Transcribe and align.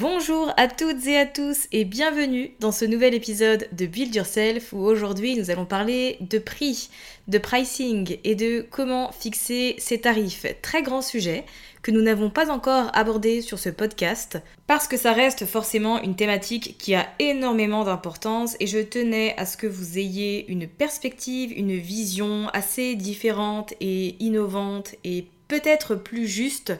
Bonjour 0.00 0.50
à 0.56 0.66
toutes 0.66 1.06
et 1.08 1.18
à 1.18 1.26
tous 1.26 1.66
et 1.72 1.84
bienvenue 1.84 2.52
dans 2.58 2.72
ce 2.72 2.86
nouvel 2.86 3.12
épisode 3.12 3.68
de 3.72 3.84
Build 3.84 4.14
Yourself 4.14 4.72
où 4.72 4.78
aujourd'hui 4.78 5.36
nous 5.36 5.50
allons 5.50 5.66
parler 5.66 6.16
de 6.22 6.38
prix, 6.38 6.88
de 7.28 7.36
pricing 7.36 8.16
et 8.24 8.34
de 8.34 8.66
comment 8.70 9.12
fixer 9.12 9.74
ses 9.76 10.00
tarifs. 10.00 10.46
Très 10.62 10.82
grand 10.82 11.02
sujet 11.02 11.44
que 11.82 11.90
nous 11.90 12.00
n'avons 12.00 12.30
pas 12.30 12.50
encore 12.50 12.90
abordé 12.94 13.42
sur 13.42 13.58
ce 13.58 13.68
podcast 13.68 14.38
parce 14.66 14.88
que 14.88 14.96
ça 14.96 15.12
reste 15.12 15.44
forcément 15.44 16.00
une 16.00 16.16
thématique 16.16 16.78
qui 16.78 16.94
a 16.94 17.06
énormément 17.18 17.84
d'importance 17.84 18.56
et 18.58 18.66
je 18.66 18.78
tenais 18.78 19.34
à 19.36 19.44
ce 19.44 19.58
que 19.58 19.66
vous 19.66 19.98
ayez 19.98 20.50
une 20.50 20.66
perspective, 20.66 21.52
une 21.54 21.76
vision 21.76 22.48
assez 22.54 22.94
différente 22.94 23.74
et 23.80 24.16
innovante 24.18 24.94
et 25.04 25.26
peut-être 25.46 25.94
plus 25.94 26.26
juste 26.26 26.72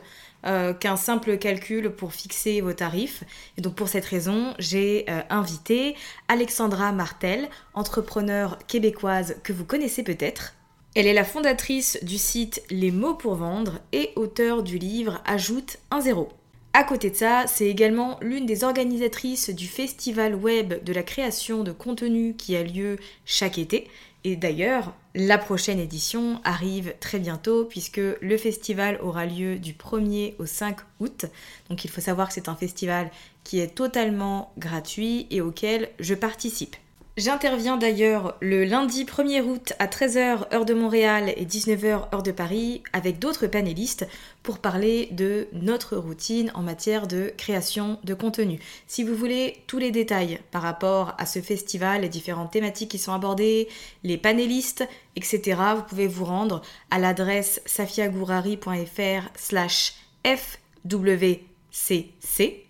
euh, 0.47 0.73
qu'un 0.73 0.97
simple 0.97 1.37
calcul 1.39 1.91
pour 1.91 2.13
fixer 2.13 2.61
vos 2.61 2.73
tarifs. 2.73 3.25
Et 3.59 3.61
donc 3.61 3.75
pour 3.75 3.89
cette 3.89 4.05
raison, 4.05 4.55
j'ai 4.59 5.05
euh, 5.09 5.21
invité 5.31 5.97
Alexandra 6.29 6.93
Martel, 6.93 7.49
entrepreneur 7.75 8.59
québécoise 8.67 9.37
que 9.43 9.53
vous 9.53 9.65
connaissez 9.65 10.03
peut-être. 10.03 10.55
Elle 10.97 11.07
est 11.07 11.15
la 11.15 11.25
fondatrice 11.25 11.99
du 12.03 12.19
site 12.19 12.63
Les 12.71 12.91
mots 12.91 13.15
pour 13.15 13.37
vendre 13.37 13.79
et 13.93 14.11
auteure 14.17 14.63
du 14.63 14.79
livre 14.79 15.23
Ajoute 15.25 15.79
un 15.91 16.01
zéro. 16.01 16.31
À 16.73 16.85
côté 16.85 17.11
de 17.11 17.17
ça, 17.17 17.45
c'est 17.47 17.67
également 17.67 18.17
l'une 18.21 18.47
des 18.47 18.65
organisatrices 18.65 19.51
du 19.51 19.67
festival 19.67 20.35
web 20.35 20.83
de 20.85 20.93
la 20.93 21.03
création 21.03 21.65
de 21.65 21.73
contenu 21.73 22.35
qui 22.37 22.57
a 22.57 22.63
lieu 22.63 22.97
chaque 23.25 23.59
été. 23.59 23.89
Et 24.23 24.37
d'ailleurs, 24.37 24.95
la 25.15 25.39
prochaine 25.39 25.81
édition 25.81 26.41
arrive 26.45 26.95
très 27.01 27.19
bientôt 27.19 27.65
puisque 27.65 28.01
le 28.21 28.37
festival 28.37 28.99
aura 29.03 29.27
lieu 29.27 29.59
du 29.59 29.73
1er 29.73 30.35
au 30.39 30.47
5 30.47 30.77
août. 31.01 31.27
Donc 31.69 31.85
il 31.85 31.91
faut 31.91 32.01
savoir 32.01 32.29
que 32.29 32.35
c'est 32.35 32.49
un 32.49 32.55
festival 32.55 33.11
qui 33.43 33.59
est 33.59 33.75
totalement 33.75 34.53
gratuit 34.59 35.27
et 35.31 35.41
auquel 35.41 35.89
je 35.99 36.15
participe. 36.15 36.77
J'interviens 37.17 37.77
d'ailleurs 37.77 38.37
le 38.41 38.65
lundi 38.65 39.05
1er 39.05 39.43
août 39.43 39.73
à 39.81 39.89
13h 39.89 40.55
heure 40.55 40.65
de 40.65 40.75
Montréal 40.75 41.35
et 41.37 41.45
19h 41.45 42.15
heure 42.15 42.23
de 42.23 42.31
Paris 42.31 42.85
avec 42.93 43.19
d'autres 43.19 43.49
panélistes 43.49 44.07
pour 44.45 44.59
parler 44.59 45.09
de 45.11 45.49
notre 45.53 45.97
routine 45.97 46.53
en 46.55 46.63
matière 46.63 47.09
de 47.09 47.33
création 47.37 47.99
de 48.05 48.15
contenu. 48.15 48.61
Si 48.87 49.03
vous 49.03 49.17
voulez 49.17 49.65
tous 49.67 49.79
les 49.79 49.91
détails 49.91 50.39
par 50.53 50.63
rapport 50.63 51.15
à 51.19 51.27
ce 51.27 51.41
festival, 51.41 52.03
les 52.03 52.09
différentes 52.09 52.53
thématiques 52.53 52.93
qui 52.93 52.99
sont 52.99 53.13
abordées, 53.13 53.69
les 54.05 54.17
panélistes, 54.17 54.89
etc., 55.17 55.61
vous 55.77 55.83
pouvez 55.83 56.07
vous 56.07 56.25
rendre 56.25 56.63
à 56.93 57.01
l'adresse 57.01 57.61
safiagourari.fr 57.67 59.29
slash 59.37 59.95
FWCC 60.25 62.70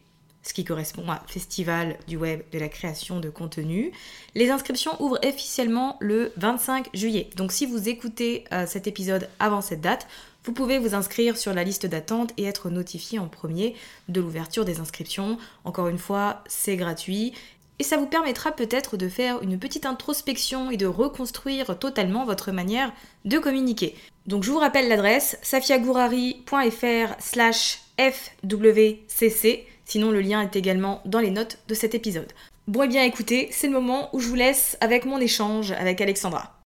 ce 0.51 0.55
qui 0.55 0.65
correspond 0.65 1.09
à 1.09 1.23
Festival 1.29 1.97
du 2.09 2.17
Web 2.17 2.43
de 2.53 2.59
la 2.59 2.69
création 2.69 3.21
de 3.21 3.31
contenu. 3.31 3.93
Les 4.35 4.51
inscriptions 4.51 5.01
ouvrent 5.01 5.21
officiellement 5.25 5.97
le 6.01 6.33
25 6.39 6.89
juillet. 6.93 7.31
Donc 7.37 7.53
si 7.53 7.67
vous 7.67 7.89
écoutez 7.89 8.43
euh, 8.53 8.67
cet 8.67 8.89
épisode 8.89 9.29
avant 9.39 9.61
cette 9.61 9.81
date, 9.81 10.09
vous 10.45 10.53
pouvez 10.53 10.81
vous 10.81 10.97
inscrire 10.97 11.37
sur 11.37 11.55
la 11.55 11.63
liste 11.63 11.87
d'attente 11.87 12.33
et 12.37 12.47
être 12.47 12.69
notifié 12.69 13.21
en 13.21 13.29
premier 13.29 13.77
de 14.09 14.21
l'ouverture 14.21 14.65
des 14.65 14.81
inscriptions. 14.81 15.39
Encore 15.65 15.87
une 15.87 15.99
fois, 15.99 16.43
c'est 16.49 16.77
gratuit. 16.77 17.33
Et 17.79 17.85
ça 17.85 17.97
vous 17.97 18.07
permettra 18.07 18.51
peut-être 18.51 18.97
de 18.97 19.09
faire 19.09 19.41
une 19.43 19.57
petite 19.57 19.87
introspection 19.87 20.73
et 20.73 20.77
de 20.77 20.87
reconstruire 20.87 21.79
totalement 21.79 22.27
votre 22.27 22.51
manière 22.51 22.93
de 23.25 23.39
communiquer. 23.39 23.95
Donc 24.27 24.43
je 24.43 24.51
vous 24.51 24.59
rappelle 24.59 24.89
l'adresse 24.89 25.39
safiagourari.fr 25.43 27.15
slash 27.21 27.83
FWCC 28.01 29.69
Sinon, 29.91 30.13
le 30.13 30.21
lien 30.21 30.41
est 30.41 30.55
également 30.55 31.03
dans 31.05 31.19
les 31.19 31.33
notes 31.33 31.59
de 31.67 31.75
cet 31.75 31.97
épisode. 31.97 32.33
Bon 32.69 32.83
et 32.83 32.85
eh 32.85 32.89
bien 32.89 33.03
écoutez, 33.03 33.49
c'est 33.51 33.67
le 33.67 33.73
moment 33.73 34.09
où 34.15 34.21
je 34.21 34.29
vous 34.29 34.37
laisse 34.37 34.79
avec 34.81 35.05
mon 35.05 35.19
échange 35.19 35.73
avec 35.73 36.01
Alexandra. 36.01 36.63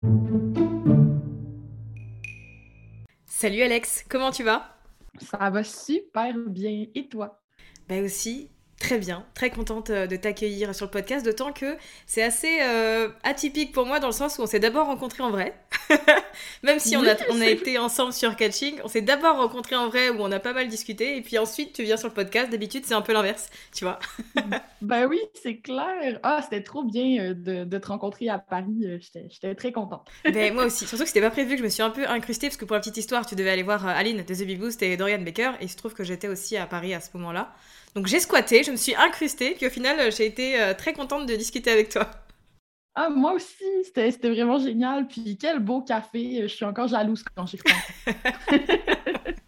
Salut 3.24 3.62
Alex, 3.62 4.04
comment 4.08 4.32
tu 4.32 4.42
vas? 4.42 4.76
Ça 5.20 5.50
va 5.50 5.62
super 5.62 6.34
bien. 6.48 6.86
Et 6.96 7.06
toi? 7.06 7.40
Bah 7.88 8.00
aussi, 8.00 8.50
Très 8.82 8.98
bien, 8.98 9.24
très 9.34 9.50
contente 9.50 9.90
euh, 9.90 10.08
de 10.08 10.16
t'accueillir 10.16 10.74
sur 10.74 10.86
le 10.86 10.90
podcast, 10.90 11.24
d'autant 11.24 11.52
que 11.52 11.76
c'est 12.04 12.20
assez 12.20 12.58
euh, 12.62 13.10
atypique 13.22 13.70
pour 13.70 13.86
moi 13.86 14.00
dans 14.00 14.08
le 14.08 14.12
sens 14.12 14.38
où 14.38 14.42
on 14.42 14.46
s'est 14.46 14.58
d'abord 14.58 14.88
rencontrés 14.88 15.22
en 15.22 15.30
vrai. 15.30 15.54
Même 16.64 16.80
si 16.80 16.96
on, 16.96 17.06
a, 17.06 17.14
on 17.30 17.40
a 17.40 17.46
été 17.46 17.78
ensemble 17.78 18.12
sur 18.12 18.34
Catching, 18.34 18.80
on 18.82 18.88
s'est 18.88 19.00
d'abord 19.00 19.36
rencontrés 19.36 19.76
en 19.76 19.88
vrai 19.88 20.10
où 20.10 20.16
on 20.18 20.32
a 20.32 20.40
pas 20.40 20.52
mal 20.52 20.66
discuté, 20.66 21.16
et 21.16 21.22
puis 21.22 21.38
ensuite 21.38 21.74
tu 21.74 21.84
viens 21.84 21.96
sur 21.96 22.08
le 22.08 22.14
podcast. 22.14 22.50
D'habitude, 22.50 22.82
c'est 22.84 22.94
un 22.94 23.02
peu 23.02 23.12
l'inverse, 23.12 23.50
tu 23.72 23.84
vois. 23.84 24.00
ben 24.80 25.06
oui, 25.06 25.20
c'est 25.40 25.58
clair. 25.58 26.18
Ah, 26.24 26.40
c'était 26.42 26.64
trop 26.64 26.82
bien 26.82 27.22
euh, 27.22 27.34
de, 27.34 27.62
de, 27.62 27.78
te 27.78 27.86
rencontrer 27.86 28.30
à 28.30 28.38
Paris. 28.38 28.84
J'étais 29.30 29.54
très 29.54 29.70
contente. 29.70 30.08
ben, 30.24 30.52
moi 30.52 30.64
aussi, 30.64 30.88
surtout 30.88 31.04
que 31.04 31.08
c'était 31.08 31.20
pas 31.20 31.30
prévu 31.30 31.52
que 31.52 31.58
je 31.58 31.64
me 31.64 31.68
suis 31.68 31.84
un 31.84 31.90
peu 31.90 32.08
incrustée, 32.08 32.48
parce 32.48 32.56
que 32.56 32.64
pour 32.64 32.74
la 32.74 32.80
petite 32.80 32.96
histoire, 32.96 33.26
tu 33.26 33.36
devais 33.36 33.50
aller 33.50 33.62
voir 33.62 33.86
Aline 33.86 34.24
de 34.24 34.34
The 34.34 34.44
Big 34.44 34.58
Boost 34.58 34.82
et 34.82 34.96
Dorian 34.96 35.20
Baker, 35.20 35.52
et 35.60 35.66
il 35.66 35.70
se 35.70 35.76
trouve 35.76 35.94
que 35.94 36.02
j'étais 36.02 36.26
aussi 36.26 36.56
à 36.56 36.66
Paris 36.66 36.94
à 36.94 37.00
ce 37.00 37.10
moment-là. 37.14 37.54
Donc 37.94 38.06
j'ai 38.06 38.20
squatté, 38.20 38.62
je 38.62 38.70
me 38.70 38.76
suis 38.76 38.94
incrustée, 38.94 39.54
puis 39.54 39.66
au 39.66 39.70
final, 39.70 39.98
euh, 40.00 40.10
j'ai 40.10 40.26
été 40.26 40.60
euh, 40.60 40.74
très 40.74 40.92
contente 40.92 41.26
de 41.26 41.36
discuter 41.36 41.70
avec 41.70 41.90
toi. 41.90 42.10
Ah, 42.94 43.08
moi 43.08 43.32
aussi, 43.32 43.64
c'était 43.84 44.10
vraiment 44.10 44.58
génial. 44.58 45.08
Puis 45.08 45.38
quel 45.40 45.60
beau 45.60 45.80
café. 45.80 46.40
Je 46.42 46.46
suis 46.46 46.64
encore 46.64 46.88
jalouse 46.88 47.24
quand 47.34 47.46
j'y 47.46 47.56
repense. 47.56 48.16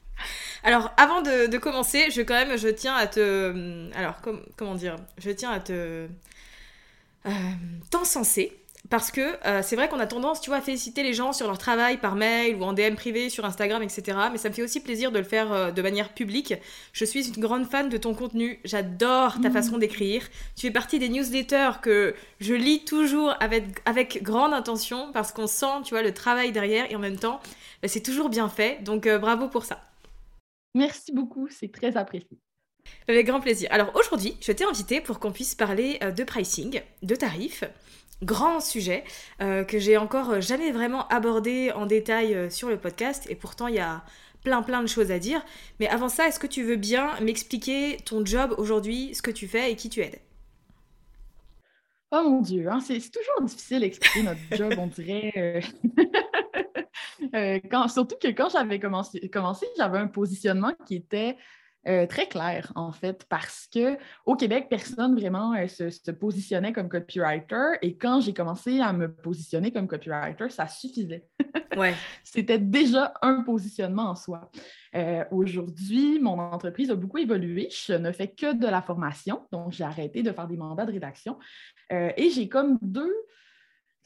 Alors, 0.63 0.93
avant 0.97 1.21
de, 1.21 1.59
commencer, 1.59 2.11
je 2.11 2.23
quand 2.23 2.35
même, 2.35 2.57
je 2.57 2.69
tiens 2.69 2.95
à 2.95 3.07
te, 3.07 3.95
alors 3.95 4.23
comment 4.57 4.75
dire, 4.75 4.97
je 5.19 5.31
tiens 5.31 5.51
à 5.51 5.61
te 5.61 6.09
euh, 7.27 7.31
t'encenser 7.91 8.64
parce 8.91 9.11
que 9.11 9.21
euh, 9.47 9.63
c'est 9.63 9.77
vrai 9.77 9.89
qu'on 9.89 9.99
a 9.99 10.07
tendance, 10.07 10.41
tu 10.43 10.51
vois, 10.51 10.59
à 10.59 10.61
féliciter 10.61 11.03
les 11.03 11.15
gens 11.15 11.33
sur 11.33 11.47
leur 11.47 11.57
travail 11.57 11.97
par 11.97 12.17
mail 12.17 12.57
ou 12.57 12.65
en 12.65 12.75
DM 12.75 12.95
privé 12.95 13.31
sur 13.31 13.45
Instagram, 13.47 13.83
etc. 13.83 14.19
Mais 14.31 14.37
ça 14.37 14.51
me 14.51 14.55
fait 14.55 14.63
aussi 14.63 14.81
plaisir 14.81 15.11
de 15.11 15.19
le 15.19 15.25
faire 15.25 15.53
euh, 15.53 15.71
de 15.71 15.81
manière 15.81 16.13
publique. 16.13 16.55
Je 16.93 17.05
suis 17.07 17.29
une 17.29 17.41
grande 17.41 17.67
fan 17.67 17.89
de 17.89 17.97
ton 17.97 18.15
contenu. 18.15 18.61
J'adore 18.65 19.41
ta 19.41 19.49
mmh. 19.49 19.53
façon 19.53 19.79
d'écrire. 19.79 20.29
Tu 20.55 20.67
fais 20.67 20.71
partie 20.71 20.99
des 20.99 21.09
newsletters 21.09 21.81
que 21.81 22.15
je 22.41 22.53
lis 22.53 22.85
toujours 22.85 23.35
avec, 23.41 23.65
avec 23.87 24.23
grande 24.23 24.53
intention 24.53 25.13
parce 25.13 25.33
qu'on 25.33 25.47
sent, 25.47 25.83
tu 25.85 25.95
vois, 25.95 26.03
le 26.03 26.13
travail 26.13 26.53
derrière 26.53 26.91
et 26.91 26.97
en 26.97 27.01
même 27.01 27.19
temps, 27.19 27.41
bah, 27.81 27.89
c'est 27.89 28.03
toujours 28.03 28.29
bien 28.29 28.51
fait. 28.51 28.83
Donc 28.83 29.09
bravo 29.09 29.49
pour 29.49 29.65
ça. 29.65 29.83
Merci 30.75 31.13
beaucoup, 31.13 31.49
c'est 31.49 31.73
très 31.73 31.97
apprécié. 31.97 32.39
Avec 33.09 33.27
grand 33.27 33.41
plaisir. 33.41 33.69
Alors 33.73 33.93
aujourd'hui, 33.95 34.37
je 34.43 34.53
t'ai 34.53 34.65
invité 34.65 35.01
pour 35.01 35.21
qu'on 35.21 35.33
puisse 35.33 35.55
parler 35.55 35.99
de 36.01 36.25
pricing, 36.25 36.83
de 37.03 37.15
tarifs 37.15 37.65
grand 38.25 38.61
sujet 38.61 39.05
euh, 39.41 39.65
que 39.65 39.79
j'ai 39.79 39.97
encore 39.97 40.41
jamais 40.41 40.73
vraiment 40.73 41.07
abordé 41.09 41.73
en 41.73 41.87
détail 41.87 42.35
euh, 42.35 42.51
sur 42.51 42.69
le 42.69 42.79
podcast 42.79 43.27
et 43.31 43.35
pourtant 43.35 43.69
il 43.69 43.77
y 43.77 43.81
a 43.81 44.05
plein 44.43 44.63
plein 44.63 44.83
de 44.83 44.87
choses 44.87 45.11
à 45.11 45.19
dire. 45.19 45.45
Mais 45.81 45.89
avant 45.89 46.09
ça, 46.09 46.29
est-ce 46.29 46.39
que 46.39 46.47
tu 46.47 46.63
veux 46.63 46.77
bien 46.77 47.19
m'expliquer 47.21 47.99
ton 48.05 48.25
job 48.25 48.55
aujourd'hui, 48.59 49.15
ce 49.15 49.23
que 49.23 49.31
tu 49.31 49.47
fais 49.47 49.73
et 49.73 49.77
qui 49.77 49.89
tu 49.89 50.01
aides? 50.01 50.21
Oh 52.13 52.23
mon 52.23 52.41
Dieu, 52.41 52.69
hein, 52.71 52.81
c'est 52.81 53.01
toujours 53.01 53.43
difficile 53.43 53.81
d'expliquer 53.81 54.23
notre 54.23 54.41
job, 54.57 54.75
on 54.79 54.87
dirait. 54.87 55.63
Euh, 57.35 57.59
quand, 57.71 57.89
surtout 57.89 58.17
que 58.21 58.29
quand 58.29 58.49
j'avais 58.51 58.79
commencé, 58.79 59.29
commencé 59.29 59.67
j'avais 59.77 59.99
un 59.99 60.07
positionnement 60.07 60.73
qui 60.87 60.97
était 60.97 61.37
euh, 61.87 62.07
très 62.07 62.27
clair, 62.27 62.73
en 62.77 62.93
fait, 62.93 63.27
parce 63.29 63.69
que 63.73 63.99
au 64.25 64.37
Québec, 64.37 64.69
personne 64.71 65.19
vraiment 65.19 65.55
euh, 65.55 65.69
se, 65.69 66.11
positionnait 66.11 66.73
comme 66.73 66.89
copywriter. 66.89 67.79
Et 67.83 67.97
quand 67.97 68.21
j'ai 68.21 68.33
commencé 68.33 68.81
à 68.81 68.93
me 68.93 69.13
positionner 69.13 69.71
comme 69.71 69.87
copywriter, 69.87 70.49
ça 70.51 70.67
suffisait. 70.69 71.27
Ouais. 71.77 71.93
C'était 72.23 72.61
déjà 72.61 73.13
un 73.21 73.43
positionnement 73.43 74.11
en 74.11 74.15
soi. 74.15 74.49
Euh, 74.95 75.25
aujourd'hui, 75.33 76.21
mon 76.21 76.39
entreprise 76.39 76.89
a 76.89 76.95
beaucoup 76.95 77.19
évolué. 77.19 77.69
Je 77.69 77.95
ne 77.95 78.13
fais 78.13 78.29
que 78.29 78.55
de 78.55 78.69
la 78.69 78.81
formation, 78.81 79.43
donc 79.51 79.73
j'ai 79.73 79.83
arrêté 79.83 80.23
de 80.23 80.31
faire 80.31 80.47
des 80.47 80.57
mandats 80.57 80.87
de 80.87 80.93
rédaction. 80.93 81.37
et 81.91 82.31
j'ai 82.31 82.49
comme 82.49 82.79
deux 82.81 83.13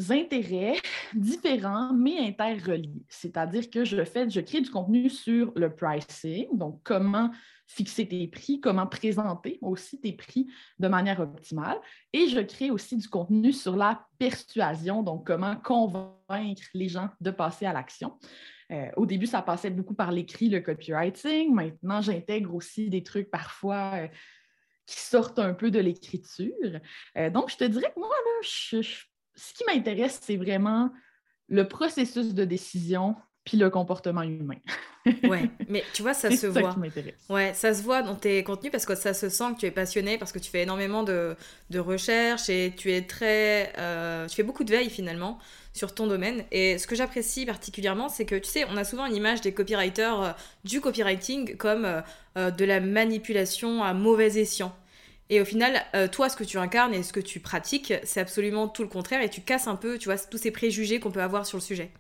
intérêts 0.09 0.77
différents 1.15 1.93
mais 1.93 2.21
interreliés. 2.21 3.05
C'est-à-dire 3.11 3.69
que 3.69 3.85
je 3.85 4.03
fais, 4.05 4.31
je 4.31 4.41
crée 4.41 4.63
du 4.63 4.71
contenu 4.71 5.11
sur 5.11 5.53
le 5.55 5.69
pricing, 5.75 6.47
donc 6.57 6.81
comment 6.85 7.31
fixer 7.69 8.09
tes 8.09 8.27
prix, 8.27 8.61
comment 8.61 8.87
présenter 8.87 9.59
aussi 9.61 10.01
tes 10.01 10.13
prix 10.13 10.49
de 10.79 10.89
manière 10.89 11.21
optimale. 11.21 11.79
Et 12.13 12.27
je 12.29 12.41
crée 12.41 12.71
aussi 12.71 12.97
du 12.97 13.09
contenu 13.09 13.53
sur 13.53 13.77
la 13.77 14.07
persuasion, 14.19 15.03
donc 15.03 15.27
comment 15.27 15.55
convaincre 15.57 16.63
les 16.75 16.89
gens 16.89 17.11
de 17.21 17.31
passer 17.31 17.67
à 17.67 17.73
l'action. 17.75 18.19
Euh, 18.73 18.91
au 18.97 19.07
début, 19.07 19.27
ça 19.27 19.43
passait 19.43 19.71
beaucoup 19.71 19.95
par 19.95 20.11
l'écrit, 20.13 20.49
le 20.49 20.61
copywriting. 20.61 21.55
Maintenant, 21.55 22.01
j'intègre 22.01 22.55
aussi 22.55 22.89
des 22.89 23.03
trucs 23.03 23.31
parfois 23.31 23.93
euh, 23.95 24.09
qui 24.87 25.01
sortent 25.01 25.39
un 25.39 25.53
peu 25.53 25.71
de 25.71 25.79
l'écriture. 25.79 26.81
Euh, 27.17 27.31
donc, 27.31 27.51
je 27.51 27.57
te 27.57 27.65
dirais 27.65 27.93
que 27.95 28.01
moi, 28.01 28.09
là, 28.09 28.49
ce 29.35 29.55
qui 29.55 29.65
m'intéresse, 29.67 30.21
c'est 30.23 30.37
vraiment 30.37 30.91
le 31.49 31.69
processus 31.69 32.35
de 32.35 32.45
décision 32.45 33.15
puis 33.49 33.57
le 33.57 33.71
comportement 33.71 34.23
humain. 34.23 34.57
ouais, 35.25 35.49
mais 35.71 35.83
tu 35.95 36.03
vois, 36.03 36.13
ça 36.15 36.31
se 36.31 36.47
voit. 36.47 36.77
ouais, 37.31 37.55
ça 37.55 37.73
se 37.73 37.83
voit 37.83 38.03
dans 38.03 38.15
tes 38.15 38.45
contenus 38.45 38.71
parce 38.71 38.85
que 38.85 38.95
ça 38.95 39.15
se 39.15 39.31
sent 39.31 39.55
que 39.55 39.61
tu 39.61 39.67
es 39.67 39.71
passionné, 39.71 40.19
parce 40.19 40.33
que 40.33 40.39
tu 40.39 40.51
fais 40.51 40.63
énormément 40.63 41.03
de, 41.03 41.35
de 41.71 41.79
recherches 41.79 42.51
et 42.51 42.75
tu 42.77 42.93
es 42.93 43.03
très. 43.03 43.73
Euh, 43.79 44.27
tu 44.27 44.37
fais 44.37 44.43
beaucoup 44.43 44.65
de 44.65 44.71
veille 44.71 44.91
finalement 44.91 45.39
sur 45.73 45.95
ton 45.95 46.07
domaine. 46.07 46.45
Et 46.51 46.77
ce 46.77 46.87
que 46.87 46.95
j'apprécie 46.95 47.47
particulièrement, 47.47 48.11
c'est 48.11 48.27
que 48.27 48.35
tu 48.35 48.51
sais, 48.51 48.67
on 48.69 48.77
a 48.77 48.85
souvent 48.85 49.07
une 49.07 49.17
image 49.17 49.41
des 49.41 49.53
copywriters 49.53 50.23
euh, 50.23 50.33
du 50.65 50.83
copywriting 50.83 51.57
comme 51.57 51.87
euh, 52.37 52.51
de 52.51 52.65
la 52.67 52.81
manipulation 52.81 53.83
à 53.83 53.95
mauvais 53.95 54.39
escient. 54.39 54.77
Et 55.31 55.43
au 55.43 55.45
final, 55.45 55.85
toi, 56.11 56.31
ce 56.31 56.37
que 56.37 56.45
tu 56.45 56.57
incarnes 56.57 56.95
et 56.95 57.03
ce 57.03 57.13
que 57.13 57.21
tu 57.21 57.39
pratiques, 57.39 57.93
c'est 58.03 58.19
absolument 58.19 58.67
tout 58.67 58.81
le 58.81 58.89
contraire 58.89 59.21
et 59.21 59.29
tu 59.29 59.43
casses 59.43 59.67
un 59.67 59.77
peu, 59.77 59.99
tu 59.99 60.07
vois, 60.09 60.17
tous 60.17 60.39
ces 60.39 60.51
préjugés 60.51 61.01
qu'on 61.01 61.11
peut 61.11 61.21
avoir 61.21 61.45
sur 61.45 61.59
le 61.59 61.63
sujet. 61.63 61.91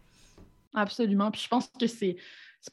Absolument. 0.74 1.30
Puis 1.30 1.42
je 1.42 1.48
pense 1.48 1.68
que 1.68 1.86
c'est 1.86 2.16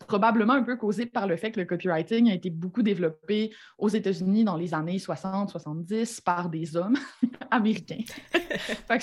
probablement 0.07 0.53
un 0.53 0.63
peu 0.63 0.75
causé 0.75 1.05
par 1.05 1.27
le 1.27 1.37
fait 1.37 1.51
que 1.51 1.59
le 1.59 1.65
copywriting 1.65 2.29
a 2.29 2.33
été 2.33 2.49
beaucoup 2.49 2.83
développé 2.83 3.53
aux 3.77 3.89
États-Unis 3.89 4.43
dans 4.43 4.57
les 4.57 4.73
années 4.73 4.97
60-70 4.97 6.21
par 6.21 6.49
des 6.49 6.75
hommes 6.75 6.97
américains. 7.51 8.03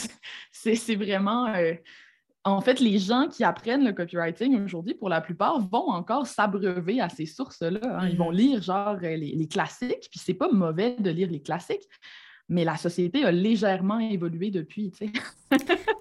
c'est 0.52 0.96
vraiment. 0.96 1.46
Euh, 1.54 1.74
en 2.44 2.60
fait, 2.60 2.80
les 2.80 2.98
gens 2.98 3.28
qui 3.28 3.44
apprennent 3.44 3.84
le 3.84 3.92
copywriting 3.92 4.64
aujourd'hui, 4.64 4.94
pour 4.94 5.08
la 5.08 5.20
plupart, 5.20 5.60
vont 5.60 5.90
encore 5.90 6.26
s'abreuver 6.26 7.00
à 7.00 7.08
ces 7.08 7.24
sources-là. 7.24 7.78
Hein. 7.84 8.08
Ils 8.08 8.18
vont 8.18 8.32
mm-hmm. 8.32 8.36
lire 8.36 8.62
genre 8.62 8.96
les, 8.96 9.16
les 9.16 9.48
classiques, 9.48 10.08
puis 10.10 10.18
c'est 10.18 10.34
pas 10.34 10.50
mauvais 10.50 10.96
de 10.98 11.10
lire 11.10 11.30
les 11.30 11.40
classiques, 11.40 11.88
mais 12.48 12.64
la 12.64 12.76
société 12.76 13.24
a 13.24 13.30
légèrement 13.30 14.00
évolué 14.00 14.50
depuis. 14.50 14.92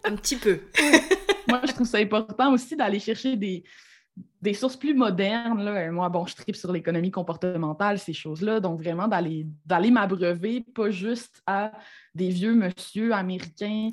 Un 0.03 0.15
petit 0.15 0.35
peu. 0.35 0.61
moi, 1.51 1.61
je 1.67 1.73
trouve 1.73 1.87
ça 1.87 1.97
important 1.97 2.53
aussi 2.53 2.75
d'aller 2.75 2.99
chercher 2.99 3.35
des, 3.35 3.63
des 4.41 4.53
sources 4.53 4.77
plus 4.77 4.93
modernes. 4.93 5.63
Là. 5.63 5.91
Moi, 5.91 6.09
bon, 6.09 6.25
je 6.25 6.35
tripe 6.35 6.55
sur 6.55 6.71
l'économie 6.71 7.11
comportementale, 7.11 7.99
ces 7.99 8.13
choses-là. 8.13 8.59
Donc, 8.59 8.81
vraiment, 8.81 9.07
d'aller, 9.07 9.45
d'aller 9.65 9.91
m'abreuver, 9.91 10.65
pas 10.73 10.89
juste 10.89 11.41
à 11.45 11.71
des 12.15 12.29
vieux 12.29 12.53
monsieur 12.53 13.13
américains 13.13 13.89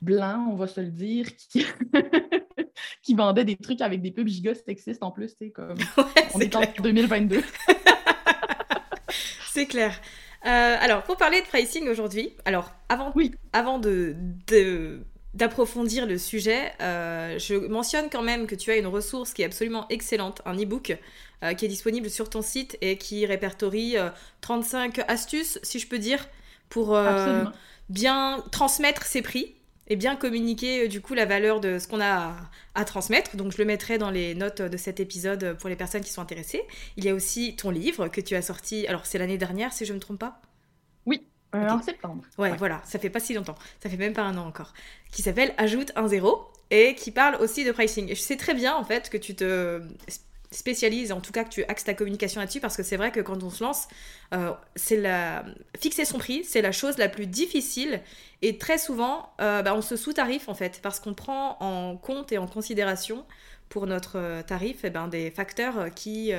blancs, 0.00 0.48
on 0.50 0.56
va 0.56 0.66
se 0.66 0.80
le 0.80 0.90
dire, 0.90 1.26
qui, 1.36 1.66
qui 3.02 3.14
vendaient 3.14 3.44
des 3.44 3.56
trucs 3.56 3.80
avec 3.80 4.00
des 4.02 4.10
pubs 4.10 4.28
giga 4.28 4.54
sexistes 4.54 5.02
en 5.02 5.10
plus. 5.10 5.34
Comme... 5.54 5.76
on 6.34 6.40
est, 6.40 6.54
en 6.56 6.62
2022. 6.82 7.42
c'est 9.50 9.66
clair. 9.66 10.00
Euh, 10.46 10.76
alors, 10.80 11.02
pour 11.02 11.18
parler 11.18 11.42
de 11.42 11.46
pricing 11.46 11.86
aujourd'hui, 11.88 12.30
alors 12.46 12.72
avant, 12.88 13.12
oui. 13.14 13.34
avant 13.52 13.78
de, 13.78 14.16
de 14.46 15.04
d'approfondir 15.34 16.06
le 16.06 16.18
sujet, 16.18 16.72
euh, 16.80 17.38
je 17.38 17.54
mentionne 17.54 18.08
quand 18.10 18.22
même 18.22 18.46
que 18.46 18.54
tu 18.54 18.70
as 18.70 18.76
une 18.76 18.86
ressource 18.86 19.32
qui 19.32 19.42
est 19.42 19.44
absolument 19.44 19.86
excellente, 19.88 20.42
un 20.44 20.56
e-book 20.56 20.96
euh, 21.44 21.54
qui 21.54 21.64
est 21.64 21.68
disponible 21.68 22.10
sur 22.10 22.28
ton 22.28 22.42
site 22.42 22.76
et 22.80 22.96
qui 22.96 23.24
répertorie 23.26 23.96
35 24.40 24.98
euh, 24.98 25.02
astuces, 25.06 25.60
si 25.62 25.78
je 25.78 25.86
peux 25.86 25.98
dire, 25.98 26.28
pour 26.68 26.96
bien 27.88 28.44
transmettre 28.52 29.04
ses 29.04 29.22
prix 29.22 29.54
et 29.88 29.96
bien 29.96 30.14
communiquer 30.14 30.86
du 30.86 31.00
coup 31.00 31.14
la 31.14 31.26
valeur 31.26 31.60
de 31.60 31.80
ce 31.80 31.88
qu'on 31.88 32.00
a 32.00 32.36
à, 32.74 32.84
transmettre. 32.84 33.36
Donc 33.36 33.50
je 33.50 33.58
le 33.58 33.64
mettrai 33.64 33.98
dans 33.98 34.10
les 34.10 34.36
notes 34.36 34.62
de 34.62 34.76
cet 34.76 35.00
épisode 35.00 35.56
pour 35.58 35.68
les 35.68 35.74
personnes 35.74 36.02
qui 36.02 36.12
sont 36.12 36.22
intéressées. 36.22 36.62
Il 36.96 37.04
y 37.04 37.08
a 37.08 37.14
aussi 37.14 37.56
ton 37.56 37.70
livre 37.70 38.06
que 38.06 38.20
tu 38.20 38.36
as 38.36 38.42
sorti, 38.42 38.86
alors 38.86 39.06
c'est 39.06 39.18
l'année 39.18 39.38
dernière 39.38 39.72
si 39.72 39.84
je 39.84 39.92
ne 39.92 39.96
me 39.96 40.00
trompe 40.00 40.20
pas? 40.20 40.40
Oui, 41.06 41.26
euh, 41.54 41.68
en 41.68 41.82
septembre. 41.82 42.22
Ouais, 42.38 42.54
voilà, 42.56 42.80
ça 42.84 42.98
fait 42.98 43.10
pas 43.10 43.20
si 43.20 43.34
longtemps, 43.34 43.56
ça 43.82 43.88
fait 43.88 43.96
même 43.96 44.12
pas 44.12 44.22
un 44.22 44.36
an 44.36 44.46
encore, 44.46 44.72
qui 45.10 45.22
s'appelle 45.22 45.52
Ajoute 45.58 45.92
un 45.96 46.08
zéro 46.08 46.48
et 46.70 46.94
qui 46.94 47.10
parle 47.10 47.36
aussi 47.36 47.64
de 47.64 47.72
pricing. 47.72 48.08
Et 48.10 48.14
je 48.14 48.20
sais 48.20 48.36
très 48.36 48.54
bien 48.54 48.74
en 48.74 48.84
fait 48.84 49.10
que 49.10 49.16
tu 49.16 49.34
te 49.34 49.82
spécialises, 50.52 51.12
en 51.12 51.20
tout 51.20 51.32
cas 51.32 51.44
que 51.44 51.50
tu 51.50 51.64
axes 51.64 51.84
ta 51.84 51.94
communication 51.94 52.40
là-dessus, 52.40 52.60
parce 52.60 52.76
que 52.76 52.82
c'est 52.82 52.96
vrai 52.96 53.12
que 53.12 53.20
quand 53.20 53.42
on 53.42 53.50
se 53.50 53.62
lance, 53.62 53.88
euh, 54.34 54.52
c'est 54.74 54.96
la 54.96 55.44
fixer 55.78 56.04
son 56.04 56.18
prix, 56.18 56.44
c'est 56.44 56.62
la 56.62 56.72
chose 56.72 56.98
la 56.98 57.08
plus 57.08 57.26
difficile 57.26 58.00
et 58.42 58.58
très 58.58 58.78
souvent, 58.78 59.32
euh, 59.40 59.62
bah, 59.62 59.74
on 59.74 59.82
se 59.82 59.96
sous-tarif 59.96 60.48
en 60.48 60.54
fait, 60.54 60.80
parce 60.82 60.98
qu'on 61.00 61.14
prend 61.14 61.56
en 61.60 61.96
compte 61.96 62.32
et 62.32 62.38
en 62.38 62.46
considération 62.46 63.24
pour 63.68 63.86
notre 63.86 64.42
tarif 64.42 64.80
eh 64.82 64.90
ben, 64.90 65.06
des 65.06 65.30
facteurs 65.30 65.94
qui 65.94 66.32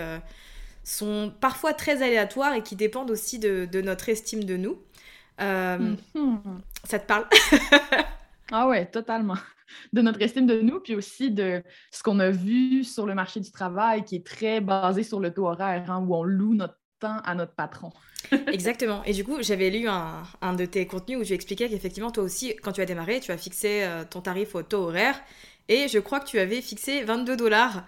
sont 0.84 1.32
parfois 1.40 1.74
très 1.74 2.02
aléatoires 2.02 2.54
et 2.54 2.64
qui 2.64 2.76
dépendent 2.76 3.12
aussi 3.12 3.40
de, 3.40 3.68
de 3.72 3.82
notre 3.82 4.10
estime 4.10 4.44
de 4.44 4.58
nous. 4.58 4.78
Euh, 5.42 5.96
mhm. 6.16 6.62
Ça 6.84 7.00
te 7.00 7.08
parle? 7.08 7.26
ah 8.52 8.68
ouais, 8.68 8.86
totalement. 8.86 9.38
De 9.94 10.02
notre 10.02 10.22
estime 10.22 10.48
de 10.48 10.60
nous, 10.62 10.80
puis 10.80 10.96
aussi 10.96 11.32
de 11.32 11.64
ce 11.92 12.04
qu'on 12.04 12.20
a 12.20 12.30
vu 12.30 12.84
sur 12.84 13.06
le 13.06 13.16
marché 13.16 13.40
du 13.40 13.52
travail 13.52 14.04
qui 14.04 14.18
est 14.18 14.26
très 14.26 14.60
basé 14.60 15.04
sur 15.04 15.20
le 15.20 15.34
taux 15.34 15.48
horaire, 15.48 15.90
hein, 15.90 16.04
où 16.06 16.16
on 16.16 16.24
loue 16.24 16.54
notre 16.54 16.78
temps 17.00 17.20
à 17.24 17.36
notre 17.36 17.54
patron. 17.54 17.92
Exactement. 18.48 19.04
Et 19.06 19.14
du 19.14 19.24
coup, 19.24 19.38
j'avais 19.42 19.70
lu 19.70 19.88
un, 19.88 20.24
un, 20.42 20.54
de 20.54 20.66
tes 20.66 20.86
contenus 20.86 21.20
où 21.20 21.24
tu 21.24 21.34
expliquais 21.34 21.70
qu'effectivement, 21.70 22.12
toi 22.12 22.24
aussi, 22.24 22.56
quand 22.62 22.74
tu 22.74 22.82
as 22.82 22.86
démarré, 22.86 23.20
tu 23.20 23.32
as 23.32 23.38
fixé 23.38 23.84
euh, 23.84 24.04
ton 24.10 24.22
tarif 24.22 24.56
au 24.56 24.64
taux 24.64 24.84
horaire. 24.84 25.20
Et 25.68 25.88
je 25.88 26.00
crois 26.00 26.20
que 26.20 26.26
tu 26.26 26.38
avais 26.38 26.62
fixé 26.62 27.04
22 27.04 27.38
dollars 27.38 27.86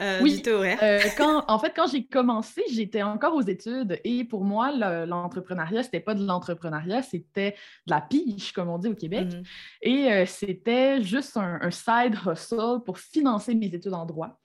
euh, 0.00 0.20
oui, 0.22 0.36
du 0.36 0.42
taux 0.42 0.56
horaire? 0.56 0.78
Euh, 0.82 1.00
quand, 1.16 1.44
en 1.48 1.58
fait, 1.58 1.72
quand 1.74 1.86
j'ai 1.86 2.04
commencé, 2.04 2.62
j'étais 2.70 3.02
encore 3.02 3.34
aux 3.34 3.42
études 3.42 4.00
et 4.04 4.24
pour 4.24 4.44
moi, 4.44 4.72
l'entrepreneuriat, 5.06 5.82
c'était 5.82 6.00
pas 6.00 6.14
de 6.14 6.24
l'entrepreneuriat, 6.24 7.02
c'était 7.02 7.52
de 7.86 7.90
la 7.90 8.00
pige, 8.00 8.52
comme 8.52 8.68
on 8.68 8.78
dit 8.78 8.88
au 8.88 8.94
Québec. 8.94 9.28
Mhm. 9.32 9.42
Et 9.82 10.12
euh, 10.12 10.26
c'était 10.26 11.02
juste 11.02 11.36
un, 11.36 11.58
un, 11.62 11.70
side 11.70 12.16
hustle 12.26 12.82
pour 12.84 12.98
financer 12.98 13.54
mes 13.54 13.66
études 13.66 13.94
en 13.94 14.06
droit. 14.06 14.38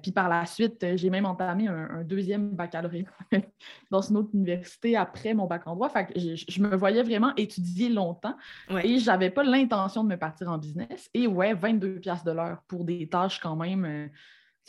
Puis 0.00 0.12
par 0.12 0.28
la 0.28 0.46
suite, 0.46 0.86
j'ai 0.94 1.10
même 1.10 1.26
entamé 1.26 1.66
un, 1.66 2.04
deuxième 2.04 2.50
baccalauréat 2.50 3.10
dans 3.90 4.00
une 4.00 4.18
autre 4.18 4.30
université 4.32 4.96
après 4.96 5.34
mon 5.34 5.46
bac 5.46 5.66
en 5.66 5.74
droit. 5.74 5.88
Fait 5.88 6.06
que 6.06 6.12
je, 6.16 6.62
me 6.62 6.76
voyais 6.76 7.02
vraiment 7.02 7.34
étudier 7.36 7.88
longtemps 7.88 8.36
et 8.84 9.00
je 9.00 9.06
n'avais 9.06 9.30
pas 9.30 9.42
l'intention 9.42 10.04
de 10.04 10.08
me 10.08 10.16
partir 10.16 10.48
en 10.50 10.58
business. 10.58 11.10
Et 11.14 11.26
ouais, 11.26 11.52
22 11.52 11.98
pièces 11.98 12.22
de 12.22 12.30
l'heure 12.30 12.62
pour 12.68 12.84
des 12.84 13.08
tâches 13.08 13.40
quand 13.40 13.56
même. 13.56 14.08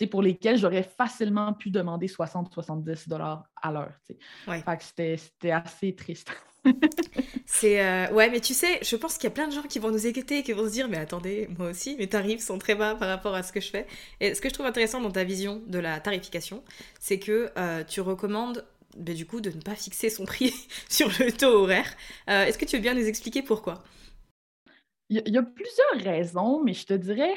Pour 0.06 0.22
lesquelles 0.22 0.58
j'aurais 0.58 0.84
facilement 0.84 1.54
pu 1.54 1.72
demander 1.72 2.08
60-70 2.08 3.10
dollars 3.10 3.50
à 3.62 3.72
l'heure. 3.72 3.94
Fait 4.46 4.78
que 4.78 5.18
c'était 5.18 5.52
assez 5.52 5.96
triste. 5.96 6.32
c'est 7.46 7.84
euh, 7.84 8.12
ouais, 8.14 8.30
mais 8.30 8.40
tu 8.40 8.54
sais, 8.54 8.80
je 8.84 8.96
pense 8.96 9.16
qu'il 9.16 9.24
y 9.24 9.28
a 9.28 9.32
plein 9.32 9.48
de 9.48 9.54
gens 9.54 9.64
qui 9.64 9.80
vont 9.80 9.92
nous 9.92 10.06
écouter 10.06 10.40
et 10.40 10.44
qui 10.44 10.52
vont 10.52 10.66
se 10.66 10.72
dire 10.72 10.88
mais 10.88 10.98
attendez, 10.98 11.48
moi 11.58 11.70
aussi, 11.70 11.96
mes 11.98 12.08
tarifs 12.08 12.42
sont 12.42 12.58
très 12.58 12.76
bas 12.76 12.96
par 12.96 13.08
rapport 13.08 13.34
à 13.36 13.44
ce 13.44 13.52
que 13.52 13.62
je 13.62 13.70
fais. 13.70 13.88
Et 14.20 14.36
ce 14.36 14.42
que 14.42 14.50
je 14.50 14.54
trouve 14.54 14.66
intéressant 14.66 15.02
dans 15.02 15.12
ta 15.12 15.24
vision 15.24 15.64
de 15.68 15.80
la 15.80 16.00
tarification, 16.00 16.64
c'est 17.00 17.20
que 17.20 17.52
euh, 17.58 17.84
tu 17.84 18.02
recommandes 18.02 18.66
bah, 18.98 19.14
du 19.14 19.26
coup 19.26 19.42
de 19.42 19.52
ne 19.52 19.62
pas 19.62 19.76
fixer 19.76 20.10
son 20.10 20.26
prix 20.26 20.54
sur 20.90 21.08
le 21.20 21.32
taux 21.32 21.64
horaire. 21.64 21.96
Euh, 22.30 22.46
est-ce 22.46 22.58
que 22.58 22.66
tu 22.66 22.76
veux 22.76 22.82
bien 22.82 22.94
nous 22.94 23.08
expliquer 23.08 23.42
pourquoi? 23.42 23.84
Il 25.10 25.24
y, 25.26 25.38
a 25.38 25.42
plusieurs 25.42 26.14
raisons, 26.14 26.62
mais 26.62 26.74
je 26.74 26.86
te 26.86 26.94
dirais, 26.94 27.34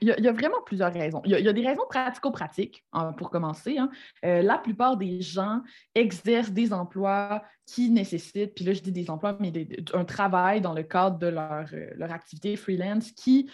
il 0.00 0.08
y, 0.08 0.28
a, 0.28 0.32
vraiment 0.32 0.60
plusieurs 0.64 0.92
raisons. 0.92 1.22
Il 1.24 1.32
y 1.32 1.48
a, 1.48 1.52
des 1.52 1.66
raisons 1.66 1.84
pratico-pratiques, 1.88 2.84
hein, 2.92 3.12
pour 3.12 3.30
commencer. 3.30 3.78
Hein. 3.78 3.90
Euh, 4.24 4.42
la 4.42 4.58
plupart 4.58 4.96
des 4.96 5.20
gens 5.20 5.62
exercent 5.94 6.50
des 6.50 6.72
emplois 6.72 7.42
qui 7.66 7.90
nécessitent, 7.90 8.54
puis 8.54 8.64
là 8.64 8.72
je 8.72 8.80
dis 8.80 8.92
des 8.92 9.10
emplois, 9.10 9.36
mais 9.40 9.52
un 9.92 10.04
travail 10.04 10.60
dans 10.60 10.72
le 10.72 10.82
cadre 10.82 11.18
de 11.18 11.26
leur, 11.26 11.66
euh, 11.72 11.90
leur 11.96 12.12
activité 12.12 12.56
freelance 12.56 13.10
qui 13.12 13.50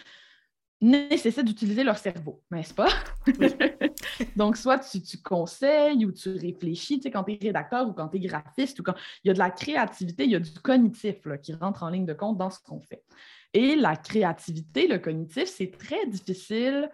nécessite 0.81 1.45
d'utiliser 1.45 1.83
leur 1.83 1.97
cerveau, 1.97 2.41
n'est-ce 2.51 2.73
pas? 2.73 2.89
Donc, 4.35 4.57
soit 4.57 4.79
tu, 4.79 4.99
conseilles 5.23 6.05
ou 6.05 6.11
tu 6.11 6.29
réfléchis, 6.29 6.97
tu 6.97 7.03
sais, 7.03 7.11
quand 7.11 7.23
tu 7.23 7.33
es 7.33 7.39
rédacteur 7.41 7.87
ou 7.87 7.93
quand 7.93 8.09
tu 8.09 8.17
es 8.17 8.19
graphiste, 8.21 8.79
il 9.23 9.27
y 9.27 9.29
a 9.29 9.33
de 9.33 9.39
la 9.39 9.51
créativité, 9.51 10.25
il 10.25 10.31
y 10.31 10.35
a 10.35 10.39
du 10.39 10.51
cognitif 10.51 11.15
qui 11.41 11.53
rentre 11.53 11.83
en 11.83 11.89
ligne 11.89 12.05
de 12.05 12.13
compte 12.13 12.37
dans 12.37 12.49
ce 12.49 12.59
qu'on 12.59 12.81
fait. 12.81 13.03
Et 13.53 13.75
la 13.75 13.95
créativité, 13.95 14.87
le 14.87 14.99
cognitif, 14.99 15.45
c'est 15.45 15.71
très 15.77 16.05
difficile 16.07 16.89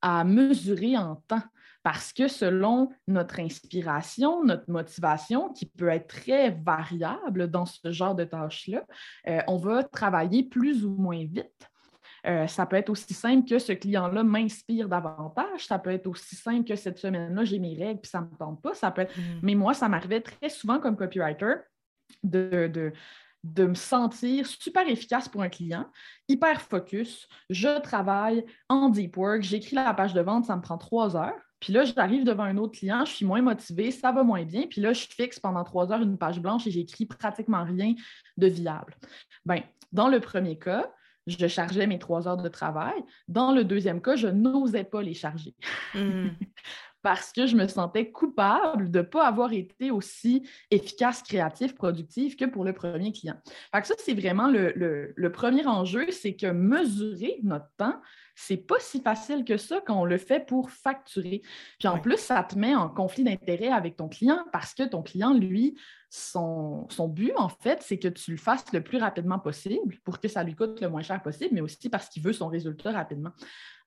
à 0.00 0.24
mesurer 0.24 0.96
en 0.96 1.16
temps 1.26 1.42
parce 1.84 2.14
que 2.14 2.28
selon 2.28 2.90
notre 3.06 3.40
inspiration, 3.40 4.42
notre 4.42 4.70
motivation, 4.70 5.52
qui 5.52 5.66
peut 5.66 5.88
être 5.88 6.08
très 6.08 6.50
variable 6.50 7.50
dans 7.50 7.66
ce 7.66 7.92
genre 7.92 8.14
de 8.14 8.24
tâches-là, 8.24 8.84
euh, 9.28 9.40
on 9.48 9.58
va 9.58 9.84
travailler 9.84 10.42
plus 10.42 10.84
ou 10.84 10.90
moins 10.90 11.24
vite. 11.24 11.70
Euh, 12.26 12.46
ça 12.46 12.64
peut 12.66 12.76
être 12.76 12.90
aussi 12.90 13.12
simple 13.12 13.48
que 13.48 13.58
ce 13.58 13.72
client-là 13.72 14.24
m'inspire 14.24 14.88
davantage. 14.88 15.66
Ça 15.66 15.78
peut 15.78 15.90
être 15.90 16.06
aussi 16.06 16.36
simple 16.36 16.66
que 16.66 16.76
cette 16.76 16.98
semaine-là, 16.98 17.44
j'ai 17.44 17.58
mes 17.58 17.74
règles 17.74 18.00
puis 18.00 18.10
ça 18.10 18.20
ne 18.20 18.26
me 18.26 18.36
tente 18.36 18.62
pas. 18.62 18.74
Ça 18.74 18.90
peut 18.90 19.02
être... 19.02 19.16
Mm. 19.16 19.40
Mais 19.42 19.54
moi, 19.54 19.74
ça 19.74 19.88
m'arrivait 19.88 20.20
très 20.20 20.48
souvent 20.48 20.78
comme 20.80 20.96
copywriter 20.96 21.54
de, 22.22 22.92
de 23.44 23.66
me 23.66 23.74
sentir 23.74 24.46
super 24.46 24.88
efficace 24.88 25.28
pour 25.28 25.42
un 25.42 25.50
client, 25.50 25.86
hyper 26.28 26.62
focus. 26.62 27.28
Je 27.50 27.78
travaille 27.80 28.44
en 28.70 28.88
deep 28.88 29.16
work, 29.16 29.42
j'écris 29.42 29.76
la 29.76 29.92
page 29.92 30.14
de 30.14 30.20
vente, 30.22 30.46
ça 30.46 30.56
me 30.56 30.62
prend 30.62 30.78
trois 30.78 31.14
heures. 31.16 31.38
Puis 31.60 31.72
là, 31.72 31.84
j'arrive 31.84 32.24
devant 32.24 32.42
un 32.44 32.56
autre 32.56 32.78
client, 32.78 33.04
je 33.04 33.12
suis 33.12 33.26
moins 33.26 33.42
motivée, 33.42 33.90
ça 33.90 34.12
va 34.12 34.22
moins 34.22 34.44
bien. 34.44 34.66
Puis 34.68 34.80
là, 34.80 34.92
je 34.92 35.06
fixe 35.06 35.38
pendant 35.38 35.62
trois 35.62 35.92
heures 35.92 36.02
une 36.02 36.18
page 36.18 36.40
blanche 36.40 36.66
et 36.66 36.70
j'écris 36.70 37.06
pratiquement 37.06 37.64
rien 37.64 37.94
de 38.36 38.46
viable. 38.46 38.94
Bien, 39.44 39.62
dans 39.92 40.08
le 40.08 40.20
premier 40.20 40.58
cas, 40.58 40.90
je 41.26 41.46
chargeais 41.46 41.86
mes 41.86 41.98
trois 41.98 42.28
heures 42.28 42.36
de 42.36 42.48
travail. 42.48 42.94
Dans 43.28 43.52
le 43.52 43.64
deuxième 43.64 44.02
cas, 44.02 44.16
je 44.16 44.28
n'osais 44.28 44.84
pas 44.84 45.02
les 45.02 45.14
charger. 45.14 45.54
Mmh. 45.94 46.28
parce 47.04 47.34
que 47.34 47.46
je 47.46 47.54
me 47.54 47.68
sentais 47.68 48.10
coupable 48.10 48.90
de 48.90 49.00
ne 49.00 49.04
pas 49.04 49.26
avoir 49.26 49.52
été 49.52 49.90
aussi 49.90 50.48
efficace, 50.70 51.22
créatif, 51.22 51.74
productif 51.74 52.34
que 52.34 52.46
pour 52.46 52.64
le 52.64 52.72
premier 52.72 53.12
client. 53.12 53.36
Fait 53.74 53.84
ça, 53.84 53.94
c'est 53.98 54.14
vraiment 54.14 54.48
le, 54.48 55.28
premier 55.30 55.66
enjeu, 55.66 56.10
c'est 56.10 56.34
que 56.34 56.46
mesurer 56.46 57.40
notre 57.42 57.68
temps, 57.76 58.00
c'est 58.34 58.56
pas 58.56 58.76
si 58.80 59.02
facile 59.02 59.44
que 59.44 59.58
ça 59.58 59.82
quand 59.86 60.00
on 60.00 60.06
le 60.06 60.16
fait 60.16 60.46
pour 60.46 60.70
facturer. 60.70 61.42
Puis 61.78 61.88
en 61.88 61.98
plus, 61.98 62.16
ça 62.16 62.42
te 62.42 62.58
met 62.58 62.74
en 62.74 62.88
conflit 62.88 63.22
d'intérêt 63.22 63.68
avec 63.68 63.96
ton 63.96 64.08
client 64.08 64.42
parce 64.50 64.72
que 64.72 64.84
ton 64.84 65.02
client, 65.02 65.34
lui, 65.34 65.78
son, 66.08 66.86
son 66.88 67.06
but, 67.06 67.32
en 67.36 67.50
fait, 67.50 67.82
c'est 67.82 67.98
que 67.98 68.08
tu 68.08 68.30
le 68.30 68.38
fasses 68.38 68.72
le 68.72 68.82
plus 68.82 68.96
rapidement 68.96 69.38
possible 69.38 69.98
pour 70.04 70.20
que 70.20 70.28
ça 70.28 70.42
lui 70.42 70.54
coûte 70.54 70.80
le 70.80 70.88
moins 70.88 71.02
cher 71.02 71.22
possible, 71.22 71.50
mais 71.52 71.60
aussi 71.60 71.90
parce 71.90 72.08
qu'il 72.08 72.22
veut 72.22 72.32
son 72.32 72.48
résultat 72.48 72.92
rapidement. 72.92 73.32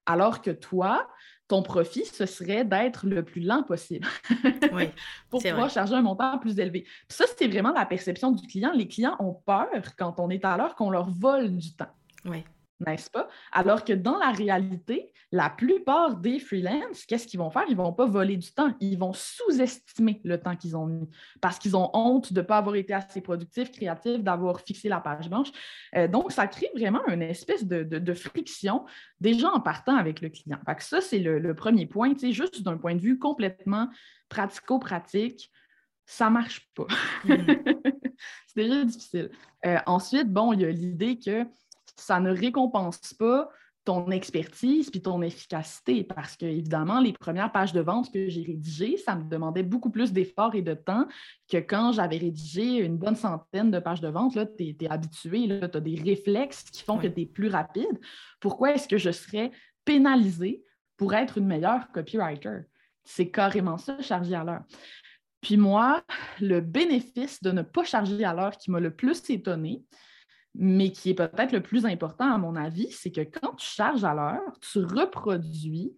Alors 0.05 0.41
que 0.41 0.51
toi, 0.51 1.07
ton 1.48 1.62
profit, 1.62 2.06
ce 2.06 2.25
serait 2.25 2.66
d'être 2.66 3.06
le 3.06 3.24
plus 3.24 3.42
lent 3.42 3.63
possible 3.63 4.08
pour 5.30 5.42
pouvoir 5.42 5.70
charger 5.70 5.96
un 5.96 6.01
montant 6.01 6.38
plus 6.39 6.60
élevé. 6.60 6.86
ça, 7.08 7.25
c'est 7.38 7.48
vraiment 7.48 7.72
la 7.72 7.86
perception 7.86 8.32
du 8.32 8.46
client. 8.48 8.72
Les 8.74 8.88
clients 8.88 9.16
ont 9.20 9.34
peur 9.34 9.70
quand 9.98 10.16
on 10.20 10.30
est 10.30 10.44
à 10.44 10.58
l'heure 10.58 10.75
qu'on 10.75 10.89
leur 10.89 11.10
vole 11.10 11.56
du 11.56 11.74
temps. 11.74 11.92
Oui 12.25 12.44
n'est-ce 12.86 13.10
pas? 13.10 13.27
Alors 13.51 13.84
que 13.84 13.93
dans 13.93 14.17
la 14.17 14.31
réalité, 14.31 15.12
la 15.31 15.50
plupart 15.50 16.15
des 16.15 16.39
freelances, 16.39 17.05
qu'est-ce 17.05 17.27
qu'ils 17.27 17.39
vont 17.39 17.50
faire? 17.50 17.63
Ils 17.67 17.75
ne 17.75 17.81
vont 17.81 17.93
pas 17.93 18.05
voler 18.05 18.38
du 18.38 18.51
temps, 18.51 18.74
ils 18.79 18.98
vont 18.98 19.13
sous-estimer 19.13 20.22
le 20.24 20.39
temps 20.39 20.55
qu'ils 20.55 20.77
ont 20.77 20.86
mis 20.86 21.10
parce 21.41 21.60
qu'ils 21.60 21.75
ont 21.75 21.89
honte 21.93 22.31
de 22.31 22.39
ne 22.39 22.46
pas 22.46 22.57
avoir 22.57 22.75
été 22.75 22.93
assez 22.93 23.22
productifs, 23.22 23.72
créatifs, 23.72 24.24
d'avoir 24.24 24.62
fixé 24.62 24.89
la 24.89 25.00
page 25.00 25.29
blanche. 25.29 25.50
Euh, 25.96 26.07
donc, 26.07 26.31
ça 26.31 26.48
crée 26.48 26.69
vraiment 26.75 27.05
une 27.07 27.22
espèce 27.22 27.65
de, 27.65 28.13
friction 28.13 28.86
déjà 29.19 29.51
en 29.51 29.60
partant 29.60 29.96
avec 29.96 30.22
le 30.22 30.29
client. 30.29 30.60
Fait 30.65 30.75
que 30.75 30.84
ça, 30.84 31.01
c'est 31.01 31.19
le, 31.19 31.53
premier 31.53 31.86
point, 31.86 32.13
juste 32.17 32.62
d'un 32.62 32.77
point 32.77 32.96
de 32.96 33.01
vue 33.01 33.19
complètement 33.19 33.89
pratico-pratique 34.29 35.51
ça 36.10 36.29
ne 36.29 36.36
marche 36.36 36.69
pas. 36.74 36.88
Mm-hmm. 37.25 37.81
c'est 38.48 38.63
déjà 38.63 38.86
difficile. 38.86 39.29
Euh, 39.65 39.77
ensuite, 39.86 40.31
bon, 40.31 40.53
il 40.53 40.62
y 40.62 40.65
a 40.65 40.69
l'idée 40.69 41.19
que 41.19 41.46
ça 41.98 42.20
ne 42.20 42.32
récompense 42.32 43.13
pas 43.13 43.50
ton 43.88 44.12
expertise 44.12 44.89
puis 44.89 45.01
ton 45.01 45.22
efficacité 45.22 46.04
parce 46.04 46.36
que, 46.36 46.46
évidemment, 46.46 47.00
les 47.00 47.13
premières 47.13 47.54
pages 47.54 47.72
de 47.72 47.80
vente 47.80 48.12
que 48.12 48.27
j'ai 48.27 48.44
rédigées, 48.44 48.98
ça 48.98 49.16
me 49.16 49.24
demandait 49.30 49.63
beaucoup 49.63 49.89
plus 49.89 50.12
d'efforts 50.12 50.56
et 50.56 50.62
de 50.62 50.74
temps 50.74 51.08
que 51.50 51.56
quand 51.56 51.94
j'avais 51.94 52.18
rédigé 52.18 52.80
une 52.80 52.98
bonne 52.98 53.16
centaine 53.16 53.72
de 53.72 53.80
pages 53.80 54.01
de 54.01 54.10
vente. 54.10 54.38
Tu 54.58 54.75
es, 54.77 54.92
habitué, 54.92 55.48
tu 55.48 55.77
as 55.77 55.80
des 55.80 55.96
réflexes 55.96 56.63
qui 56.66 56.84
font 56.84 56.98
que 56.98 57.08
tu 57.08 57.22
es 57.22 57.25
plus 57.25 57.48
rapide. 57.48 57.98
Pourquoi 58.42 58.74
est-ce 58.74 58.89
que 58.89 58.98
je 58.98 59.10
serais 59.10 59.51
pénalisé 59.86 60.66
pour 60.98 61.13
être 61.13 61.38
une 61.38 61.48
meilleure 61.48 61.89
copywriter? 61.94 62.63
C'est 63.06 63.32
carrément 63.32 63.77
ça, 63.77 64.01
charger 64.01 64.36
à 64.36 64.44
l'heure. 64.44 64.63
Puis 65.39 65.56
moi, 65.56 66.04
le 66.42 66.60
bénéfice 66.60 67.42
de 67.42 67.51
ne 67.51 67.62
pas 67.62 67.86
charger 67.86 68.25
à 68.25 68.34
l'heure 68.34 68.58
qui 68.58 68.70
m'a 68.70 68.82
le 68.82 68.94
plus 68.94 69.30
étonné, 69.30 69.82
mais 70.58 70.92
qui 70.92 71.12
est 71.12 71.14
peut-être 71.14 71.52
le 71.52 71.62
plus 71.62 71.86
important 71.86 72.34
à 72.34 72.38
mon 72.38 72.56
avis, 72.56 72.92
c'est 72.92 73.12
que 73.12 73.22
quand 73.22 73.54
tu 73.56 73.68
charges 73.68 74.04
à 74.04 74.14
l'heure, 74.14 74.60
tu 74.60 74.80
reproduis 74.80 75.96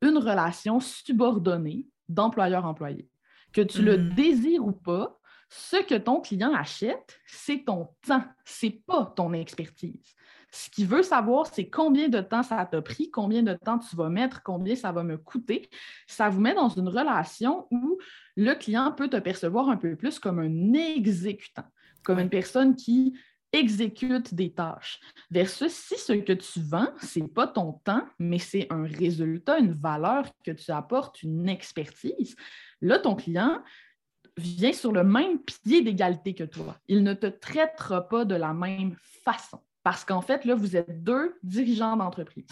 une 0.00 0.18
relation 0.18 0.78
subordonnée 0.78 1.86
d'employeur-employé. 2.08 3.08
Que 3.52 3.60
tu 3.60 3.82
le 3.82 3.98
hmm. 3.98 4.14
désires 4.14 4.64
ou 4.64 4.72
pas, 4.72 5.18
ce 5.50 5.82
que 5.82 5.96
ton 5.96 6.20
client 6.20 6.54
achète, 6.54 7.18
c'est 7.26 7.64
ton 7.64 7.88
temps, 8.06 8.24
c'est 8.44 8.82
pas 8.86 9.12
ton 9.16 9.32
expertise. 9.32 10.14
Ce 10.50 10.70
qu'il 10.70 10.86
veut 10.86 11.02
savoir, 11.02 11.46
c'est 11.46 11.68
combien 11.68 12.08
de 12.08 12.20
temps 12.20 12.42
ça 12.42 12.64
t'a 12.64 12.80
pris, 12.80 13.10
combien 13.10 13.42
de 13.42 13.54
temps 13.54 13.78
tu 13.78 13.96
vas 13.96 14.08
mettre, 14.08 14.42
combien 14.42 14.76
ça 14.76 14.92
va 14.92 15.02
me 15.02 15.18
coûter. 15.18 15.68
Ça 16.06 16.28
vous 16.30 16.40
met 16.40 16.54
dans 16.54 16.68
une 16.68 16.88
relation 16.88 17.66
où 17.70 17.98
le 18.36 18.54
client 18.54 18.92
peut 18.92 19.08
te 19.08 19.18
percevoir 19.18 19.68
un 19.68 19.76
peu 19.76 19.94
plus 19.96 20.18
comme 20.18 20.38
un 20.38 20.72
exécutant, 20.72 21.66
comme 22.02 22.18
une 22.18 22.30
personne 22.30 22.76
qui 22.76 23.18
exécute 23.52 24.34
des 24.34 24.52
tâches. 24.52 25.00
Versus 25.30 25.72
si 25.72 25.98
ce 25.98 26.12
que 26.12 26.32
tu 26.32 26.60
vends, 26.60 26.92
ce 27.02 27.20
n'est 27.20 27.28
pas 27.28 27.46
ton 27.46 27.72
temps, 27.84 28.04
mais 28.18 28.38
c'est 28.38 28.66
un 28.70 28.84
résultat, 28.84 29.58
une 29.58 29.72
valeur 29.72 30.26
que 30.44 30.50
tu 30.50 30.70
apportes, 30.70 31.22
une 31.22 31.48
expertise, 31.48 32.36
là, 32.80 32.98
ton 32.98 33.14
client 33.14 33.62
vient 34.36 34.72
sur 34.72 34.92
le 34.92 35.02
même 35.02 35.40
pied 35.40 35.82
d'égalité 35.82 36.34
que 36.34 36.44
toi. 36.44 36.78
Il 36.86 37.02
ne 37.02 37.14
te 37.14 37.26
traitera 37.26 38.08
pas 38.08 38.24
de 38.24 38.34
la 38.34 38.52
même 38.52 38.96
façon. 39.24 39.60
Parce 39.82 40.04
qu'en 40.04 40.20
fait, 40.20 40.44
là, 40.44 40.54
vous 40.54 40.76
êtes 40.76 41.02
deux 41.02 41.36
dirigeants 41.42 41.96
d'entreprise. 41.96 42.46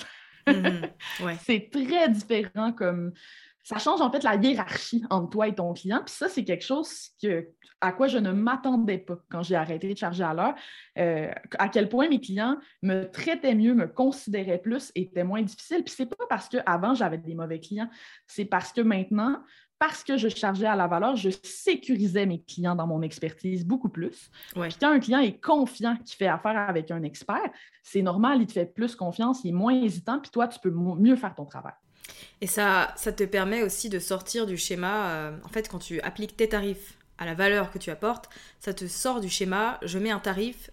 Mm-hmm. 0.46 1.38
c'est 1.44 1.70
très 1.70 2.08
différent 2.08 2.72
comme 2.72 3.12
ça 3.66 3.78
change 3.78 4.00
en 4.00 4.12
fait 4.12 4.22
la 4.22 4.36
hiérarchie 4.36 5.02
entre 5.10 5.30
toi 5.30 5.48
et 5.48 5.54
ton 5.56 5.72
client. 5.72 6.00
Puis 6.06 6.14
ça, 6.14 6.28
c'est 6.28 6.44
quelque 6.44 6.64
chose 6.64 7.08
que, 7.20 7.48
à 7.80 7.90
quoi 7.90 8.06
je 8.06 8.18
ne 8.18 8.30
m'attendais 8.30 8.98
pas 8.98 9.18
quand 9.28 9.42
j'ai 9.42 9.56
arrêté 9.56 9.92
de 9.92 9.98
charger 9.98 10.22
à 10.22 10.34
l'heure. 10.34 10.54
Euh, 10.98 11.32
à 11.58 11.68
quel 11.68 11.88
point 11.88 12.08
mes 12.08 12.20
clients 12.20 12.58
me 12.82 13.10
traitaient 13.10 13.56
mieux, 13.56 13.74
me 13.74 13.88
considéraient 13.88 14.60
plus, 14.60 14.92
étaient 14.94 15.24
moins 15.24 15.42
difficiles. 15.42 15.82
Puis 15.82 15.94
c'est 15.96 16.06
pas 16.06 16.26
parce 16.28 16.48
qu'avant, 16.48 16.94
j'avais 16.94 17.18
des 17.18 17.34
mauvais 17.34 17.58
clients, 17.58 17.90
c'est 18.28 18.44
parce 18.44 18.72
que 18.72 18.82
maintenant, 18.82 19.42
parce 19.80 20.04
que 20.04 20.16
je 20.16 20.28
chargeais 20.28 20.66
à 20.66 20.76
la 20.76 20.86
valeur, 20.86 21.16
je 21.16 21.30
sécurisais 21.42 22.24
mes 22.24 22.40
clients 22.44 22.76
dans 22.76 22.86
mon 22.86 23.02
expertise 23.02 23.66
beaucoup 23.66 23.88
plus. 23.88 24.30
Puis 24.54 24.76
quand 24.80 24.92
un 24.92 25.00
client 25.00 25.18
est 25.18 25.42
confiant, 25.42 25.96
qui 26.04 26.14
fait 26.14 26.28
affaire 26.28 26.56
avec 26.56 26.92
un 26.92 27.02
expert, 27.02 27.50
c'est 27.82 28.02
normal, 28.02 28.42
il 28.42 28.46
te 28.46 28.52
fait 28.52 28.72
plus 28.72 28.94
confiance, 28.94 29.42
il 29.42 29.48
est 29.48 29.52
moins 29.52 29.74
hésitant, 29.74 30.20
puis 30.20 30.30
toi, 30.30 30.46
tu 30.46 30.60
peux 30.60 30.70
mieux 30.70 31.16
faire 31.16 31.34
ton 31.34 31.46
travail. 31.46 31.74
Et 32.40 32.46
ça, 32.46 32.92
ça 32.96 33.12
te 33.12 33.24
permet 33.24 33.62
aussi 33.62 33.88
de 33.88 33.98
sortir 33.98 34.46
du 34.46 34.56
schéma. 34.56 35.10
Euh, 35.10 35.38
en 35.44 35.48
fait, 35.48 35.68
quand 35.68 35.78
tu 35.78 36.00
appliques 36.00 36.36
tes 36.36 36.48
tarifs 36.48 36.96
à 37.18 37.24
la 37.24 37.34
valeur 37.34 37.70
que 37.70 37.78
tu 37.78 37.90
apportes, 37.90 38.28
ça 38.60 38.74
te 38.74 38.86
sort 38.86 39.20
du 39.20 39.28
schéma. 39.28 39.78
Je 39.82 39.98
mets 39.98 40.10
un 40.10 40.18
tarif 40.20 40.70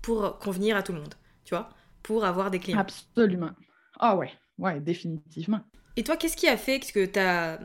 pour 0.00 0.38
convenir 0.38 0.76
à 0.76 0.82
tout 0.82 0.92
le 0.92 1.00
monde, 1.00 1.14
tu 1.44 1.54
vois, 1.54 1.70
pour 2.02 2.24
avoir 2.24 2.50
des 2.50 2.58
clients. 2.58 2.78
Absolument. 2.78 3.50
Ah 3.98 4.16
ouais, 4.16 4.32
ouais, 4.58 4.80
définitivement. 4.80 5.60
Et 5.96 6.04
toi, 6.04 6.16
qu'est-ce 6.16 6.36
qui 6.36 6.48
a 6.48 6.56
fait 6.56 6.80
que 6.80 7.04
tu 7.04 7.18
as, 7.18 7.58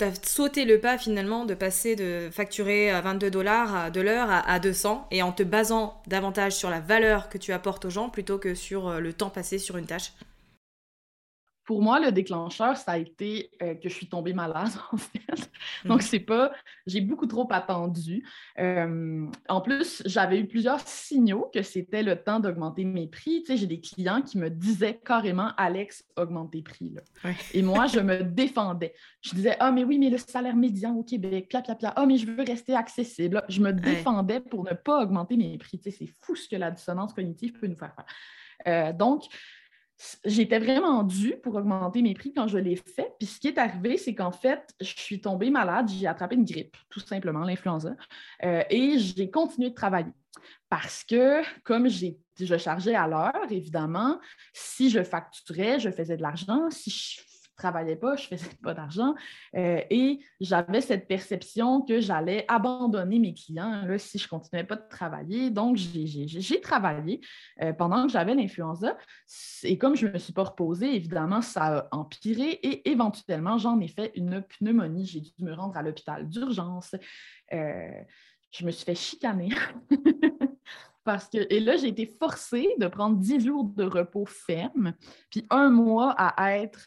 as, 0.00 0.26
sauté 0.26 0.64
le 0.64 0.78
pas 0.78 0.98
finalement 0.98 1.44
de 1.44 1.54
passer 1.54 1.96
de 1.96 2.28
facturer 2.30 2.90
à 2.90 3.00
22 3.00 3.30
dollars 3.30 3.90
de 3.90 4.00
l'heure 4.00 4.30
à, 4.30 4.40
à 4.40 4.58
200 4.58 5.08
et 5.10 5.22
en 5.22 5.32
te 5.32 5.42
basant 5.42 6.02
davantage 6.06 6.52
sur 6.52 6.70
la 6.70 6.80
valeur 6.80 7.28
que 7.28 7.38
tu 7.38 7.52
apportes 7.52 7.84
aux 7.86 7.90
gens 7.90 8.10
plutôt 8.10 8.38
que 8.38 8.54
sur 8.54 8.88
euh, 8.88 9.00
le 9.00 9.12
temps 9.12 9.30
passé 9.30 9.58
sur 9.58 9.76
une 9.76 9.86
tâche? 9.86 10.12
Pour 11.70 11.82
moi, 11.82 12.00
le 12.00 12.10
déclencheur, 12.10 12.76
ça 12.76 12.90
a 12.90 12.98
été 12.98 13.48
euh, 13.62 13.76
que 13.76 13.88
je 13.88 13.94
suis 13.94 14.08
tombée 14.08 14.32
malade, 14.32 14.72
en 14.92 14.96
fait. 14.96 15.52
Donc, 15.84 16.00
mhm. 16.00 16.04
c'est 16.08 16.18
pas. 16.18 16.50
J'ai 16.84 17.00
beaucoup 17.00 17.26
trop 17.26 17.46
attendu. 17.52 18.26
Euh, 18.58 19.24
en 19.48 19.60
plus, 19.60 20.02
j'avais 20.04 20.40
eu 20.40 20.48
plusieurs 20.48 20.80
signaux 20.80 21.48
que 21.54 21.62
c'était 21.62 22.02
le 22.02 22.16
temps 22.16 22.40
d'augmenter 22.40 22.84
mes 22.84 23.06
prix. 23.06 23.44
Tu 23.44 23.52
sais, 23.52 23.56
j'ai 23.56 23.68
des 23.68 23.80
clients 23.80 24.20
qui 24.20 24.36
me 24.36 24.50
disaient 24.50 24.98
carrément 25.04 25.52
Alex, 25.56 26.04
augmente 26.16 26.50
tes 26.50 26.62
prix. 26.62 26.92
Et 27.54 27.62
moi, 27.62 27.86
je 27.86 28.00
me 28.00 28.24
défendais. 28.24 28.92
Je 29.22 29.30
disais 29.36 29.56
Ah, 29.60 29.70
mais 29.70 29.84
oui, 29.84 29.96
mais 29.96 30.10
le 30.10 30.18
salaire 30.18 30.56
médian 30.56 30.96
au 30.96 31.04
Québec, 31.04 31.46
pia, 31.48 31.62
pia, 31.62 31.76
pia. 31.76 31.92
Ah, 31.94 32.04
mais 32.04 32.16
je 32.16 32.26
veux 32.26 32.42
rester 32.42 32.74
accessible. 32.74 33.44
Je 33.48 33.60
me 33.60 33.72
défendais 33.72 34.40
pour 34.40 34.64
ne 34.64 34.74
pas 34.74 35.04
augmenter 35.04 35.36
mes 35.36 35.56
prix. 35.56 35.78
Tu 35.78 35.92
sais, 35.92 35.96
c'est 35.96 36.12
fou 36.20 36.34
ce 36.34 36.48
que 36.48 36.56
la 36.56 36.72
dissonance 36.72 37.12
cognitive 37.12 37.52
peut 37.52 37.68
nous 37.68 37.78
faire 37.78 37.94
faire. 37.94 38.06
Euh, 38.66 38.92
donc, 38.92 39.22
j'étais 40.24 40.58
vraiment 40.58 41.02
due 41.02 41.36
pour 41.42 41.54
augmenter 41.54 42.02
mes 42.02 42.14
prix 42.14 42.32
quand 42.32 42.48
je 42.48 42.58
l'ai 42.58 42.76
fait. 42.76 43.12
Puis 43.18 43.26
ce 43.26 43.40
qui 43.40 43.48
est 43.48 43.58
arrivé, 43.58 43.96
c'est 43.96 44.14
qu'en 44.14 44.32
fait, 44.32 44.74
je 44.80 44.94
suis 44.96 45.20
tombée 45.20 45.50
malade, 45.50 45.88
j'ai 45.88 46.06
attrapé 46.06 46.36
une 46.36 46.44
grippe, 46.44 46.76
tout 46.88 47.00
simplement, 47.00 47.40
l'influenza, 47.40 47.94
euh, 48.44 48.62
et 48.70 48.98
j'ai 48.98 49.30
continué 49.30 49.70
de 49.70 49.74
travailler. 49.74 50.12
Parce 50.68 51.04
que, 51.04 51.42
comme 51.64 51.88
je 51.88 52.56
chargeais 52.56 52.94
à 52.94 53.06
l'heure, 53.06 53.50
évidemment, 53.50 54.18
si 54.52 54.88
je 54.88 55.02
facturais, 55.02 55.80
je 55.80 55.90
faisais 55.90 56.16
de 56.16 56.22
l'argent. 56.22 56.70
Si 56.70 56.90
je 56.90 57.20
travaillais 57.60 57.96
pas, 57.96 58.16
je 58.16 58.26
faisais 58.26 58.50
pas 58.62 58.74
d'argent. 58.74 59.14
Euh, 59.54 59.80
et 59.90 60.20
j'avais 60.40 60.80
cette 60.80 61.06
perception 61.06 61.82
que 61.82 62.00
j'allais 62.00 62.44
abandonner 62.48 63.18
mes 63.18 63.34
clients 63.34 63.82
là, 63.86 63.98
si 63.98 64.18
je 64.18 64.28
continuais 64.28 64.64
pas 64.64 64.76
de 64.76 64.88
travailler. 64.88 65.50
Donc, 65.50 65.76
j'ai 65.76 66.60
travaillé 66.60 67.20
euh, 67.62 67.72
pendant 67.72 68.06
que 68.06 68.12
j'avais 68.12 68.34
l'influenza. 68.34 68.96
Et 69.62 69.78
comme 69.78 69.96
je 69.96 70.06
ne 70.06 70.12
me 70.12 70.18
suis 70.18 70.32
pas 70.32 70.44
reposée, 70.44 70.94
évidemment, 70.94 71.42
ça 71.42 71.78
a 71.78 71.88
empiré. 71.92 72.50
Et 72.62 72.90
éventuellement, 72.90 73.58
j'en 73.58 73.78
ai 73.80 73.88
fait 73.88 74.12
une 74.14 74.42
pneumonie. 74.42 75.06
J'ai 75.06 75.20
dû 75.20 75.30
me 75.40 75.52
rendre 75.52 75.76
à 75.76 75.82
l'hôpital 75.82 76.28
d'urgence. 76.28 76.94
Euh, 77.52 77.90
je 78.50 78.64
me 78.64 78.70
suis 78.70 78.84
fait 78.84 78.94
chicaner. 78.94 79.50
Parce 81.04 81.28
que, 81.28 81.38
et 81.50 81.60
là, 81.60 81.76
j'ai 81.76 81.88
été 81.88 82.06
forcée 82.20 82.68
de 82.78 82.86
prendre 82.86 83.16
10 83.16 83.46
jours 83.46 83.64
de 83.64 83.84
repos 83.84 84.26
ferme, 84.26 84.92
puis 85.30 85.46
un 85.48 85.70
mois 85.70 86.10
à 86.12 86.56
être 86.58 86.86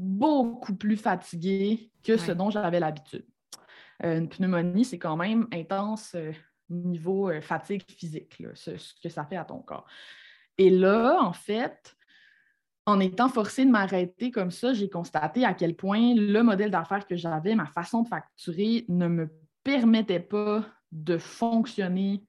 beaucoup 0.00 0.74
plus 0.74 0.96
fatiguée 0.96 1.92
que 2.02 2.16
ce 2.16 2.32
dont 2.32 2.48
j'avais 2.48 2.80
l'habitude. 2.80 3.26
Euh, 4.02 4.18
une 4.18 4.30
pneumonie, 4.30 4.86
c'est 4.86 4.98
quand 4.98 5.16
même 5.16 5.46
intense 5.52 6.14
euh, 6.14 6.32
niveau 6.70 7.28
euh, 7.28 7.42
fatigue 7.42 7.82
physique, 7.86 8.42
ce, 8.54 8.70
que 9.02 9.10
ça 9.10 9.26
fait 9.26 9.36
à 9.36 9.44
ton 9.44 9.58
corps. 9.58 9.84
Et 10.56 10.70
là, 10.70 11.18
en 11.20 11.34
fait, 11.34 11.94
en 12.86 12.98
étant 12.98 13.28
forcée 13.28 13.66
de 13.66 13.70
m'arrêter 13.70 14.30
comme 14.30 14.50
ça, 14.50 14.72
j'ai 14.72 14.88
constaté 14.88 15.44
à 15.44 15.52
quel 15.52 15.76
point 15.76 16.14
le 16.14 16.42
modèle 16.42 16.70
d'affaires 16.70 17.06
que 17.06 17.16
j'avais, 17.16 17.54
ma 17.54 17.66
façon 17.66 18.02
de 18.02 18.08
facturer, 18.08 18.86
ne 18.88 19.06
me 19.06 19.28
permettait 19.62 20.20
pas 20.20 20.64
de 20.92 21.18
fonctionner 21.18 22.24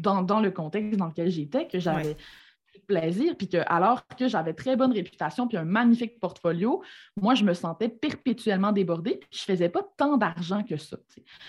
dans, 0.00 0.40
le 0.40 0.50
contexte 0.50 0.98
dans 0.98 1.06
lequel 1.06 1.30
j'étais, 1.30 1.68
que 1.68 1.78
j'avais 1.78 2.16
plaisir, 2.86 3.36
puis 3.36 3.48
que 3.48 3.58
alors 3.66 4.06
que 4.06 4.28
j'avais 4.28 4.54
très 4.54 4.76
bonne 4.76 4.92
réputation 4.92 5.48
puis 5.48 5.56
un 5.56 5.64
magnifique 5.64 6.18
portfolio, 6.20 6.82
moi, 7.20 7.34
je 7.34 7.44
me 7.44 7.54
sentais 7.54 7.88
perpétuellement 7.88 8.72
débordée, 8.72 9.18
puis 9.18 9.28
je 9.32 9.44
faisais 9.44 9.68
pas 9.68 9.82
tant 9.96 10.16
d'argent 10.16 10.62
que 10.62 10.76
ça. 10.76 10.96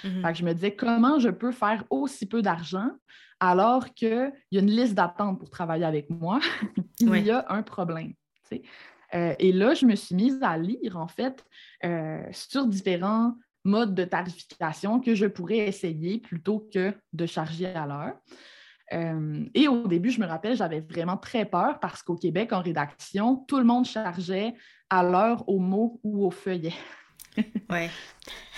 Fait 0.02 0.32
que 0.32 0.38
je 0.38 0.44
me 0.44 0.54
disais, 0.54 0.76
comment 0.76 1.20
je 1.20 1.30
peux 1.30 1.52
faire 1.52 1.84
aussi 1.90 2.26
peu 2.26 2.42
d'argent 2.42 2.92
alors 3.40 3.94
qu'il 3.94 4.32
y 4.52 4.58
a 4.58 4.62
une 4.62 4.72
liste 4.72 4.96
d'attente 4.96 5.40
pour 5.40 5.50
travailler 5.50 5.86
avec 5.86 6.10
moi? 6.10 6.40
Il 7.00 7.26
y 7.26 7.32
a 7.32 7.46
un 7.50 7.63
problème. 7.63 8.13
Euh, 9.13 9.36
et 9.40 9.52
là, 9.52 9.74
je 9.74 9.86
me 9.86 9.96
suis 9.96 10.16
mise 10.16 10.40
à 10.42 10.58
lire, 10.58 10.98
en 10.98 11.08
fait, 11.08 11.46
euh, 11.86 12.24
sur 12.32 12.68
différents 12.68 13.36
modes 13.63 13.96
de 13.96 14.04
tarification 14.04 15.00
que 15.00 15.16
je 15.16 15.26
pourrais 15.26 15.60
essayer 15.60 16.20
plutôt 16.20 16.68
que 16.74 16.94
de 17.13 17.26
charger 17.26 17.68
à 17.68 17.86
l'heure. 17.86 18.16
Euh, 18.93 19.45
et 19.54 19.67
au 19.67 19.88
début, 19.88 20.12
je 20.12 20.19
me 20.19 20.26
rappelle, 20.26 20.56
j'avais 20.56 20.80
vraiment 20.80 21.17
très 21.17 21.45
peur 21.45 21.80
parce 21.80 22.02
qu'au 22.04 22.15
Québec, 22.15 22.54
en 22.54 22.62
rédaction, 22.62 23.36
tout 23.47 23.58
le 23.58 23.65
monde 23.65 23.86
chargeait 23.86 24.54
à 24.89 25.04
l'heure, 25.04 25.47
au 25.50 25.60
mot 25.60 26.00
ou 26.04 26.26
au 26.26 26.32
feuillet. 26.32 26.73
ouais. 27.69 27.89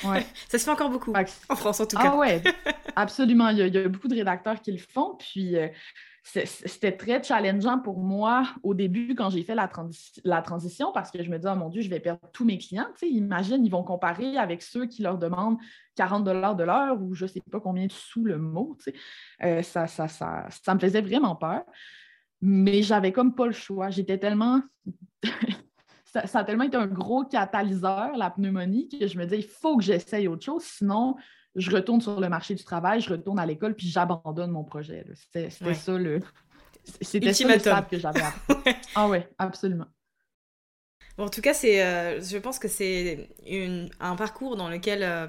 ouais. 0.05 0.25
Ça 0.47 0.57
se 0.57 0.63
fait 0.63 0.71
encore 0.71 0.89
beaucoup, 0.89 1.13
en 1.13 1.55
France 1.55 1.79
en 1.79 1.85
tout 1.85 1.97
cas. 1.97 2.11
Ah 2.13 2.17
ouais, 2.17 2.41
absolument. 2.95 3.49
Il 3.49 3.57
y, 3.57 3.77
a, 3.77 3.87
beaucoup 3.87 4.07
de 4.07 4.15
rédacteurs 4.15 4.61
qui 4.61 4.71
le 4.71 4.77
font. 4.77 5.15
Puis 5.17 5.55
euh, 5.55 5.67
c'était 6.23 6.95
très 6.95 7.23
challengeant 7.23 7.79
pour 7.79 7.99
moi 7.99 8.43
au 8.63 8.73
début 8.73 9.15
quand 9.15 9.29
j'ai 9.29 9.43
fait 9.43 9.55
la, 9.55 9.69
la, 10.23 10.41
transition 10.41 10.91
parce 10.91 11.11
que 11.11 11.23
je 11.23 11.29
me 11.29 11.39
dis, 11.39 11.47
oh 11.49 11.55
mon 11.55 11.69
Dieu, 11.69 11.81
je 11.81 11.89
vais 11.89 11.99
perdre 11.99 12.21
tous 12.33 12.45
mes 12.45 12.57
clients. 12.57 12.87
Tu 12.93 13.07
sais, 13.07 13.09
imagine, 13.09 13.65
ils 13.65 13.71
vont 13.71 13.83
comparer 13.83 14.37
avec 14.37 14.61
ceux 14.61 14.85
qui 14.85 15.01
leur 15.01 15.17
demandent 15.17 15.57
40 15.95 16.23
de 16.23 16.63
l'heure 16.63 17.01
ou 17.01 17.13
je 17.13 17.25
ne 17.25 17.29
sais 17.29 17.41
pas 17.51 17.59
combien 17.59 17.85
de 17.85 17.91
sous 17.91 18.23
le 18.23 18.37
mot. 18.37 18.77
Tu 18.83 18.91
sais. 18.91 18.97
Euh, 19.43 19.61
ça, 19.63 19.87
ça, 19.87 20.07
ça, 20.07 20.47
ça, 20.49 20.75
me 20.75 20.79
faisait 20.79 21.01
vraiment 21.01 21.35
peur. 21.35 21.63
Mais 22.41 22.83
j'avais 22.83 23.11
comme 23.11 23.35
pas 23.35 23.47
le 23.47 23.51
choix. 23.51 23.89
J'étais 23.89 24.17
tellement. 24.17 24.61
Ça, 26.11 26.25
ça, 26.27 26.39
a 26.39 26.43
tellement 26.43 26.63
été 26.63 26.77
un 26.77 26.87
gros 26.87 27.23
catalyseur, 27.23 28.15
la 28.17 28.29
pneumonie, 28.29 28.89
que 28.89 29.07
je 29.07 29.17
me 29.17 29.25
disais, 29.25 29.39
il 29.39 29.47
faut 29.47 29.77
que 29.77 29.83
j'essaye 29.83 30.27
autre 30.27 30.43
chose, 30.43 30.63
sinon 30.63 31.15
je 31.55 31.71
retourne 31.71 32.01
sur 32.01 32.19
le 32.19 32.29
marché 32.29 32.55
du 32.55 32.63
travail, 32.63 33.01
je 33.01 33.09
retourne 33.09 33.39
à 33.39 33.45
l'école, 33.45 33.75
puis 33.75 33.87
j'abandonne 33.87 34.51
mon 34.51 34.63
projet. 34.63 35.05
C'était 35.13 35.49
ça 35.49 35.97
le. 35.97 36.19
C'était 37.01 37.33
ça 37.33 37.47
le 37.47 37.59
stade 37.59 37.87
que 37.89 37.99
j'avais 37.99 38.21
Ah 38.95 39.07
ouais, 39.09 39.29
absolument. 39.37 39.87
Bon, 41.17 41.25
en 41.25 41.29
tout 41.29 41.41
cas, 41.41 41.53
c'est, 41.53 41.83
euh, 41.83 42.21
je 42.21 42.37
pense 42.37 42.59
que 42.59 42.67
c'est 42.67 43.29
un 43.99 44.15
parcours 44.15 44.55
dans 44.55 44.69
lequel 44.69 45.03
euh, 45.03 45.27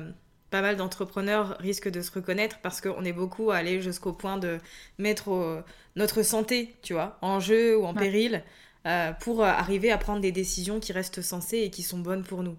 pas 0.50 0.62
mal 0.62 0.76
d'entrepreneurs 0.76 1.56
risquent 1.58 1.90
de 1.90 2.00
se 2.00 2.12
reconnaître 2.12 2.60
parce 2.62 2.80
qu'on 2.80 3.04
est 3.04 3.12
beaucoup 3.12 3.50
allé 3.50 3.80
jusqu'au 3.80 4.12
point 4.12 4.36
de 4.36 4.58
mettre 4.98 5.64
notre 5.96 6.22
santé, 6.22 6.76
tu 6.82 6.92
vois, 6.92 7.18
en 7.22 7.40
jeu 7.40 7.76
ou 7.76 7.84
en 7.84 7.94
péril 7.94 8.44
euh, 8.86 9.12
pour 9.12 9.44
arriver 9.44 9.90
à 9.90 9.98
prendre 9.98 10.20
des 10.20 10.32
décisions 10.32 10.80
qui 10.80 10.92
restent 10.92 11.22
sensées 11.22 11.58
et 11.58 11.70
qui 11.70 11.82
sont 11.82 11.98
bonnes 11.98 12.24
pour 12.24 12.42
nous. 12.42 12.56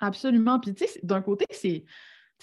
Absolument. 0.00 0.58
Puis, 0.58 0.74
tu 0.74 0.86
sais, 0.86 1.00
d'un 1.02 1.22
côté, 1.22 1.46
c'est 1.50 1.84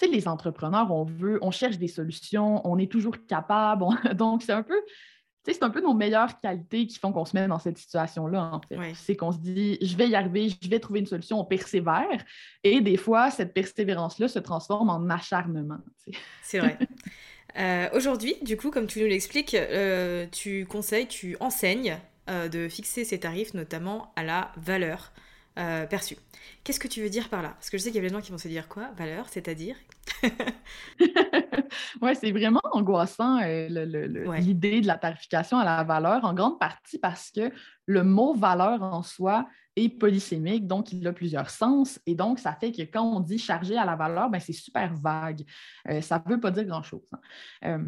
les 0.06 0.28
entrepreneurs, 0.28 0.90
on 0.90 1.04
veut, 1.04 1.38
on 1.42 1.50
cherche 1.50 1.78
des 1.78 1.88
solutions, 1.88 2.66
on 2.66 2.78
est 2.78 2.90
toujours 2.90 3.16
capable. 3.26 3.84
Donc, 4.14 4.42
c'est 4.42 4.52
un 4.52 4.62
peu, 4.62 4.80
c'est 5.44 5.62
un 5.62 5.70
peu 5.70 5.80
nos 5.80 5.94
meilleures 5.94 6.38
qualités 6.38 6.86
qui 6.86 6.98
font 6.98 7.12
qu'on 7.12 7.24
se 7.24 7.36
met 7.36 7.46
dans 7.46 7.58
cette 7.58 7.78
situation-là, 7.78 8.50
en 8.52 8.60
fait. 8.60 8.94
C'est 8.94 9.16
qu'on 9.16 9.32
se 9.32 9.38
dit, 9.38 9.78
je 9.80 9.96
vais 9.96 10.08
y 10.08 10.14
arriver, 10.14 10.48
je 10.48 10.68
vais 10.68 10.80
trouver 10.80 11.00
une 11.00 11.06
solution, 11.06 11.40
on 11.40 11.44
persévère. 11.44 12.24
Et 12.64 12.80
des 12.80 12.96
fois, 12.96 13.30
cette 13.30 13.52
persévérance-là 13.52 14.28
se 14.28 14.38
transforme 14.38 14.90
en 14.90 15.08
acharnement. 15.10 15.78
C'est 16.42 16.58
vrai. 16.58 16.78
Euh, 17.58 17.88
aujourd'hui, 17.94 18.36
du 18.42 18.56
coup, 18.56 18.70
comme 18.70 18.86
tu 18.86 19.00
nous 19.00 19.08
l'expliques, 19.08 19.54
euh, 19.54 20.26
tu 20.30 20.66
conseilles, 20.66 21.08
tu 21.08 21.36
enseignes 21.40 21.98
euh, 22.30 22.48
de 22.48 22.68
fixer 22.68 23.04
ses 23.04 23.20
tarifs, 23.20 23.54
notamment 23.54 24.12
à 24.16 24.22
la 24.22 24.52
valeur. 24.56 25.12
Euh, 25.58 25.84
perçu. 25.84 26.16
Qu'est-ce 26.62 26.78
que 26.78 26.86
tu 26.86 27.02
veux 27.02 27.10
dire 27.10 27.28
par 27.28 27.42
là? 27.42 27.50
Parce 27.50 27.70
que 27.70 27.76
je 27.76 27.82
sais 27.82 27.90
qu'il 27.90 28.00
y 28.00 28.06
a 28.06 28.08
des 28.08 28.14
gens 28.14 28.20
qui 28.20 28.30
vont 28.30 28.38
se 28.38 28.46
dire 28.46 28.68
quoi? 28.68 28.88
Valeur, 28.96 29.28
c'est-à-dire? 29.28 29.76
Oui, 32.02 32.12
c'est 32.20 32.32
vraiment 32.32 32.60
angoissant 32.72 33.40
euh, 33.42 33.68
l'idée 34.38 34.80
de 34.80 34.86
la 34.86 34.96
tarification 34.96 35.58
à 35.58 35.64
la 35.64 35.84
valeur, 35.84 36.24
en 36.24 36.34
grande 36.34 36.58
partie 36.58 36.98
parce 36.98 37.30
que 37.30 37.52
le 37.86 38.02
mot 38.02 38.34
valeur 38.34 38.82
en 38.82 39.02
soi 39.02 39.46
et 39.76 39.88
polysémique, 39.88 40.66
donc 40.66 40.92
il 40.92 41.06
a 41.06 41.12
plusieurs 41.12 41.48
sens. 41.48 42.00
Et 42.06 42.14
donc, 42.14 42.38
ça 42.38 42.52
fait 42.54 42.72
que 42.72 42.82
quand 42.82 43.04
on 43.04 43.20
dit 43.20 43.38
chargé 43.38 43.76
à 43.76 43.84
la 43.84 43.94
valeur, 43.94 44.28
ben, 44.28 44.40
c'est 44.40 44.52
super 44.52 44.92
vague. 44.94 45.42
Euh, 45.88 46.00
ça 46.00 46.22
ne 46.24 46.32
veut 46.32 46.40
pas 46.40 46.50
dire 46.50 46.64
grand-chose. 46.64 47.06
Hein. 47.12 47.18
Euh, 47.64 47.84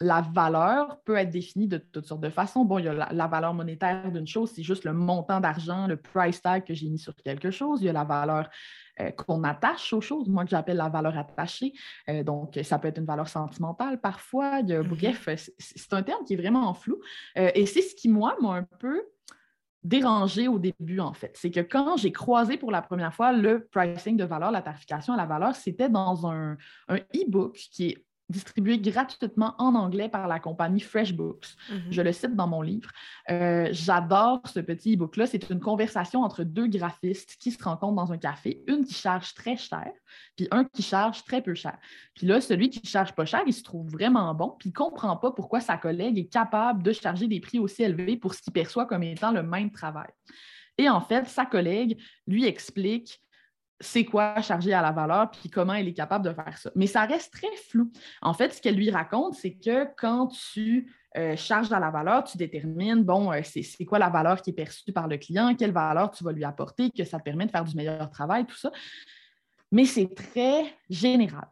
la 0.00 0.20
valeur 0.20 1.00
peut 1.04 1.16
être 1.16 1.30
définie 1.30 1.66
de 1.66 1.78
toutes 1.78 2.06
sortes 2.06 2.20
de 2.20 2.30
façons. 2.30 2.64
Bon, 2.64 2.78
il 2.78 2.84
y 2.84 2.88
a 2.88 3.12
la, 3.12 3.26
valeur 3.26 3.52
monétaire 3.52 4.12
d'une 4.12 4.26
chose, 4.26 4.52
c'est 4.54 4.62
juste 4.62 4.84
le 4.84 4.92
montant 4.92 5.40
d'argent, 5.40 5.86
le 5.86 5.96
price 5.96 6.40
tag 6.40 6.64
que 6.64 6.72
j'ai 6.72 6.88
mis 6.88 6.98
sur 6.98 7.14
quelque 7.16 7.50
chose. 7.50 7.82
Il 7.82 7.86
y 7.86 7.88
a 7.88 7.92
la 7.92 8.04
valeur 8.04 8.48
euh, 9.00 9.10
qu'on 9.10 9.42
attache 9.42 9.92
aux 9.92 10.00
choses, 10.00 10.28
moi 10.28 10.44
que 10.44 10.50
j'appelle 10.50 10.76
la 10.76 10.88
valeur 10.88 11.18
attachée. 11.18 11.72
donc, 12.24 12.58
ça 12.62 12.78
peut 12.78 12.88
être 12.88 12.98
une 12.98 13.06
valeur 13.06 13.28
sentimentale 13.28 14.00
parfois. 14.00 14.62
Mm-hmm. 14.62 14.88
Bref, 14.88 15.28
c'est 15.58 15.92
un 15.92 16.02
terme 16.02 16.24
qui 16.24 16.34
est 16.34 16.36
vraiment 16.36 16.72
flou. 16.74 17.00
et 17.34 17.66
c'est 17.66 17.82
ce 17.82 17.94
qui, 17.96 18.08
moi, 18.08 18.36
m'a 18.40 18.54
un 18.54 18.62
peu 18.62 19.02
dérangé 19.84 20.48
au 20.48 20.58
début, 20.58 21.00
en 21.00 21.12
fait. 21.12 21.36
C'est 21.36 21.50
que 21.50 21.60
quand 21.60 21.96
j'ai 21.96 22.12
croisé 22.12 22.56
pour 22.56 22.70
la 22.70 22.82
première 22.82 23.14
fois 23.14 23.32
le 23.32 23.66
pricing 23.66 24.16
de 24.16 24.24
valeur, 24.24 24.50
la 24.50 24.62
tarification 24.62 25.14
à 25.14 25.16
la 25.16 25.26
valeur, 25.26 25.54
c'était 25.54 25.88
dans 25.88 26.26
un, 26.26 26.56
un 26.88 26.96
e-book 27.14 27.54
qui 27.54 27.90
est 27.90 28.04
distribué 28.28 28.78
gratuitement 28.78 29.54
en 29.58 29.74
anglais 29.74 30.08
par 30.08 30.28
la 30.28 30.38
compagnie 30.38 30.80
FreshBooks. 30.80 31.46
Mhm. 31.70 31.80
Je 31.90 32.02
le 32.02 32.12
cite 32.12 32.36
dans 32.36 32.46
mon 32.46 32.62
livre. 32.62 32.90
Euh, 33.30 33.68
j'adore 33.72 34.40
ce 34.46 34.60
petit 34.60 34.94
e-book-là. 34.94 35.26
C'est 35.26 35.50
une 35.50 35.60
conversation 35.60 36.22
entre 36.22 36.44
deux 36.44 36.66
graphistes 36.66 37.36
qui 37.40 37.50
se 37.50 37.62
rencontrent 37.62 37.94
dans 37.94 38.12
un 38.12 38.18
café, 38.18 38.62
une 38.66 38.84
qui 38.84 38.94
charge 38.94 39.34
très 39.34 39.56
cher, 39.56 39.90
puis 40.36 40.48
un 40.50 40.64
qui 40.64 40.82
charge 40.82 41.24
très 41.24 41.42
peu 41.42 41.54
cher. 41.54 41.78
Puis 42.14 42.26
là, 42.26 42.40
celui 42.40 42.70
qui 42.70 42.86
charge 42.86 43.12
pas 43.12 43.24
cher, 43.24 43.42
il 43.46 43.54
se 43.54 43.62
trouve 43.62 43.88
vraiment 43.88 44.34
bon, 44.34 44.54
puis 44.58 44.70
il 44.70 44.72
comprend 44.72 45.16
pas 45.16 45.30
pourquoi 45.30 45.60
sa 45.60 45.76
collègue 45.76 46.18
est 46.18 46.32
capable 46.32 46.82
de 46.82 46.92
charger 46.92 47.28
des 47.28 47.40
prix 47.40 47.58
aussi 47.58 47.82
élevés 47.82 48.16
pour 48.16 48.34
ce 48.34 48.42
qu'il 48.42 48.52
perçoit 48.52 48.86
comme 48.86 49.02
étant 49.02 49.32
le 49.32 49.42
même 49.42 49.70
travail. 49.70 50.10
Et 50.76 50.88
en 50.88 51.00
fait, 51.00 51.26
sa 51.26 51.44
collègue 51.44 52.00
lui 52.26 52.44
explique 52.44 53.20
c'est 53.80 54.04
quoi 54.04 54.40
charger 54.40 54.72
à 54.72 54.82
la 54.82 54.90
valeur, 54.90 55.30
puis 55.30 55.50
comment 55.50 55.74
elle 55.74 55.88
est 55.88 55.94
capable 55.94 56.24
de 56.24 56.32
faire 56.32 56.58
ça. 56.58 56.70
Mais 56.74 56.86
ça 56.86 57.04
reste 57.04 57.32
très 57.32 57.54
flou. 57.68 57.90
En 58.22 58.34
fait, 58.34 58.52
ce 58.52 58.60
qu'elle 58.60 58.74
lui 58.74 58.90
raconte, 58.90 59.34
c'est 59.34 59.54
que 59.54 59.86
quand 59.96 60.28
tu 60.28 60.92
euh, 61.16 61.36
charges 61.36 61.72
à 61.72 61.78
la 61.78 61.90
valeur, 61.90 62.24
tu 62.24 62.36
détermines, 62.36 63.02
bon, 63.02 63.32
euh, 63.32 63.40
c'est 63.42 63.84
quoi 63.84 63.98
la 63.98 64.08
valeur 64.08 64.42
qui 64.42 64.50
est 64.50 64.54
perçue 64.54 64.92
par 64.92 65.06
le 65.06 65.16
client, 65.16 65.54
quelle 65.54 65.72
valeur 65.72 66.10
tu 66.10 66.24
vas 66.24 66.32
lui 66.32 66.44
apporter, 66.44 66.90
que 66.90 67.04
ça 67.04 67.18
te 67.18 67.24
permet 67.24 67.46
de 67.46 67.50
faire 67.50 67.64
du 67.64 67.76
meilleur 67.76 68.10
travail, 68.10 68.46
tout 68.46 68.56
ça. 68.56 68.70
Mais 69.70 69.84
c'est 69.84 70.14
très 70.14 70.64
général. 70.90 71.48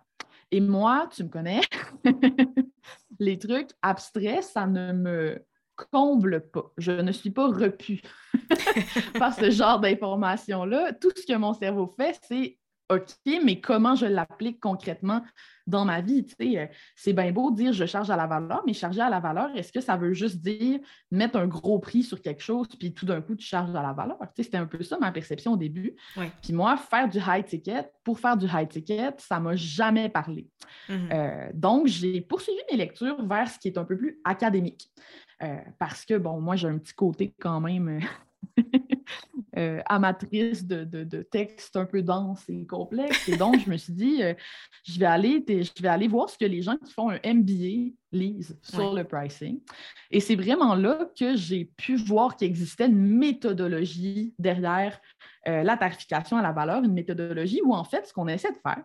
Et 0.51 0.61
moi, 0.61 1.09
tu 1.15 1.25
me 1.25 1.29
connais, 1.29 1.61
les 3.19 3.39
trucs 3.39 3.71
abstraits, 3.83 4.45
ça 4.45 4.67
ne 4.67 4.93
me 4.93 5.45
comble 5.77 6.49
pas. 6.51 6.73
Je 6.79 6.93
ne 6.93 7.13
suis 7.13 7.31
pas 7.31 7.47
repue 7.47 8.01
par 9.19 9.35
ce 9.35 9.51
genre 9.51 9.81
d'informations-là. 9.81 10.93
Tout 10.95 11.13
ce 11.15 11.27
que 11.27 11.37
mon 11.37 11.55
cerveau 11.55 11.95
fait, 11.99 12.19
c'est 12.29 12.59
OK, 12.89 13.43
mais 13.45 13.61
comment 13.61 13.97
je 13.97 14.07
l'applique 14.07 14.61
concrètement 14.61 15.23
dans 15.67 15.85
ma 15.85 16.01
vie? 16.01 16.25
Euh, 16.41 16.67
c'est 16.95 17.13
bien 17.13 17.33
beau 17.33 17.51
de 17.51 17.57
dire 17.57 17.73
je 17.73 17.85
charge 17.85 18.11
à 18.11 18.17
la 18.17 18.29
valeur, 18.29 18.63
mais 18.65 18.75
charger 18.75 19.01
à 19.01 19.11
la 19.11 19.19
valeur, 19.19 19.51
est-ce 19.57 19.73
que 19.73 19.81
ça 19.81 19.97
veut 19.97 20.13
juste 20.13 20.37
dire 20.37 20.79
mettre 21.11 21.37
un 21.37 21.49
gros 21.49 21.81
prix 21.81 22.05
sur 22.05 22.23
quelque 22.23 22.43
chose, 22.43 22.69
puis 22.79 22.95
tout 22.95 23.05
d'un 23.05 23.21
coup, 23.21 23.35
tu 23.35 23.45
charges 23.45 23.75
à 23.75 23.83
la 23.83 23.93
valeur? 23.93 24.19
C'était 24.37 24.59
un 24.59 24.67
peu 24.67 24.83
ça 24.85 24.99
ma 24.99 25.11
perception 25.11 25.55
au 25.55 25.57
début. 25.57 25.97
Puis 26.43 26.53
moi, 26.53 26.77
faire 26.77 27.09
du 27.09 27.19
high 27.19 27.45
ticket, 27.45 27.91
pour 28.05 28.21
faire 28.21 28.37
du 28.37 28.47
high 28.47 28.69
ticket, 28.69 29.15
ça 29.19 29.41
ne 29.41 29.45
m'a 29.45 29.57
jamais 29.57 30.09
parlé. 30.09 30.49
Mm-hmm. 30.89 31.13
Euh, 31.13 31.51
donc, 31.55 31.89
j'ai 31.89 32.21
poursuivi 32.21 32.61
mes 32.71 32.77
lectures 32.77 33.21
vers 33.27 33.49
ce 33.49 33.59
qui 33.59 33.67
est 33.67 33.79
un 33.79 33.85
peu 33.85 33.97
plus 33.97 34.21
académique. 34.25 34.89
Euh, 35.43 35.59
parce 35.79 36.05
que, 36.05 36.15
bon, 36.15 36.41
moi, 36.41 36.57
j'ai 36.57 36.69
un 36.69 36.79
petit 36.79 36.95
côté 36.95 37.35
quand 37.39 37.61
même 37.61 38.01
euh, 38.59 38.63
euh, 39.59 39.83
amatrice 39.87 40.67
de, 40.67 40.85
de, 40.85 41.23
textes 41.23 41.77
un 41.77 41.85
peu 41.85 42.03
denses 42.03 42.49
et 42.49 42.67
complexes. 42.67 43.29
Et 43.29 43.37
donc, 43.37 43.59
je 43.61 43.71
me 43.71 43.77
suis 43.77 43.93
dit, 43.93 44.23
je, 44.85 44.99
vais 44.99 45.07
aller, 45.07 45.45
je 45.47 45.83
vais 45.83 45.89
aller 45.89 46.09
voir 46.09 46.31
ce 46.31 46.39
que 46.39 46.47
les 46.47 46.63
gens 46.63 46.77
qui 46.77 46.93
font 46.93 47.11
un 47.11 47.19
MBA 47.25 47.93
lisent 48.13 48.59
sur 48.63 48.95
le 48.95 49.05
pricing. 49.05 49.61
Et 50.11 50.21
c'est 50.21 50.37
vraiment 50.37 50.75
là 50.75 51.07
que 51.19 51.37
j'ai 51.37 51.67
pu 51.77 51.97
voir 51.97 52.37
qu'il 52.37 52.49
existait 52.49 52.87
une 52.87 53.19
méthodologie 53.19 54.35
derrière 54.39 54.99
la 55.45 55.77
tarification 55.77 56.39
à 56.39 56.43
la 56.43 56.53
valeur, 56.53 56.83
une 56.83 56.95
méthodologie 56.95 57.61
où, 57.63 57.75
en 57.75 57.85
fait, 57.85 58.07
ce 58.07 58.13
qu'on 58.13 58.27
essaie 58.27 58.51
de 58.51 58.59
faire, 58.59 58.83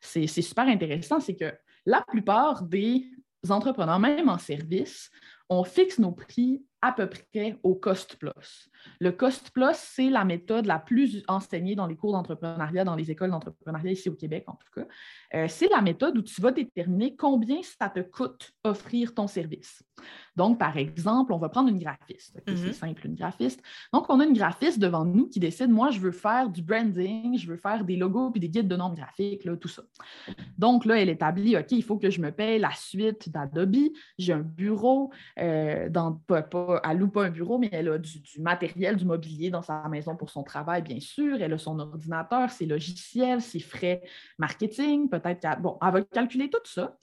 c'est 0.00 0.26
super 0.26 0.66
intéressant, 0.66 1.20
c'est 1.20 1.36
que 1.36 1.54
la 1.86 2.02
plupart 2.02 2.62
des 2.62 3.06
entrepreneurs, 3.50 3.98
même 3.98 4.28
en 4.28 4.38
service, 4.38 5.10
on 5.48 5.64
fixe 5.64 5.98
nos 5.98 6.12
prix 6.12 6.64
à 6.82 6.92
peu 6.92 7.08
près 7.08 7.58
au 7.62 7.74
cost 7.74 8.16
plus. 8.16 8.68
Le 9.00 9.12
cost 9.12 9.50
plus, 9.50 9.74
c'est 9.74 10.10
la 10.10 10.24
méthode 10.24 10.66
la 10.66 10.78
plus 10.78 11.22
enseignée 11.28 11.74
dans 11.74 11.86
les 11.86 11.96
cours 11.96 12.12
d'entrepreneuriat, 12.12 12.84
dans 12.84 12.96
les 12.96 13.10
écoles 13.10 13.30
d'entrepreneuriat 13.30 13.92
ici 13.92 14.08
au 14.08 14.14
Québec 14.14 14.44
en 14.46 14.54
tout 14.54 14.80
cas. 14.80 14.86
Euh, 15.34 15.46
c'est 15.48 15.68
la 15.68 15.80
méthode 15.80 16.16
où 16.16 16.22
tu 16.22 16.40
vas 16.40 16.52
déterminer 16.52 17.16
combien 17.16 17.60
ça 17.62 17.88
te 17.88 18.00
coûte 18.00 18.52
offrir 18.62 19.14
ton 19.14 19.26
service. 19.26 19.82
Donc, 20.36 20.58
par 20.58 20.76
exemple, 20.76 21.32
on 21.32 21.38
va 21.38 21.48
prendre 21.48 21.68
une 21.68 21.78
graphiste. 21.78 22.40
C'est 22.46 22.54
mhm. 22.54 22.72
simple, 22.72 23.06
une 23.06 23.14
graphiste. 23.14 23.62
Donc, 23.92 24.06
on 24.08 24.20
a 24.20 24.24
une 24.24 24.32
graphiste 24.32 24.78
devant 24.78 25.04
nous 25.04 25.28
qui 25.28 25.38
décide, 25.38 25.70
moi, 25.70 25.90
je 25.90 26.00
veux 26.00 26.10
faire 26.10 26.50
du 26.50 26.62
branding, 26.62 27.38
je 27.38 27.46
veux 27.46 27.56
faire 27.56 27.84
des 27.84 27.96
logos 27.96 28.30
puis 28.30 28.40
des 28.40 28.48
guides 28.48 28.68
de 28.68 28.76
nombres 28.76 28.96
graphiques, 28.96 29.48
tout 29.60 29.68
ça. 29.68 29.82
Donc, 30.58 30.84
là, 30.84 31.00
elle 31.00 31.08
établit, 31.08 31.56
OK, 31.56 31.70
il 31.70 31.84
faut 31.84 31.98
que 31.98 32.10
je 32.10 32.20
me 32.20 32.30
paye 32.30 32.58
la 32.58 32.72
suite 32.72 33.28
d'Adobe. 33.28 33.76
J'ai 34.18 34.32
un 34.32 34.40
bureau, 34.40 35.10
euh, 35.38 35.88
dans, 35.88 36.12
pas, 36.26 36.42
pas, 36.42 36.80
elle 36.84 36.98
loue 36.98 37.08
pas 37.08 37.24
un 37.24 37.30
bureau, 37.30 37.58
mais 37.58 37.68
elle 37.72 37.88
a 37.88 37.98
du, 37.98 38.20
matériel, 38.40 38.73
du 38.74 39.04
mobilier 39.04 39.50
dans 39.50 39.62
sa 39.62 39.88
maison 39.88 40.16
pour 40.16 40.30
son 40.30 40.42
travail, 40.42 40.82
bien 40.82 41.00
sûr. 41.00 41.40
Elle 41.40 41.52
a 41.52 41.58
son 41.58 41.78
ordinateur, 41.78 42.50
ses 42.50 42.66
logiciels, 42.66 43.40
ses 43.40 43.60
frais 43.60 44.02
marketing, 44.38 45.08
peut-être 45.08 45.40
qu'elle 45.40 45.60
bon, 45.60 45.78
elle 45.82 45.92
va 45.92 46.02
calculer 46.02 46.50
tout 46.50 46.58
ça. 46.64 46.96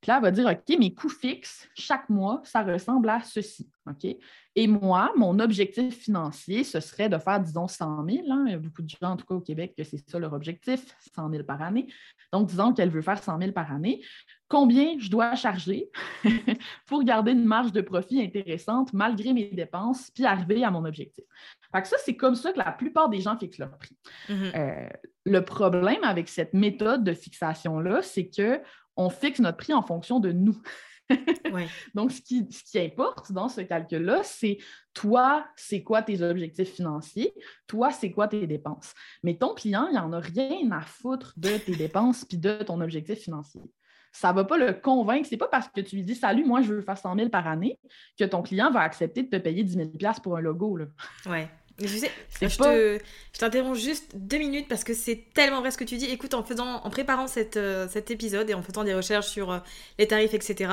Puis 0.00 0.10
là, 0.10 0.18
elle 0.18 0.22
va 0.22 0.30
dire, 0.30 0.46
OK, 0.46 0.78
mes 0.78 0.94
coûts 0.94 1.08
fixes, 1.08 1.68
chaque 1.74 2.08
mois, 2.08 2.40
ça 2.44 2.62
ressemble 2.62 3.08
à 3.08 3.20
ceci. 3.22 3.68
OK? 3.86 4.16
Et 4.54 4.66
moi, 4.68 5.12
mon 5.16 5.38
objectif 5.40 5.98
financier, 5.98 6.62
ce 6.62 6.78
serait 6.78 7.08
de 7.08 7.18
faire, 7.18 7.40
disons, 7.40 7.66
100 7.66 8.06
000. 8.08 8.26
Hein. 8.30 8.44
Il 8.46 8.52
y 8.52 8.54
a 8.54 8.58
beaucoup 8.58 8.82
de 8.82 8.88
gens, 8.88 9.10
en 9.10 9.16
tout 9.16 9.26
cas 9.26 9.34
au 9.34 9.40
Québec, 9.40 9.74
que 9.76 9.82
c'est 9.82 10.08
ça 10.08 10.18
leur 10.20 10.32
objectif, 10.32 10.96
100 11.14 11.30
000 11.30 11.42
par 11.42 11.62
année. 11.62 11.88
Donc, 12.32 12.48
disons 12.48 12.72
qu'elle 12.72 12.90
veut 12.90 13.02
faire 13.02 13.22
100 13.22 13.40
000 13.40 13.52
par 13.52 13.72
année. 13.72 14.02
Combien 14.48 14.98
je 14.98 15.10
dois 15.10 15.34
charger 15.34 15.90
pour 16.86 17.04
garder 17.04 17.32
une 17.32 17.44
marge 17.44 17.72
de 17.72 17.82
profit 17.82 18.22
intéressante 18.22 18.92
malgré 18.94 19.32
mes 19.34 19.50
dépenses, 19.50 20.10
puis 20.10 20.24
arriver 20.24 20.64
à 20.64 20.70
mon 20.70 20.84
objectif? 20.84 21.24
Fait 21.72 21.82
que 21.82 21.88
ça, 21.88 21.96
c'est 22.04 22.16
comme 22.16 22.34
ça 22.34 22.52
que 22.52 22.58
la 22.58 22.72
plupart 22.72 23.10
des 23.10 23.20
gens 23.20 23.36
fixent 23.36 23.58
leur 23.58 23.76
prix. 23.76 23.96
Mm-hmm. 24.28 24.56
Euh, 24.56 24.88
le 25.26 25.44
problème 25.44 26.02
avec 26.02 26.28
cette 26.28 26.54
méthode 26.54 27.04
de 27.04 27.12
fixation-là, 27.12 28.00
c'est 28.02 28.28
que 28.28 28.60
on 28.96 29.10
fixe 29.10 29.38
notre 29.38 29.58
prix 29.58 29.74
en 29.74 29.82
fonction 29.82 30.18
de 30.18 30.32
nous. 30.32 30.60
Donc, 31.94 32.12
ce 32.12 32.20
qui, 32.20 32.46
ce 32.50 32.64
qui 32.64 32.78
importe 32.78 33.32
dans 33.32 33.48
ce 33.48 33.60
calcul-là, 33.60 34.22
c'est 34.24 34.58
toi, 34.92 35.46
c'est 35.56 35.82
quoi 35.82 36.02
tes 36.02 36.22
objectifs 36.22 36.74
financiers, 36.74 37.32
toi, 37.66 37.90
c'est 37.90 38.10
quoi 38.10 38.28
tes 38.28 38.46
dépenses. 38.46 38.94
Mais 39.22 39.36
ton 39.36 39.54
client, 39.54 39.88
il 39.90 39.94
n'en 39.94 40.12
a 40.12 40.20
rien 40.20 40.70
à 40.72 40.80
foutre 40.80 41.32
de 41.36 41.56
tes 41.58 41.76
dépenses 41.76 42.24
puis 42.24 42.38
de 42.38 42.62
ton 42.62 42.80
objectif 42.80 43.18
financier. 43.18 43.62
Ça 44.12 44.30
ne 44.30 44.36
va 44.36 44.44
pas 44.44 44.56
le 44.56 44.72
convaincre. 44.72 45.26
Ce 45.26 45.32
n'est 45.32 45.38
pas 45.38 45.48
parce 45.48 45.68
que 45.68 45.80
tu 45.80 45.96
lui 45.96 46.02
dis 46.02 46.14
Salut, 46.14 46.44
moi, 46.44 46.60
je 46.60 46.74
veux 46.74 46.82
faire 46.82 46.98
100 46.98 47.16
000 47.16 47.28
par 47.28 47.46
année 47.46 47.78
que 48.18 48.24
ton 48.24 48.42
client 48.42 48.70
va 48.70 48.80
accepter 48.80 49.22
de 49.22 49.28
te 49.28 49.36
payer 49.36 49.62
10 49.62 49.90
000 50.00 50.12
pour 50.22 50.36
un 50.36 50.40
logo. 50.40 50.78
Oui. 51.26 51.40
Je 51.80 51.96
sais, 51.96 52.10
je, 52.42 52.98
t'interromps 53.38 53.78
juste 53.78 54.10
deux 54.16 54.38
minutes 54.38 54.66
parce 54.66 54.82
que 54.82 54.94
c'est 54.94 55.26
tellement 55.32 55.60
vrai 55.60 55.70
ce 55.70 55.78
que 55.78 55.84
tu 55.84 55.96
dis. 55.96 56.06
Écoute, 56.06 56.34
en 56.34 56.42
faisant, 56.42 56.82
en 56.82 56.90
préparant 56.90 57.28
cette, 57.28 57.56
euh, 57.56 57.86
cet 57.88 58.10
épisode 58.10 58.50
et 58.50 58.54
en 58.54 58.62
faisant 58.62 58.82
des 58.82 58.94
recherches 58.94 59.28
sur 59.28 59.52
euh, 59.52 59.58
les 59.96 60.08
tarifs, 60.08 60.34
etc., 60.34 60.72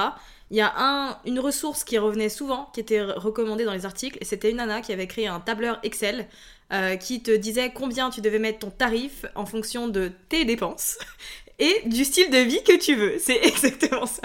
il 0.49 0.57
y 0.57 0.61
a 0.61 0.73
un, 0.75 1.19
une 1.25 1.39
ressource 1.39 1.83
qui 1.83 1.99
revenait 1.99 2.29
souvent, 2.29 2.71
qui 2.73 2.79
était 2.79 3.03
recommandée 3.03 3.65
dans 3.65 3.73
les 3.73 3.85
articles, 3.85 4.17
et 4.19 4.25
c'était 4.25 4.49
une 4.49 4.57
nana 4.57 4.81
qui 4.81 4.93
avait 4.93 5.05
créé 5.05 5.27
un 5.27 5.39
tableur 5.39 5.79
Excel 5.83 6.27
euh, 6.73 6.95
qui 6.95 7.21
te 7.21 7.29
disait 7.29 7.71
combien 7.71 8.09
tu 8.09 8.21
devais 8.21 8.39
mettre 8.39 8.59
ton 8.59 8.71
tarif 8.71 9.27
en 9.35 9.45
fonction 9.45 9.87
de 9.87 10.11
tes 10.29 10.45
dépenses 10.45 10.97
et 11.59 11.87
du 11.87 12.03
style 12.03 12.29
de 12.29 12.37
vie 12.37 12.63
que 12.63 12.77
tu 12.77 12.95
veux. 12.95 13.17
C'est 13.19 13.37
exactement 13.43 14.05
ça. 14.05 14.21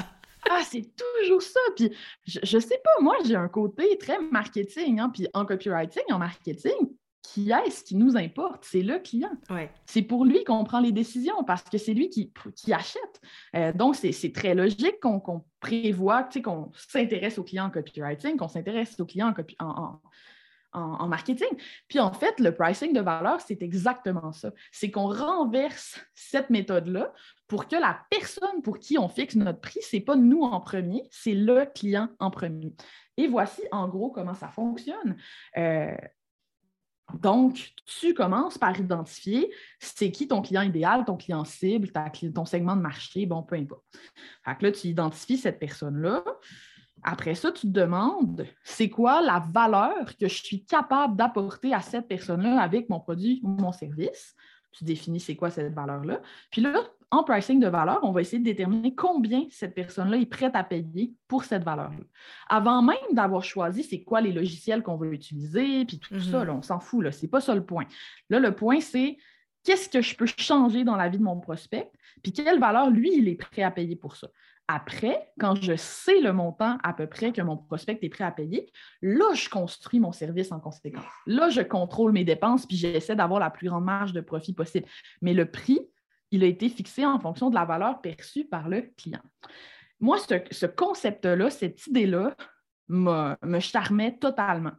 Ah, 0.50 0.62
c'est 0.68 0.90
toujours 0.96 1.42
ça. 1.42 1.60
Puis, 1.76 1.92
je, 2.26 2.40
je 2.42 2.58
sais 2.58 2.80
pas, 2.82 3.02
moi, 3.02 3.16
j'ai 3.24 3.36
un 3.36 3.48
côté 3.48 3.98
très 3.98 4.18
marketing. 4.20 5.00
Hein, 5.00 5.10
puis, 5.12 5.28
en 5.34 5.44
copywriting, 5.44 6.02
en 6.10 6.18
marketing, 6.18 6.90
qui 7.22 7.52
est-ce 7.52 7.84
qui 7.84 7.96
nous 7.96 8.16
importe? 8.16 8.64
C'est 8.64 8.82
le 8.82 8.98
client. 8.98 9.30
C'est 9.86 10.02
pour 10.02 10.24
lui 10.24 10.42
qu'on 10.44 10.64
prend 10.64 10.80
les 10.80 10.92
décisions 10.92 11.44
parce 11.44 11.62
que 11.62 11.78
c'est 11.78 11.94
lui 11.94 12.08
qui, 12.08 12.32
qui 12.56 12.72
achète. 12.72 13.20
Euh, 13.54 13.72
donc, 13.72 13.96
c'est 13.96 14.32
très 14.32 14.54
logique 14.54 14.98
qu'on 15.00 15.44
prévoit, 15.60 16.28
qu'on 16.42 16.70
s'intéresse 16.74 17.38
au 17.38 17.44
client 17.44 17.66
en 17.66 17.70
copywriting, 17.70 18.36
qu'on 18.36 18.48
s'intéresse 18.48 18.98
au 18.98 19.06
client 19.06 19.32
en, 19.60 19.64
en, 19.64 19.82
en, 19.82 20.00
marketing. 20.72 21.48
Puis 21.88 21.98
en 21.98 22.12
fait, 22.12 22.38
le 22.40 22.54
pricing 22.54 22.92
de 22.92 23.00
valeur, 23.00 23.40
c'est 23.40 23.62
exactement 23.62 24.32
ça. 24.32 24.52
C'est 24.72 24.90
qu'on 24.90 25.12
renverse 25.12 26.00
cette 26.14 26.50
méthode-là 26.50 27.12
pour 27.48 27.66
que 27.66 27.76
la 27.76 28.00
personne 28.10 28.62
pour 28.62 28.78
qui 28.78 28.98
on 28.98 29.08
fixe 29.08 29.34
notre 29.34 29.60
prix, 29.60 29.82
ce 29.82 29.96
n'est 29.96 30.02
pas 30.02 30.16
nous 30.16 30.42
en 30.42 30.60
premier, 30.60 31.02
c'est 31.10 31.34
le 31.34 31.66
client 31.66 32.08
en 32.18 32.30
premier. 32.30 32.74
Et 33.16 33.26
voici 33.26 33.62
en 33.72 33.88
gros 33.88 34.10
comment 34.10 34.34
ça 34.34 34.48
fonctionne. 34.48 35.16
Euh, 35.56 35.94
Donc, 37.20 37.72
tu 37.86 38.14
commences 38.14 38.56
par 38.56 38.78
identifier 38.78 39.52
c'est 39.80 40.12
qui 40.12 40.28
ton 40.28 40.42
client 40.42 40.62
idéal, 40.62 41.04
ton 41.04 41.16
client 41.16 41.44
cible, 41.44 41.90
ton 42.32 42.44
segment 42.44 42.76
de 42.76 42.82
marché, 42.82 43.26
bon, 43.26 43.42
peu 43.42 43.56
importe. 43.56 43.84
Fait 44.44 44.56
que 44.56 44.66
là, 44.66 44.72
tu 44.72 44.86
identifies 44.86 45.38
cette 45.38 45.58
personne-là. 45.58 46.22
Après 47.02 47.34
ça, 47.34 47.50
tu 47.52 47.62
te 47.62 47.72
demandes 47.72 48.46
c'est 48.62 48.88
quoi 48.88 49.22
la 49.22 49.42
valeur 49.52 50.16
que 50.18 50.28
je 50.28 50.42
suis 50.42 50.64
capable 50.64 51.16
d'apporter 51.16 51.72
à 51.74 51.80
cette 51.80 52.08
personne-là 52.08 52.60
avec 52.60 52.88
mon 52.88 53.00
produit 53.00 53.40
ou 53.42 53.48
mon 53.48 53.72
service? 53.72 54.34
Tu 54.72 54.84
définis 54.84 55.20
c'est 55.20 55.36
quoi 55.36 55.50
cette 55.50 55.74
valeur-là. 55.74 56.20
Puis 56.50 56.60
là, 56.60 56.82
en 57.10 57.24
pricing 57.24 57.58
de 57.58 57.66
valeur, 57.66 57.98
on 58.02 58.12
va 58.12 58.20
essayer 58.20 58.38
de 58.38 58.44
déterminer 58.44 58.94
combien 58.94 59.44
cette 59.50 59.74
personne-là 59.74 60.16
est 60.16 60.26
prête 60.26 60.54
à 60.54 60.62
payer 60.62 61.12
pour 61.26 61.44
cette 61.44 61.64
valeur-là. 61.64 62.04
Avant 62.48 62.82
même 62.82 62.96
d'avoir 63.12 63.42
choisi 63.42 63.82
c'est 63.82 64.02
quoi 64.02 64.20
les 64.20 64.32
logiciels 64.32 64.82
qu'on 64.82 64.96
veut 64.96 65.12
utiliser, 65.12 65.84
puis 65.84 65.98
tout 65.98 66.20
ça, 66.20 66.44
mhm. 66.44 66.50
on 66.50 66.62
s'en 66.62 66.78
fout, 66.78 67.10
ce 67.10 67.22
n'est 67.22 67.28
pas 67.28 67.40
ça 67.40 67.54
le 67.54 67.64
point. 67.64 67.86
Là, 68.28 68.38
le 68.38 68.54
point, 68.54 68.80
c'est 68.80 69.16
qu'est-ce 69.64 69.88
que 69.88 70.00
je 70.00 70.16
peux 70.16 70.26
changer 70.26 70.84
dans 70.84 70.96
la 70.96 71.08
vie 71.08 71.18
de 71.18 71.24
mon 71.24 71.40
prospect, 71.40 71.90
puis 72.22 72.32
quelle 72.32 72.60
valeur, 72.60 72.90
lui, 72.90 73.12
il 73.16 73.28
est 73.28 73.34
prêt 73.34 73.62
à 73.62 73.72
payer 73.72 73.96
pour 73.96 74.14
ça. 74.14 74.28
Après, 74.72 75.32
quand 75.40 75.56
je 75.56 75.74
sais 75.74 76.20
le 76.20 76.32
montant 76.32 76.78
à 76.84 76.92
peu 76.92 77.08
près 77.08 77.32
que 77.32 77.42
mon 77.42 77.56
prospect 77.56 77.98
est 78.00 78.08
prêt 78.08 78.22
à 78.22 78.30
payer, 78.30 78.70
là, 79.02 79.34
je 79.34 79.48
construis 79.48 79.98
mon 79.98 80.12
service 80.12 80.52
en 80.52 80.60
conséquence. 80.60 81.02
Là, 81.26 81.48
je 81.48 81.60
contrôle 81.60 82.12
mes 82.12 82.22
dépenses, 82.22 82.66
puis 82.66 82.76
j'essaie 82.76 83.16
d'avoir 83.16 83.40
la 83.40 83.50
plus 83.50 83.68
grande 83.68 83.84
marge 83.84 84.12
de 84.12 84.20
profit 84.20 84.52
possible. 84.52 84.86
Mais 85.22 85.34
le 85.34 85.50
prix, 85.50 85.80
il 86.30 86.44
a 86.44 86.46
été 86.46 86.68
fixé 86.68 87.04
en 87.04 87.18
fonction 87.18 87.50
de 87.50 87.56
la 87.56 87.64
valeur 87.64 88.00
perçue 88.00 88.44
par 88.44 88.68
le 88.68 88.82
client. 88.96 89.22
Moi, 89.98 90.18
ce, 90.18 90.66
concept-là, 90.66 91.50
cette 91.50 91.88
idée-là, 91.88 92.36
me, 92.86 93.34
me 93.44 93.58
charmait 93.58 94.18
totalement. 94.18 94.74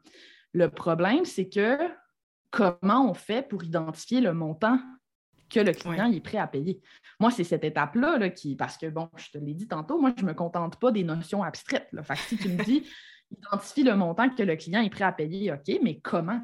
Le 0.53 0.69
problème, 0.69 1.25
c'est 1.25 1.49
que 1.49 1.77
comment 2.49 3.09
on 3.09 3.13
fait 3.13 3.45
pour 3.45 3.61
identifier 3.65 4.21
le 4.21 4.33
montant 4.33 4.79
que 5.51 5.59
le 5.59 5.73
client 5.73 6.11
est 6.11 6.19
prêt 6.21 6.37
à 6.37 6.47
payer. 6.47 6.81
Moi, 7.19 7.31
c'est 7.31 7.43
cette 7.43 7.63
étape-là 7.63 8.29
qui, 8.29 8.55
parce 8.55 8.77
que, 8.77 8.87
bon, 8.87 9.09
je 9.17 9.31
te 9.31 9.37
l'ai 9.37 9.53
dit 9.53 9.67
tantôt, 9.67 9.99
moi, 9.99 10.11
je 10.17 10.23
ne 10.23 10.29
me 10.29 10.33
contente 10.33 10.79
pas 10.79 10.91
des 10.91 11.03
notions 11.03 11.43
abstraites. 11.43 11.89
Fait 12.03 12.15
si 12.15 12.37
tu 12.37 12.49
me 12.49 12.63
dis, 12.63 12.87
identifie 13.31 13.83
le 13.83 13.95
montant 13.95 14.29
que 14.29 14.43
le 14.43 14.55
client 14.55 14.81
est 14.81 14.89
prêt 14.89 15.03
à 15.03 15.11
payer, 15.11 15.51
OK, 15.51 15.79
mais 15.83 15.99
comment? 15.99 16.41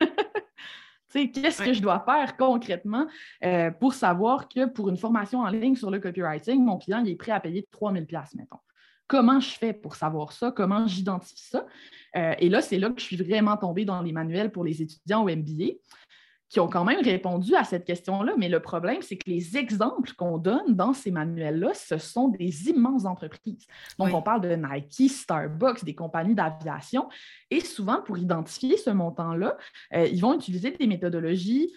Qu'est-ce 1.12 1.62
que 1.62 1.72
je 1.72 1.80
dois 1.80 2.00
faire 2.00 2.36
concrètement 2.36 3.06
euh, 3.42 3.70
pour 3.70 3.94
savoir 3.94 4.48
que 4.48 4.66
pour 4.66 4.90
une 4.90 4.96
formation 4.96 5.40
en 5.40 5.48
ligne 5.48 5.74
sur 5.74 5.90
le 5.90 6.00
copywriting, 6.00 6.62
mon 6.62 6.76
client 6.76 7.04
est 7.04 7.16
prêt 7.16 7.32
à 7.32 7.40
payer 7.40 7.66
3000 7.70 8.06
pièces 8.06 8.34
mettons. 8.34 8.58
Comment 9.06 9.40
je 9.40 9.48
fais 9.48 9.72
pour 9.72 9.96
savoir 9.96 10.32
ça? 10.32 10.52
Comment 10.52 10.86
j'identifie 10.86 11.48
ça? 11.48 11.66
Euh, 12.14 12.34
et 12.38 12.50
là, 12.50 12.60
c'est 12.60 12.78
là 12.78 12.90
que 12.90 13.00
je 13.00 13.06
suis 13.06 13.16
vraiment 13.16 13.56
tombée 13.56 13.86
dans 13.86 14.02
les 14.02 14.12
manuels 14.12 14.52
pour 14.52 14.64
les 14.64 14.82
étudiants 14.82 15.22
au 15.22 15.34
MBA 15.34 15.78
qui 16.48 16.60
ont 16.60 16.68
quand 16.68 16.84
même 16.84 17.02
répondu 17.02 17.54
à 17.54 17.64
cette 17.64 17.84
question-là, 17.84 18.34
mais 18.38 18.48
le 18.48 18.60
problème, 18.60 19.02
c'est 19.02 19.16
que 19.16 19.28
les 19.28 19.56
exemples 19.56 20.12
qu'on 20.14 20.38
donne 20.38 20.74
dans 20.74 20.94
ces 20.94 21.10
manuels-là, 21.10 21.74
ce 21.74 21.98
sont 21.98 22.28
des 22.28 22.68
immenses 22.70 23.04
entreprises. 23.04 23.66
Donc, 23.98 24.14
on 24.14 24.22
parle 24.22 24.40
de 24.40 24.54
Nike, 24.54 25.10
Starbucks, 25.10 25.84
des 25.84 25.94
compagnies 25.94 26.34
d'aviation, 26.34 27.08
et 27.50 27.60
souvent, 27.60 28.00
pour 28.00 28.16
identifier 28.16 28.78
ce 28.78 28.90
montant-là, 28.90 29.56
euh, 29.94 30.06
ils 30.06 30.20
vont 30.20 30.34
utiliser 30.34 30.70
des 30.70 30.86
méthodologies 30.86 31.74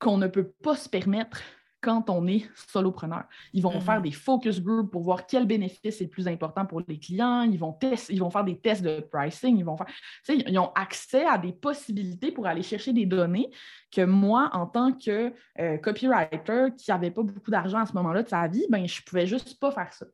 qu'on 0.00 0.16
ne 0.16 0.26
peut 0.26 0.52
pas 0.62 0.76
se 0.76 0.88
permettre 0.88 1.40
quand 1.80 2.10
on 2.10 2.26
est 2.26 2.48
solopreneur. 2.54 3.24
Ils 3.52 3.62
vont 3.62 3.80
faire 3.80 4.00
mm-hmm. 4.00 4.02
des 4.02 4.12
focus 4.12 4.60
groups 4.60 4.90
pour 4.90 5.02
voir 5.02 5.26
quel 5.26 5.46
bénéfice 5.46 6.00
est 6.00 6.04
le 6.04 6.10
plus 6.10 6.26
important 6.26 6.66
pour 6.66 6.82
les 6.86 6.98
clients. 6.98 7.42
Ils 7.42 7.58
vont, 7.58 7.76
ils 8.08 8.20
vont 8.20 8.30
faire 8.30 8.44
des 8.44 8.58
tests 8.58 8.82
de 8.82 9.00
pricing. 9.00 9.56
Ils, 9.56 9.64
vont 9.64 9.76
faire, 9.76 9.86
ils 10.28 10.58
ont 10.58 10.72
accès 10.74 11.24
à 11.24 11.38
des 11.38 11.52
possibilités 11.52 12.32
pour 12.32 12.46
aller 12.46 12.62
chercher 12.62 12.92
des 12.92 13.06
données 13.06 13.50
que 13.92 14.02
moi, 14.02 14.50
en 14.52 14.66
tant 14.66 14.92
que 14.92 15.32
euh, 15.60 15.78
copywriter 15.78 16.68
qui 16.76 16.90
n'avait 16.90 17.10
pas 17.10 17.22
beaucoup 17.22 17.50
d'argent 17.50 17.78
à 17.78 17.86
ce 17.86 17.92
moment-là 17.94 18.22
de 18.22 18.28
sa 18.28 18.46
vie, 18.48 18.66
ben, 18.70 18.86
je 18.86 19.00
ne 19.00 19.04
pouvais 19.04 19.26
juste 19.26 19.58
pas 19.60 19.70
faire 19.70 19.92
ça. 19.92 20.06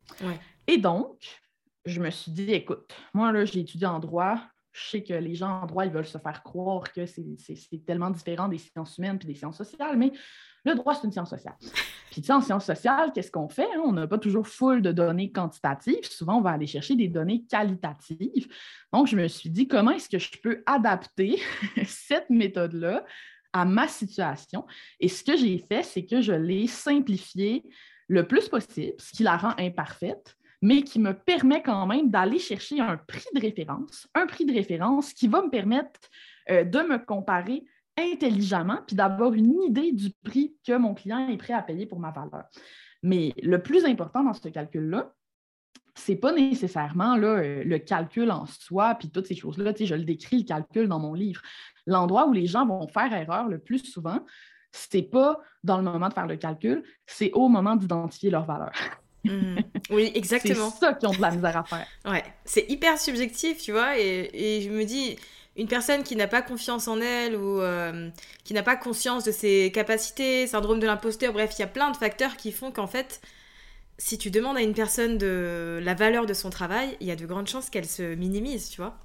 Et 0.67 0.79
donc, 0.79 1.19
je 1.85 2.01
me 2.01 2.11
suis 2.11 2.33
dit, 2.33 2.53
écoute, 2.53 2.95
moi, 3.13 3.33
là, 3.33 3.45
j'ai 3.45 3.61
étudié 3.61 3.87
en 3.87 3.99
droit. 3.99 4.41
Je 4.73 4.89
sais 4.89 5.03
que 5.03 5.15
les 5.15 5.35
gens 5.35 5.63
en 5.63 5.67
droit, 5.67 5.87
ils 5.87 5.93
veulent 5.93 6.07
se 6.07 6.19
faire 6.19 6.43
croire 6.43 6.93
que 6.93 7.07
c'est 7.07 7.25
tellement 7.87 8.11
différent 8.11 8.49
des 8.49 8.59
sciences 8.59 8.99
humaines 8.99 9.19
et 9.23 9.27
des 9.27 9.35
sciences 9.35 9.59
sociales, 9.59 9.97
mais 9.97 10.13
le 10.65 10.75
droit, 10.75 10.95
c'est 10.95 11.05
une 11.05 11.13
science 11.13 11.31
sociale. 11.31 11.57
Puis, 12.11 12.21
tu 12.21 12.27
sais, 12.27 12.33
en 12.33 12.41
sciences 12.41 12.65
sociales, 12.65 13.13
qu'est-ce 13.13 13.31
qu'on 13.31 13.49
fait? 13.49 13.69
Hein? 13.75 13.83
On 13.85 13.93
n'a 13.93 14.07
pas 14.07 14.19
toujours 14.19 14.49
full 14.49 14.83
de 14.83 14.93
données 14.93 15.31
quantitatives. 15.31 16.05
Souvent, 16.05 16.39
on 16.39 16.41
va 16.41 16.51
aller 16.51 16.67
chercher 16.67 16.95
des 16.95 17.09
données 17.09 17.45
qualitatives. 17.45 18.49
Donc, 18.93 19.09
je 19.09 19.17
me 19.17 19.29
suis 19.29 19.51
dit, 19.51 19.69
comment 19.69 19.91
est-ce 19.91 20.09
que 20.09 20.19
je 20.19 20.31
peux 20.41 20.63
adapter 20.67 21.41
cette 21.85 22.31
méthode-là 22.31 23.05
à 23.53 23.65
ma 23.65 23.89
situation? 23.89 24.65
Et 25.01 25.09
ce 25.09 25.23
que 25.23 25.37
j'ai 25.37 25.59
fait, 25.59 25.83
c'est 25.83 26.07
que 26.07 26.21
je 26.21 26.33
l'ai 26.33 26.67
simplifiée 26.67 27.63
le 28.09 28.27
plus 28.27 28.49
possible, 28.49 28.95
ce 28.99 29.13
qui 29.13 29.23
la 29.23 29.37
rend 29.37 29.55
imparfaite 29.59 30.37
mais 30.63 30.83
qui 30.83 30.99
me 30.99 31.13
permet 31.13 31.63
quand 31.63 31.87
même 31.87 32.09
d'aller 32.09 32.39
chercher 32.39 32.81
un 32.81 32.97
prix 32.97 33.27
de 33.35 33.41
référence, 33.41 34.09
un 34.15 34.27
prix 34.27 34.47
de 34.47 34.55
référence 34.55 35.13
qui 35.13 35.29
va 35.29 35.43
me 35.43 35.51
permettre 35.51 36.01
euh, 36.51 36.65
de 36.65 36.79
me 36.79 36.97
comparer 36.97 37.65
intelligemment, 37.99 38.79
puis 38.87 38.97
d'avoir 38.97 39.33
une 39.35 39.63
idée 39.63 39.93
du 39.93 40.11
prix 40.25 40.57
que 40.67 40.77
mon 40.77 40.95
client 40.95 41.29
est 41.29 41.37
prêt 41.37 41.53
à 41.53 41.63
payer 41.63 41.87
pour 41.87 42.01
ma 42.01 42.11
valeur. 42.11 42.45
Mais 43.03 43.35
le 43.43 43.63
plus 43.63 43.85
important 43.85 44.25
dans 44.25 44.33
ce 44.33 44.49
calcul-là, 44.49 45.13
c'est 45.95 46.17
pas 46.17 46.33
nécessairement 46.33 47.17
là, 47.17 47.39
euh, 47.39 47.63
le 47.65 47.79
calcul 47.79 48.31
en 48.31 48.47
soi, 48.47 48.95
puis 48.97 49.11
toutes 49.11 49.27
ces 49.27 49.37
choses-là. 49.37 49.73
Je 49.79 49.95
le 49.95 50.05
décris, 50.05 50.39
le 50.39 50.45
calcul, 50.45 50.89
dans 50.89 50.99
mon 50.99 51.15
livre. 51.15 51.41
L'endroit 51.87 52.27
où 52.27 52.33
les 52.33 52.47
gens 52.47 52.67
vont 52.67 52.89
faire 52.89 53.13
erreur 53.13 53.49
le 53.49 53.59
plus 53.59 53.79
souvent, 53.79 54.21
c'est 54.73 55.03
pas 55.03 55.39
dans 55.63 55.77
le 55.77 55.85
moment 55.85 56.09
de 56.09 56.15
faire 56.15 56.27
le 56.27 56.37
calcul, 56.37 56.83
c'est 57.07 57.31
au 57.33 57.49
moment 57.49 57.77
d'identifier 57.77 58.31
leur 58.31 58.45
valeur. 58.45 58.73
Mmh. 59.25 59.57
Oui, 59.91 60.11
exactement. 60.17 60.71
c'est 60.71 60.87
ça 60.87 60.95
qui 60.95 61.07
ont 61.07 61.13
de 61.13 61.21
la 61.21 61.31
misère 61.31 61.57
à 61.57 61.65
faire. 61.65 61.87
Ouais, 62.05 62.25
c'est 62.45 62.69
hyper 62.69 62.99
subjectif, 62.99 63.59
tu 63.59 63.71
vois, 63.71 63.99
et, 63.99 64.31
et 64.33 64.63
je 64.63 64.71
me 64.71 64.85
dis, 64.85 65.17
une 65.57 65.69
personne 65.69 66.03
qui 66.03 66.17
n'a 66.17 66.27
pas 66.27 66.43
confiance 66.43 66.89
en 66.89 67.01
elle 67.01 67.37
ou 67.37 67.61
euh, 67.61 68.11
qui 68.45 68.55
n'a 68.55 68.63
pas 68.63 68.77
conscience 68.77 69.25
de 69.25 69.33
ses 69.33 69.71
capacités, 69.73 70.47
syndrome 70.47 70.81
de 70.81 70.87
l'imposteur, 70.87 71.33
bref, 71.33 71.55
il 71.59 71.63
y 71.63 71.65
a 71.65 71.69
plein 71.69 71.91
de 71.91 71.97
facteurs 71.97 72.37
qui 72.37 72.51
font 72.53 72.73
qu'en 72.73 72.87
fait, 72.87 73.21
si 73.99 74.19
tu 74.19 74.31
demandes 74.31 74.57
à 74.57 74.63
une 74.63 74.75
personne 74.75 75.19
de 75.19 75.81
la 75.83 75.95
valeur 75.95 76.27
de 76.27 76.35
son 76.35 76.51
travail, 76.51 76.97
il 77.01 77.07
y 77.07 77.11
a 77.11 77.17
de 77.17 77.27
grandes 77.27 77.47
chances 77.47 77.71
qu'elle 77.71 77.87
se 77.87 78.15
minimise, 78.15 78.69
tu 78.71 78.81
vois. 78.81 78.99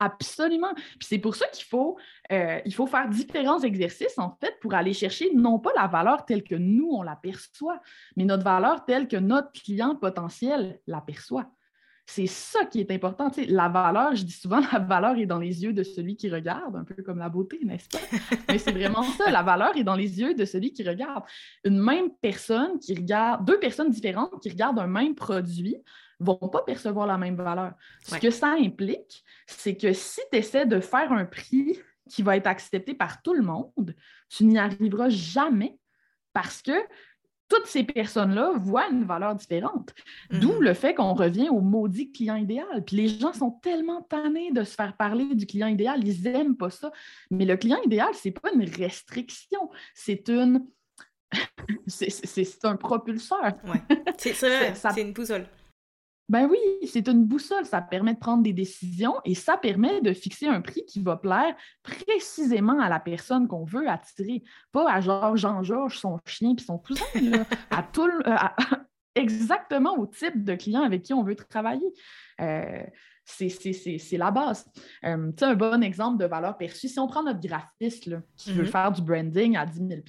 Absolument. 0.00 0.72
Puis 0.74 1.08
c'est 1.08 1.18
pour 1.18 1.34
ça 1.34 1.46
qu'il 1.48 1.64
faut, 1.64 1.98
euh, 2.30 2.60
faut 2.72 2.86
faire 2.86 3.08
différents 3.08 3.60
exercices, 3.60 4.18
en 4.18 4.36
fait, 4.40 4.58
pour 4.60 4.74
aller 4.74 4.92
chercher 4.92 5.30
non 5.34 5.58
pas 5.58 5.72
la 5.76 5.88
valeur 5.88 6.24
telle 6.24 6.44
que 6.44 6.54
nous, 6.54 6.88
on 6.92 7.02
l'aperçoit, 7.02 7.80
mais 8.16 8.24
notre 8.24 8.44
valeur 8.44 8.84
telle 8.84 9.08
que 9.08 9.16
notre 9.16 9.50
client 9.52 9.96
potentiel 9.96 10.80
l'aperçoit. 10.86 11.50
C'est 12.10 12.26
ça 12.26 12.64
qui 12.64 12.80
est 12.80 12.90
important. 12.90 13.30
la 13.48 13.68
valeur, 13.68 14.16
je 14.16 14.24
dis 14.24 14.32
souvent, 14.32 14.60
la 14.72 14.78
valeur 14.78 15.18
est 15.18 15.26
dans 15.26 15.38
les 15.38 15.62
yeux 15.62 15.74
de 15.74 15.82
celui 15.82 16.16
qui 16.16 16.30
regarde, 16.30 16.74
un 16.74 16.82
peu 16.82 17.02
comme 17.02 17.18
la 17.18 17.28
beauté, 17.28 17.60
n'est-ce 17.62 17.86
pas? 17.86 17.98
Mais 18.48 18.56
c'est 18.56 18.72
vraiment 18.72 19.02
ça, 19.02 19.30
la 19.30 19.42
valeur 19.42 19.76
est 19.76 19.84
dans 19.84 19.94
les 19.94 20.18
yeux 20.18 20.32
de 20.32 20.46
celui 20.46 20.72
qui 20.72 20.88
regarde. 20.88 21.22
Une 21.64 21.78
même 21.78 22.10
personne 22.22 22.78
qui 22.78 22.94
regarde, 22.94 23.44
deux 23.44 23.58
personnes 23.58 23.90
différentes 23.90 24.40
qui 24.40 24.48
regardent 24.48 24.78
un 24.78 24.86
même 24.86 25.14
produit 25.14 25.76
vont 26.18 26.36
pas 26.36 26.62
percevoir 26.62 27.06
la 27.06 27.18
même 27.18 27.36
valeur. 27.36 27.74
Ce 28.02 28.16
que 28.16 28.30
ça 28.30 28.54
implique, 28.58 29.22
c'est 29.46 29.76
que 29.76 29.92
si 29.92 30.22
tu 30.32 30.38
essaies 30.38 30.66
de 30.66 30.80
faire 30.80 31.12
un 31.12 31.26
prix 31.26 31.78
qui 32.08 32.22
va 32.22 32.38
être 32.38 32.46
accepté 32.46 32.94
par 32.94 33.20
tout 33.20 33.34
le 33.34 33.42
monde, 33.42 33.94
tu 34.30 34.46
n'y 34.46 34.58
arriveras 34.58 35.10
jamais 35.10 35.78
parce 36.32 36.62
que 36.62 36.72
toutes 37.48 37.66
ces 37.66 37.82
personnes-là 37.82 38.52
voient 38.56 38.88
une 38.90 39.04
valeur 39.04 39.34
différente. 39.34 39.94
D'où 40.30 40.52
mhm. 40.52 40.62
le 40.62 40.74
fait 40.74 40.94
qu'on 40.94 41.14
revient 41.14 41.48
au 41.48 41.60
maudit 41.60 42.12
client 42.12 42.36
idéal. 42.36 42.84
Puis 42.84 42.96
les 42.96 43.08
gens 43.08 43.32
sont 43.32 43.50
tellement 43.62 44.02
tannés 44.02 44.52
de 44.52 44.64
se 44.64 44.74
faire 44.74 44.96
parler 44.96 45.34
du 45.34 45.46
client 45.46 45.68
idéal, 45.68 46.06
ils 46.06 46.22
n'aiment 46.22 46.56
pas 46.56 46.70
ça. 46.70 46.92
Mais 47.30 47.44
le 47.44 47.56
client 47.56 47.78
idéal, 47.84 48.14
ce 48.14 48.28
n'est 48.28 48.34
pas 48.34 48.52
une 48.52 48.68
restriction, 48.68 49.70
c'est 49.94 50.28
une. 50.28 50.66
c'est 51.86 52.64
un 52.64 52.76
propulseur. 52.76 53.54
Ouais. 53.64 53.82
C'est 54.16 54.32
vrai, 54.32 54.74
c'est 54.74 55.02
une 55.02 55.12
boussole. 55.12 55.46
Ben 56.28 56.46
oui, 56.46 56.58
c'est 56.86 57.08
une 57.08 57.24
boussole. 57.24 57.64
Ça 57.64 57.80
permet 57.80 58.14
de 58.14 58.18
prendre 58.18 58.42
des 58.42 58.52
décisions 58.52 59.14
et 59.24 59.34
ça 59.34 59.56
permet 59.56 60.00
de 60.02 60.12
fixer 60.12 60.46
un 60.46 60.60
prix 60.60 60.84
qui 60.86 61.00
va 61.00 61.16
plaire 61.16 61.56
précisément 61.82 62.78
à 62.80 62.88
la 62.88 63.00
personne 63.00 63.48
qu'on 63.48 63.64
veut 63.64 63.88
attirer. 63.88 64.42
Pas 64.72 64.90
à 64.92 65.00
genre 65.00 65.36
Jean-Georges, 65.36 65.98
son 65.98 66.18
chien 66.26 66.54
puis 66.54 66.64
son 66.64 66.78
cousin, 66.78 67.04
à 67.70 67.82
tout 67.82 68.10
exactement 69.14 69.98
au 69.98 70.06
type 70.06 70.44
de 70.44 70.54
client 70.54 70.82
avec 70.82 71.02
qui 71.02 71.14
on 71.14 71.22
veut 71.22 71.34
travailler. 71.34 71.92
Euh, 72.40 72.82
c'est 73.24 74.16
la 74.16 74.30
base. 74.30 74.66
Euh, 75.04 75.32
un 75.40 75.54
bon 75.54 75.82
exemple 75.82 76.18
de 76.18 76.26
valeur 76.26 76.56
perçue, 76.56 76.88
si 76.88 76.98
on 76.98 77.06
prend 77.06 77.22
notre 77.22 77.40
graphiste 77.40 78.10
qui 78.36 78.52
veut 78.52 78.64
mm-hmm. 78.64 78.66
faire 78.66 78.92
du 78.92 79.02
branding 79.02 79.56
à 79.56 79.66
10 79.66 79.78
000 79.78 80.00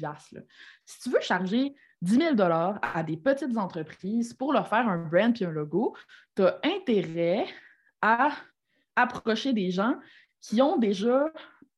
si 0.85 0.99
tu 1.01 1.09
veux 1.09 1.19
charger 1.21 1.75
10 2.01 2.35
000 2.35 2.35
à 2.81 3.03
des 3.03 3.17
petites 3.17 3.57
entreprises 3.57 4.33
pour 4.33 4.53
leur 4.53 4.67
faire 4.67 4.87
un 4.87 4.97
brand 4.97 5.33
puis 5.33 5.45
un 5.45 5.51
logo, 5.51 5.95
tu 6.35 6.43
as 6.43 6.59
intérêt 6.63 7.45
à 8.01 8.29
approcher 8.95 9.53
des 9.53 9.71
gens 9.71 9.95
qui 10.41 10.61
ont 10.61 10.77
déjà 10.77 11.25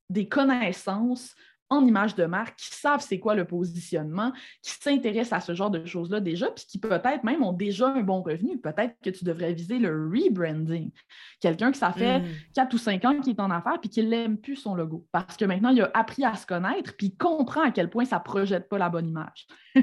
des 0.09 0.27
connaissances 0.27 1.35
en 1.71 1.85
image 1.85 2.15
de 2.15 2.25
marque, 2.25 2.57
qui 2.57 2.75
savent 2.75 3.01
c'est 3.01 3.19
quoi 3.19 3.33
le 3.33 3.45
positionnement, 3.45 4.31
qui 4.61 4.71
s'intéressent 4.71 5.33
à 5.33 5.39
ce 5.39 5.55
genre 5.55 5.71
de 5.71 5.85
choses-là 5.85 6.19
déjà, 6.19 6.51
puis 6.51 6.65
qui 6.67 6.77
peut-être 6.77 7.23
même 7.23 7.41
ont 7.41 7.53
déjà 7.53 7.87
un 7.87 8.01
bon 8.01 8.21
revenu. 8.21 8.59
Peut-être 8.59 8.95
que 9.01 9.09
tu 9.09 9.23
devrais 9.23 9.53
viser 9.53 9.79
le 9.79 9.89
rebranding. 9.89 10.91
Quelqu'un 11.39 11.71
que 11.71 11.77
ça 11.77 11.93
fait 11.93 12.19
mm. 12.19 12.25
quatre 12.53 12.73
ou 12.73 12.77
cinq 12.77 13.05
ans 13.05 13.19
qu'il 13.21 13.33
est 13.33 13.39
en 13.39 13.49
affaires 13.49 13.79
puis 13.79 13.89
qu'il 13.89 14.09
n'aime 14.09 14.37
plus 14.37 14.57
son 14.57 14.75
logo. 14.75 15.07
Parce 15.11 15.37
que 15.37 15.45
maintenant, 15.45 15.69
il 15.69 15.81
a 15.81 15.89
appris 15.93 16.25
à 16.25 16.35
se 16.35 16.45
connaître 16.45 16.95
puis 16.97 17.07
il 17.07 17.17
comprend 17.17 17.61
à 17.61 17.71
quel 17.71 17.89
point 17.89 18.05
ça 18.05 18.17
ne 18.17 18.23
projette 18.23 18.67
pas 18.67 18.77
la 18.77 18.89
bonne 18.89 19.07
image. 19.07 19.47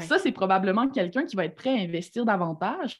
Ça, 0.00 0.18
c'est 0.18 0.32
probablement 0.32 0.88
quelqu'un 0.88 1.24
qui 1.24 1.36
va 1.36 1.44
être 1.44 1.56
prêt 1.56 1.70
à 1.70 1.82
investir 1.82 2.24
davantage 2.24 2.98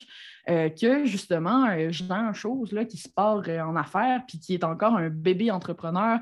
euh, 0.51 0.69
que 0.71 1.05
justement 1.05 1.69
euh, 1.71 1.93
Jean 1.93 2.33
Chose 2.33 2.73
là, 2.73 2.85
qui 2.85 2.97
se 2.97 3.09
part 3.09 3.43
euh, 3.47 3.61
en 3.61 3.77
affaires 3.77 4.23
puis 4.27 4.41
qui 4.41 4.55
est 4.55 4.65
encore 4.65 4.97
un 4.97 5.09
bébé 5.09 5.53
entrepreneur 5.53 6.19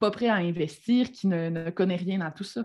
pas 0.00 0.10
prêt 0.10 0.26
à 0.26 0.36
investir, 0.36 1.12
qui 1.12 1.28
ne, 1.28 1.70
connaît 1.70 1.96
rien 1.96 2.20
à 2.20 2.32
tout 2.32 2.42
ça. 2.42 2.62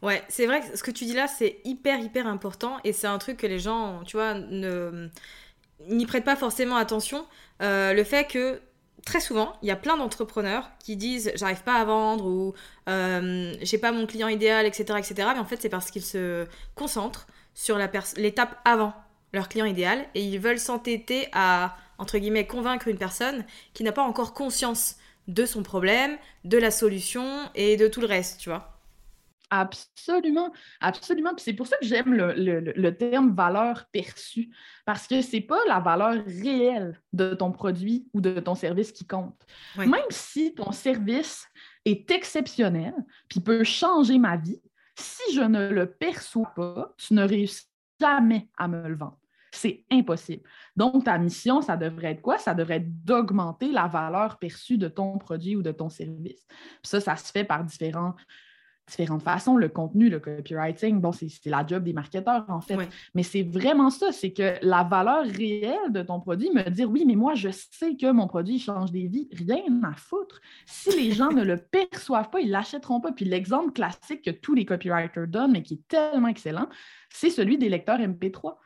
Ouais, 0.00 0.22
c'est 0.28 0.46
vrai 0.46 0.60
que 0.60 0.78
ce 0.78 0.82
que 0.82 0.92
tu 0.92 1.04
dis 1.04 1.12
là, 1.12 1.26
c'est 1.26 1.60
hyper, 1.64 1.98
hyper 1.98 2.26
important 2.26 2.78
et 2.84 2.92
c'est 2.92 3.08
un 3.08 3.18
truc 3.18 3.38
que 3.38 3.46
les 3.46 3.58
gens, 3.58 4.02
tu 4.04 4.16
vois, 4.16 4.34
n'y 4.34 6.06
prêtent 6.06 6.24
pas 6.24 6.36
forcément 6.36 6.76
attention. 6.76 7.26
le 7.60 8.02
fait 8.04 8.30
que 8.30 8.62
très 9.04 9.20
souvent, 9.20 9.56
il 9.62 9.68
y 9.68 9.72
a 9.72 9.76
plein 9.76 9.96
d'entrepreneurs 9.96 10.70
qui 10.78 10.96
disent 10.96 11.32
j'arrive 11.34 11.64
pas 11.64 11.74
à 11.74 11.84
vendre 11.84 12.24
ou 12.24 12.54
j'ai 12.86 13.78
pas 13.78 13.90
mon 13.90 14.06
client 14.06 14.28
idéal, 14.28 14.64
etc., 14.64 14.84
etc. 14.98 15.14
Mais 15.34 15.40
en 15.40 15.44
fait, 15.44 15.60
c'est 15.60 15.68
parce 15.68 15.90
qu'ils 15.90 16.04
se 16.04 16.46
concentrent 16.76 17.26
sur 17.52 17.78
l'étape 18.16 18.60
avant 18.64 18.94
leur 19.32 19.48
client 19.48 19.66
idéal 19.66 20.06
et 20.14 20.22
ils 20.22 20.38
veulent 20.38 20.58
s'entêter 20.58 21.28
à, 21.32 21.76
entre 21.98 22.18
guillemets, 22.18 22.46
convaincre 22.46 22.88
une 22.88 22.98
personne 22.98 23.44
qui 23.74 23.84
n'a 23.84 23.92
pas 23.92 24.02
encore 24.02 24.34
conscience 24.34 24.96
de 25.28 25.44
son 25.44 25.62
problème, 25.62 26.16
de 26.44 26.58
la 26.58 26.70
solution 26.70 27.50
et 27.54 27.76
de 27.76 27.88
tout 27.88 28.00
le 28.00 28.06
reste, 28.06 28.40
tu 28.40 28.48
vois. 28.48 28.72
Absolument, 29.50 30.52
absolument. 30.80 31.34
Puis 31.34 31.44
c'est 31.44 31.52
pour 31.52 31.68
ça 31.68 31.76
que 31.78 31.86
j'aime 31.86 32.14
le, 32.14 32.90
terme 32.90 33.34
valeur 33.34 33.86
perçue, 33.92 34.50
parce 34.84 35.06
que 35.06 35.22
c'est 35.22 35.40
pas 35.40 35.60
la 35.68 35.78
valeur 35.78 36.24
réelle 36.24 37.00
de 37.12 37.34
ton 37.34 37.52
produit 37.52 38.08
ou 38.12 38.20
de 38.20 38.40
ton 38.40 38.54
service 38.54 38.90
qui 38.90 39.06
compte. 39.06 39.40
Même 39.76 40.10
si 40.10 40.54
ton 40.54 40.72
service 40.72 41.46
est 41.84 42.10
exceptionnel, 42.10 42.94
puis 43.28 43.40
peut 43.40 43.62
changer 43.62 44.18
ma 44.18 44.36
vie, 44.36 44.60
si 44.98 45.34
je 45.34 45.42
ne 45.42 45.68
le 45.68 45.92
perçois 45.92 46.52
pas, 46.56 46.94
tu 46.96 47.14
ne 47.14 47.22
réussis 47.22 47.66
jamais 48.00 48.48
à 48.56 48.68
me 48.68 48.88
le 48.88 48.96
vendre. 48.96 49.18
C'est 49.52 49.84
impossible. 49.90 50.42
Donc, 50.76 51.04
ta 51.04 51.16
mission, 51.16 51.62
ça 51.62 51.76
devrait 51.76 52.12
être 52.12 52.20
quoi? 52.20 52.36
Ça 52.36 52.54
devrait 52.54 52.76
être 52.76 53.04
d'augmenter 53.04 53.72
la 53.72 53.86
valeur 53.86 54.38
perçue 54.38 54.76
de 54.76 54.88
ton 54.88 55.16
produit 55.18 55.56
ou 55.56 55.62
de 55.62 55.72
ton 55.72 55.88
service. 55.88 56.46
ça, 56.82 57.00
ça 57.00 57.16
se 57.16 57.32
fait 57.32 57.44
par 57.44 57.64
différents, 57.64 58.14
différentes 58.88 59.22
façons. 59.22 59.56
Le 59.56 59.68
contenu, 59.68 60.08
le 60.08 60.20
copywriting, 60.20 61.00
bon, 61.00 61.12
c'est 61.12 61.30
la 61.46 61.66
job 61.66 61.84
des 61.84 61.92
marketeurs, 61.92 62.44
en 62.48 62.60
fait. 62.60 62.76
Mais 63.14 63.22
c'est 63.22 63.42
vraiment 63.42 63.90
ça, 63.90 64.12
c'est 64.12 64.32
que 64.32 64.54
la 64.62 64.84
valeur 64.84 65.24
réelle 65.24 65.90
de 65.90 66.02
ton 66.02 66.20
produit, 66.20 66.50
me 66.50 66.68
dire, 66.70 66.90
oui, 66.90 67.04
mais 67.06 67.16
moi, 67.16 67.34
je 67.34 67.48
sais 67.50 67.96
que 67.96 68.10
mon 68.10 68.26
produit 68.26 68.58
change 68.58 68.92
des 68.92 69.06
vies, 69.06 69.28
rien 69.32 69.82
à 69.82 69.94
foutre. 69.94 70.40
Si 70.66 70.90
les 70.90 71.12
gens 71.12 71.32
ne 71.32 71.42
le 71.42 71.56
perçoivent 71.90 72.30
pas, 72.30 72.40
ils 72.40 72.48
ne 72.48 72.52
l'achèteront 72.52 73.00
pas. 73.00 73.12
Puis 73.12 73.24
l'exemple 73.24 73.72
classique 73.72 74.22
que 74.22 74.30
tous 74.30 74.54
les 74.54 74.64
copywriters 74.64 75.26
donnent, 75.26 75.52
mais 75.52 75.62
qui 75.62 75.74
est 75.74 75.88
tellement 75.88 76.28
excellent, 76.28 76.68
c'est 77.10 77.30
celui 77.30 77.58
des 77.58 77.68
lecteurs 77.68 77.98
MP3 77.98 78.56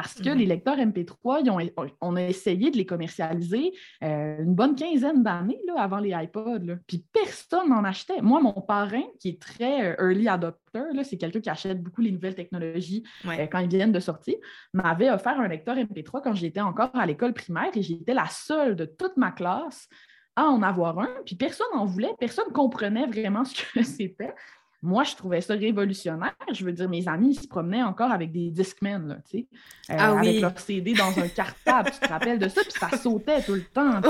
parce 0.00 0.14
que 0.14 0.30
les 0.30 0.46
lecteurs 0.46 0.76
MP3, 0.76 1.72
on 2.00 2.14
a 2.14 2.22
essayé 2.22 2.70
de 2.70 2.76
les 2.76 2.86
commercialiser 2.86 3.72
euh, 4.04 4.44
une 4.44 4.54
bonne 4.54 4.76
quinzaine 4.76 5.24
d'années 5.24 5.58
avant 5.76 5.98
les 5.98 6.10
iPods. 6.10 6.76
Puis 6.86 7.04
personne 7.12 7.70
n'en 7.70 7.82
achetait. 7.82 8.22
Moi, 8.22 8.40
mon 8.40 8.52
parrain, 8.52 9.02
qui 9.18 9.30
est 9.30 9.42
très 9.42 9.90
euh, 9.90 10.08
early 10.08 10.28
adopter, 10.28 11.02
c'est 11.02 11.16
quelqu'un 11.16 11.40
qui 11.40 11.50
achète 11.50 11.82
beaucoup 11.82 12.00
les 12.00 12.12
nouvelles 12.12 12.36
technologies 12.36 13.02
euh, 13.26 13.48
quand 13.50 13.58
ils 13.58 13.68
viennent 13.68 13.90
de 13.90 13.98
sortir, 13.98 14.36
m'avait 14.72 15.10
offert 15.10 15.40
un 15.40 15.48
lecteur 15.48 15.74
MP3 15.74 16.22
quand 16.22 16.34
j'étais 16.34 16.60
encore 16.60 16.90
à 16.94 17.04
l'école 17.04 17.34
primaire 17.34 17.70
et 17.74 17.82
j'étais 17.82 18.14
la 18.14 18.26
seule 18.26 18.76
de 18.76 18.84
toute 18.84 19.16
ma 19.16 19.32
classe 19.32 19.88
à 20.36 20.44
en 20.44 20.62
avoir 20.62 21.00
un. 21.00 21.10
Puis 21.26 21.34
personne 21.34 21.66
n'en 21.74 21.86
voulait, 21.86 22.14
personne 22.20 22.46
ne 22.50 22.54
comprenait 22.54 23.06
vraiment 23.08 23.44
ce 23.44 23.64
que 23.74 23.82
c'était. 23.82 24.32
Moi, 24.80 25.02
je 25.02 25.16
trouvais 25.16 25.40
ça 25.40 25.54
révolutionnaire. 25.54 26.36
Je 26.52 26.64
veux 26.64 26.72
dire, 26.72 26.88
mes 26.88 27.08
amis, 27.08 27.30
ils 27.30 27.40
se 27.40 27.48
promenaient 27.48 27.82
encore 27.82 28.12
avec 28.12 28.30
des 28.30 28.50
Discmen, 28.50 29.08
là, 29.08 29.16
tu 29.28 29.38
sais, 29.38 29.46
euh, 29.90 29.96
ah 29.98 30.18
avec 30.18 30.40
leur 30.40 30.58
CD 30.58 30.94
dans 30.94 31.18
un 31.18 31.28
cartable. 31.28 31.90
tu 31.90 31.98
te 31.98 32.08
rappelles 32.08 32.38
de 32.38 32.48
ça? 32.48 32.62
Puis 32.62 32.72
ça 32.72 32.96
sautait 32.96 33.42
tout 33.42 33.54
le 33.54 33.64
temps. 33.64 34.00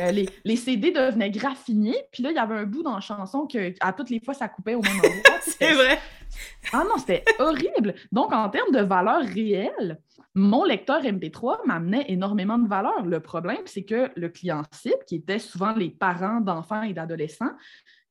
Euh, 0.00 0.10
les, 0.44 0.56
CD 0.56 0.90
devenaient 0.90 1.30
graffinés. 1.30 1.96
Puis 2.12 2.22
là, 2.22 2.30
il 2.30 2.36
y 2.36 2.38
avait 2.38 2.56
un 2.56 2.64
bout 2.64 2.82
dans 2.82 2.94
la 2.94 3.00
chanson 3.00 3.46
que 3.46 3.72
à 3.80 3.92
toutes 3.92 4.10
les 4.10 4.20
fois, 4.20 4.34
ça 4.34 4.48
coupait 4.48 4.74
au 4.74 4.82
même 4.82 4.96
endroit. 4.96 5.12
C'est 5.40 5.72
vrai. 5.72 5.98
Ah 6.72 6.84
non, 6.84 6.98
c'était 6.98 7.24
horrible. 7.38 7.94
Donc, 8.12 8.32
en 8.32 8.48
termes 8.48 8.72
de 8.72 8.80
valeur 8.80 9.22
réelle, 9.22 9.98
mon 10.34 10.64
lecteur 10.64 11.02
MP3 11.02 11.64
m'amenait 11.64 12.06
énormément 12.08 12.58
de 12.58 12.68
valeur. 12.68 13.06
Le 13.06 13.20
problème, 13.20 13.62
c'est 13.66 13.84
que 13.84 14.10
le 14.16 14.28
client 14.28 14.62
cible, 14.72 14.98
qui 15.06 15.16
était 15.16 15.38
souvent 15.38 15.72
les 15.74 15.90
parents 15.90 16.40
d'enfants 16.40 16.82
et 16.82 16.92
d'adolescents, 16.92 17.52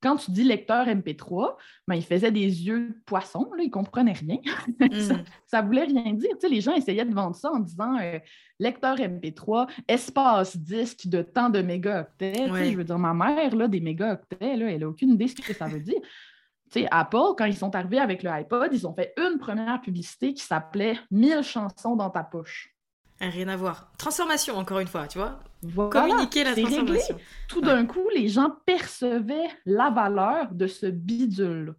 quand 0.03 0.17
tu 0.17 0.31
dis 0.31 0.43
lecteur 0.43 0.85
MP3, 0.85 1.55
ben, 1.87 1.95
il 1.95 2.03
faisait 2.03 2.31
des 2.31 2.41
yeux 2.41 2.89
de 2.89 3.01
poisson, 3.05 3.49
là, 3.55 3.63
il 3.63 3.67
ne 3.67 3.71
comprenait 3.71 4.13
rien. 4.13 4.37
ça 5.47 5.61
ne 5.61 5.65
voulait 5.65 5.85
rien 5.85 6.13
dire. 6.13 6.31
les 6.49 6.61
gens 6.61 6.73
essayaient 6.73 7.05
de 7.05 7.13
vendre 7.13 7.35
ça 7.35 7.51
en 7.51 7.59
disant 7.59 7.97
euh, 7.99 8.19
lecteur 8.59 8.97
MP3, 8.97 9.69
espace 9.87 10.57
disque 10.57 11.07
de 11.07 11.21
tant 11.21 11.49
de 11.49 11.61
mégaoctets. 11.61 12.47
Je 12.47 12.75
veux 12.75 12.83
dire, 12.83 12.99
ma 12.99 13.13
mère, 13.13 13.55
là, 13.55 13.67
des 13.69 13.79
mégaoctets, 13.79 14.57
là, 14.57 14.69
elle 14.69 14.81
n'a 14.81 14.89
aucune 14.89 15.11
idée 15.11 15.25
de 15.25 15.29
ce 15.29 15.35
que 15.35 15.53
ça 15.53 15.67
veut 15.67 15.79
dire. 15.79 16.01
Apple, 16.91 17.35
quand 17.37 17.45
ils 17.45 17.55
sont 17.55 17.75
arrivés 17.75 17.99
avec 17.99 18.23
le 18.23 18.31
iPod, 18.31 18.69
ils 18.71 18.87
ont 18.87 18.93
fait 18.93 19.13
une 19.17 19.37
première 19.37 19.79
publicité 19.81 20.33
qui 20.33 20.43
s'appelait 20.43 20.97
1000 21.11 21.43
chansons 21.43 21.95
dans 21.95 22.09
ta 22.09 22.23
poche. 22.23 22.72
Rien 23.29 23.47
à 23.47 23.55
voir. 23.55 23.91
Transformation, 23.97 24.57
encore 24.57 24.79
une 24.79 24.87
fois, 24.87 25.07
tu 25.07 25.17
vois. 25.17 25.39
Communiquer 25.89 26.43
la 26.43 26.55
transformation. 26.55 27.17
Tout 27.47 27.61
d'un 27.61 27.85
coup, 27.85 28.07
les 28.13 28.27
gens 28.27 28.51
percevaient 28.65 29.47
la 29.65 29.89
valeur 29.89 30.51
de 30.51 30.67
ce 30.67 30.87
bidule. 30.87 31.75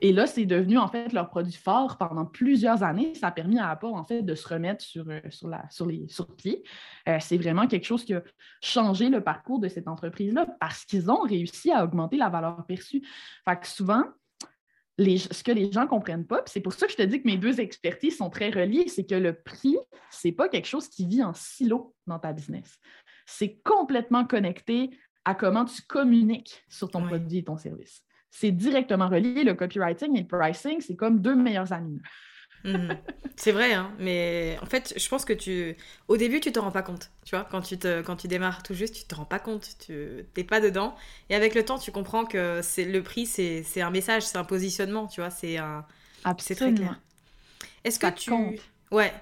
Et 0.00 0.12
là, 0.12 0.26
c'est 0.26 0.44
devenu 0.44 0.76
en 0.78 0.88
fait 0.88 1.12
leur 1.12 1.28
produit 1.28 1.52
fort 1.52 1.98
pendant 1.98 2.24
plusieurs 2.24 2.82
années. 2.82 3.14
Ça 3.14 3.28
a 3.28 3.30
permis 3.30 3.58
à 3.58 3.70
Apple 3.70 3.86
en 3.86 4.04
fait 4.04 4.22
de 4.22 4.34
se 4.34 4.48
remettre 4.48 4.82
sur, 4.82 5.04
euh, 5.08 5.20
sur, 5.30 5.48
la, 5.48 5.68
sur, 5.70 5.86
les, 5.86 6.08
sur 6.08 6.26
pied. 6.34 6.64
Euh, 7.08 7.18
c'est 7.20 7.36
vraiment 7.36 7.66
quelque 7.68 7.84
chose 7.84 8.04
qui 8.04 8.14
a 8.14 8.22
changé 8.60 9.08
le 9.08 9.20
parcours 9.20 9.60
de 9.60 9.68
cette 9.68 9.86
entreprise-là 9.86 10.46
parce 10.58 10.84
qu'ils 10.84 11.10
ont 11.10 11.20
réussi 11.20 11.70
à 11.70 11.84
augmenter 11.84 12.16
la 12.16 12.28
valeur 12.28 12.64
perçue. 12.66 13.02
Fait 13.44 13.60
que 13.60 13.68
souvent, 13.68 14.04
ce 14.98 15.42
que 15.42 15.52
les 15.52 15.70
gens 15.70 15.82
ne 15.82 15.88
comprennent 15.88 16.26
pas, 16.26 16.42
c'est 16.46 16.60
pour 16.60 16.72
ça 16.72 16.86
que 16.86 16.92
je 16.92 16.96
te 16.96 17.02
dis 17.02 17.22
que 17.22 17.26
mes 17.26 17.36
deux 17.36 17.60
expertises 17.60 18.16
sont 18.16 18.30
très 18.30 18.50
reliées, 18.50 18.88
c'est 18.88 19.04
que 19.04 19.14
le 19.14 19.32
prix, 19.32 19.76
ce 20.10 20.28
n'est 20.28 20.32
pas 20.32 20.48
quelque 20.48 20.66
chose 20.66 20.88
qui 20.88 21.06
vit 21.06 21.22
en 21.22 21.32
silo 21.34 21.94
dans 22.06 22.18
ta 22.18 22.32
business. 22.32 22.78
C'est 23.26 23.60
complètement 23.62 24.24
connecté 24.24 24.90
à 25.24 25.34
comment 25.34 25.64
tu 25.64 25.82
communiques 25.82 26.64
sur 26.68 26.90
ton 26.90 27.02
produit 27.06 27.38
et 27.38 27.44
ton 27.44 27.56
service. 27.56 28.02
C'est 28.30 28.50
directement 28.50 29.08
relié. 29.08 29.44
Le 29.44 29.54
copywriting 29.54 30.16
et 30.16 30.22
le 30.22 30.26
pricing, 30.26 30.80
c'est 30.80 30.96
comme 30.96 31.20
deux 31.20 31.34
meilleurs 31.34 31.72
amis. 31.72 32.00
Mhm. 32.64 32.96
C'est 33.36 33.52
vrai, 33.52 33.72
hein, 33.72 33.92
mais 34.00 34.58
en 34.62 34.66
fait, 34.66 34.94
je 34.96 35.08
pense 35.08 35.24
que 35.24 35.32
tu, 35.32 35.76
au 36.08 36.16
début, 36.16 36.40
tu 36.40 36.50
te 36.50 36.58
rends 36.58 36.72
pas 36.72 36.82
compte, 36.82 37.10
tu 37.24 37.36
vois, 37.36 37.46
quand 37.48 37.60
tu 37.60 37.78
te, 37.78 38.02
quand 38.02 38.16
tu 38.16 38.26
démarres 38.26 38.64
tout 38.64 38.74
juste, 38.74 38.96
tu 38.96 39.04
te 39.04 39.14
rends 39.14 39.24
pas 39.24 39.38
compte, 39.38 39.76
tu 39.78 40.26
t'es 40.34 40.42
pas 40.42 40.60
dedans, 40.60 40.96
et 41.30 41.36
avec 41.36 41.54
le 41.54 41.64
temps, 41.64 41.78
tu 41.78 41.92
comprends 41.92 42.24
que 42.24 42.60
c'est 42.62 42.84
le 42.84 43.00
prix, 43.00 43.26
c'est, 43.26 43.80
un 43.80 43.90
message, 43.90 44.24
c'est 44.24 44.38
un 44.38 44.44
positionnement, 44.44 45.06
tu 45.06 45.20
vois, 45.20 45.30
c'est 45.30 45.56
un, 45.56 45.86
c'est 46.38 46.56
très 46.56 46.74
clair. 46.74 47.00
Est-ce 47.84 48.00
que 48.00 48.10
tu, 48.10 48.32
ouais, 48.90 49.12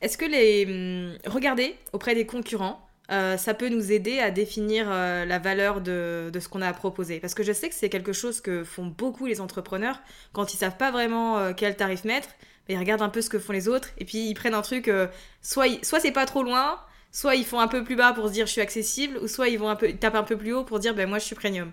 est-ce 0.00 0.16
que 0.16 0.24
les, 0.24 0.66
hum, 0.66 1.32
regarder 1.32 1.74
auprès 1.92 2.14
des 2.14 2.26
concurrents, 2.26 2.80
euh, 3.10 3.36
ça 3.36 3.54
peut 3.54 3.68
nous 3.68 3.90
aider 3.90 4.18
à 4.20 4.30
définir 4.30 4.86
euh, 4.88 5.24
la 5.24 5.38
valeur 5.38 5.80
de, 5.80 6.30
de 6.32 6.40
ce 6.40 6.48
qu'on 6.48 6.62
a 6.62 6.68
à 6.68 6.72
proposer? 6.72 7.18
Parce 7.20 7.34
que 7.34 7.42
je 7.42 7.52
sais 7.52 7.68
que 7.68 7.74
c'est 7.74 7.88
quelque 7.88 8.12
chose 8.12 8.40
que 8.40 8.64
font 8.64 8.86
beaucoup 8.86 9.26
les 9.26 9.40
entrepreneurs 9.40 10.00
quand 10.32 10.54
ils 10.54 10.56
savent 10.56 10.76
pas 10.76 10.90
vraiment 10.90 11.38
euh, 11.38 11.52
quel 11.56 11.76
tarif 11.76 12.04
mettre 12.04 12.28
ils 12.68 12.78
regardent 12.78 13.02
un 13.02 13.08
peu 13.08 13.20
ce 13.20 13.30
que 13.30 13.38
font 13.38 13.52
les 13.52 13.68
autres 13.68 13.90
et 13.98 14.04
puis 14.04 14.28
ils 14.28 14.34
prennent 14.34 14.54
un 14.54 14.62
truc, 14.62 14.88
euh, 14.88 15.08
soit, 15.42 15.84
soit 15.84 16.00
c'est 16.00 16.12
pas 16.12 16.26
trop 16.26 16.42
loin, 16.42 16.80
soit 17.12 17.34
ils 17.34 17.44
font 17.44 17.60
un 17.60 17.68
peu 17.68 17.84
plus 17.84 17.96
bas 17.96 18.12
pour 18.12 18.28
se 18.28 18.32
dire 18.32 18.46
je 18.46 18.52
suis 18.52 18.60
accessible, 18.60 19.18
ou 19.18 19.28
soit 19.28 19.48
ils 19.48 19.58
vont 19.58 19.68
un 19.68 19.76
peu, 19.76 19.92
tapent 19.92 20.16
un 20.16 20.22
peu 20.24 20.36
plus 20.36 20.52
haut 20.52 20.64
pour 20.64 20.78
dire 20.78 20.94
ben 20.94 21.08
moi 21.08 21.18
je 21.18 21.24
suis 21.24 21.36
premium. 21.36 21.72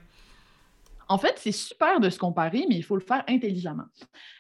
En 1.07 1.17
fait, 1.17 1.33
c'est 1.37 1.51
super 1.51 1.99
de 1.99 2.09
se 2.09 2.17
comparer, 2.17 2.65
mais 2.69 2.75
il 2.75 2.83
faut 2.83 2.95
le 2.95 3.01
faire 3.01 3.23
intelligemment. 3.27 3.87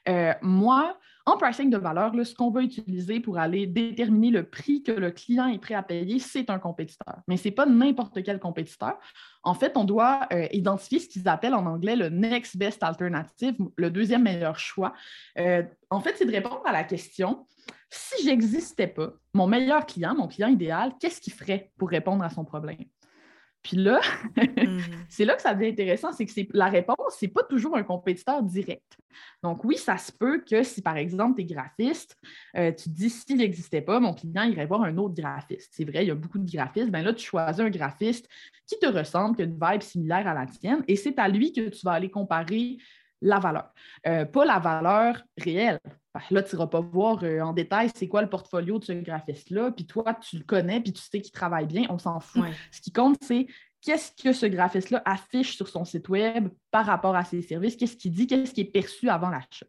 Euh, 0.07 0.33
moi, 0.41 0.97
en 1.25 1.37
pricing 1.37 1.69
de 1.69 1.77
valeur, 1.77 2.11
ce 2.23 2.33
qu'on 2.33 2.49
va 2.49 2.61
utiliser 2.61 3.19
pour 3.19 3.37
aller 3.37 3.67
déterminer 3.67 4.31
le 4.31 4.43
prix 4.43 4.83
que 4.83 4.91
le 4.91 5.11
client 5.11 5.47
est 5.47 5.59
prêt 5.59 5.75
à 5.75 5.83
payer, 5.83 6.19
c'est 6.19 6.49
un 6.49 6.59
compétiteur. 6.59 7.19
Mais 7.27 7.37
ce 7.37 7.47
n'est 7.47 7.53
pas 7.53 7.65
n'importe 7.65 8.23
quel 8.23 8.39
compétiteur. 8.39 8.97
En 9.43 9.53
fait, 9.53 9.77
on 9.77 9.83
doit 9.83 10.27
euh, 10.33 10.47
identifier 10.51 10.99
ce 10.99 11.07
qu'ils 11.07 11.27
appellent 11.27 11.53
en 11.53 11.65
anglais 11.65 11.95
le 11.95 12.09
next 12.09 12.57
best 12.57 12.81
alternative, 12.83 13.55
le 13.75 13.89
deuxième 13.89 14.23
meilleur 14.23 14.57
choix. 14.57 14.93
Euh, 15.37 15.63
en 15.89 15.99
fait, 15.99 16.15
c'est 16.17 16.25
de 16.25 16.31
répondre 16.31 16.61
à 16.65 16.71
la 16.71 16.83
question 16.83 17.45
si 17.89 18.23
j'existais 18.23 18.87
pas, 18.87 19.11
mon 19.33 19.47
meilleur 19.47 19.85
client, 19.85 20.15
mon 20.15 20.27
client 20.27 20.47
idéal, 20.47 20.93
qu'est-ce 20.99 21.19
qu'il 21.19 21.33
ferait 21.33 21.71
pour 21.77 21.89
répondre 21.89 22.23
à 22.23 22.29
son 22.29 22.45
problème? 22.45 22.85
Puis 23.63 23.77
là, 23.77 24.01
mhm. 24.37 24.79
c'est 25.09 25.25
là 25.25 25.35
que 25.35 25.41
ça 25.41 25.53
devient 25.53 25.69
intéressant, 25.69 26.11
c'est 26.11 26.25
que 26.25 26.41
la 26.53 26.67
réponse, 26.67 26.97
ce 27.19 27.25
n'est 27.25 27.31
pas 27.31 27.43
toujours 27.43 27.77
un 27.77 27.83
compétiteur 27.83 28.41
direct. 28.41 28.97
Donc 29.43 29.63
oui, 29.63 29.77
ça 29.77 29.97
se 29.97 30.11
peut 30.11 30.43
que 30.49 30.63
si, 30.63 30.81
par 30.81 30.97
exemple, 30.97 31.35
tu 31.35 31.41
es 31.41 31.53
graphiste, 31.53 32.15
euh, 32.57 32.71
tu 32.71 32.85
te 32.85 32.89
dis, 32.89 33.09
s'il 33.09 33.37
n'existait 33.37 33.81
pas, 33.81 33.99
mon 33.99 34.13
client 34.13 34.43
irait 34.43 34.65
voir 34.65 34.83
un 34.83 34.97
autre 34.97 35.13
graphiste. 35.13 35.69
C'est 35.73 35.85
vrai, 35.85 36.03
il 36.03 36.07
y 36.07 36.11
a 36.11 36.15
beaucoup 36.15 36.39
de 36.39 36.49
graphistes. 36.49 36.89
Bien 36.89 37.03
là, 37.03 37.13
tu 37.13 37.25
choisis 37.25 37.59
un 37.59 37.69
graphiste 37.69 38.27
qui 38.65 38.79
te 38.79 38.87
ressemble, 38.87 39.35
qui 39.35 39.43
a 39.43 39.45
une 39.45 39.59
vibe 39.61 39.81
similaire 39.81 40.27
à 40.27 40.33
la 40.33 40.45
tienne, 40.45 40.83
et 40.87 40.95
c'est 40.95 41.19
à 41.19 41.27
lui 41.27 41.51
que 41.53 41.69
tu 41.69 41.81
vas 41.83 41.93
aller 41.93 42.09
comparer 42.09 42.77
la 43.21 43.39
valeur, 43.39 43.71
euh, 44.07 44.25
pas 44.25 44.45
la 44.45 44.59
valeur 44.59 45.21
réelle. 45.37 45.79
Là, 46.29 46.43
tu 46.43 46.55
n'iras 46.55 46.67
pas 46.67 46.81
voir 46.81 47.23
euh, 47.23 47.39
en 47.39 47.53
détail 47.53 47.89
c'est 47.95 48.07
quoi 48.07 48.21
le 48.21 48.29
portfolio 48.29 48.79
de 48.79 48.85
ce 48.85 48.91
graphiste-là, 48.91 49.71
puis 49.71 49.85
toi, 49.85 50.13
tu 50.15 50.37
le 50.37 50.43
connais, 50.43 50.81
puis 50.81 50.91
tu 50.91 51.01
sais 51.01 51.21
qu'il 51.21 51.31
travaille 51.31 51.67
bien, 51.67 51.85
on 51.89 51.97
s'en 51.97 52.19
fout. 52.19 52.43
Ce 52.71 52.81
qui 52.81 52.91
compte, 52.91 53.17
c'est 53.21 53.47
qu'est-ce 53.81 54.11
que 54.21 54.33
ce 54.33 54.45
graphiste-là 54.45 55.01
affiche 55.05 55.55
sur 55.55 55.67
son 55.67 55.85
site 55.85 56.09
web 56.09 56.49
par 56.69 56.85
rapport 56.85 57.15
à 57.15 57.23
ses 57.23 57.41
services, 57.41 57.75
qu'est-ce 57.75 57.95
qu'il 57.95 58.11
dit, 58.11 58.27
qu'est-ce 58.27 58.53
qui 58.53 58.61
est 58.61 58.65
perçu 58.65 59.09
avant 59.09 59.29
l'achat. 59.29 59.65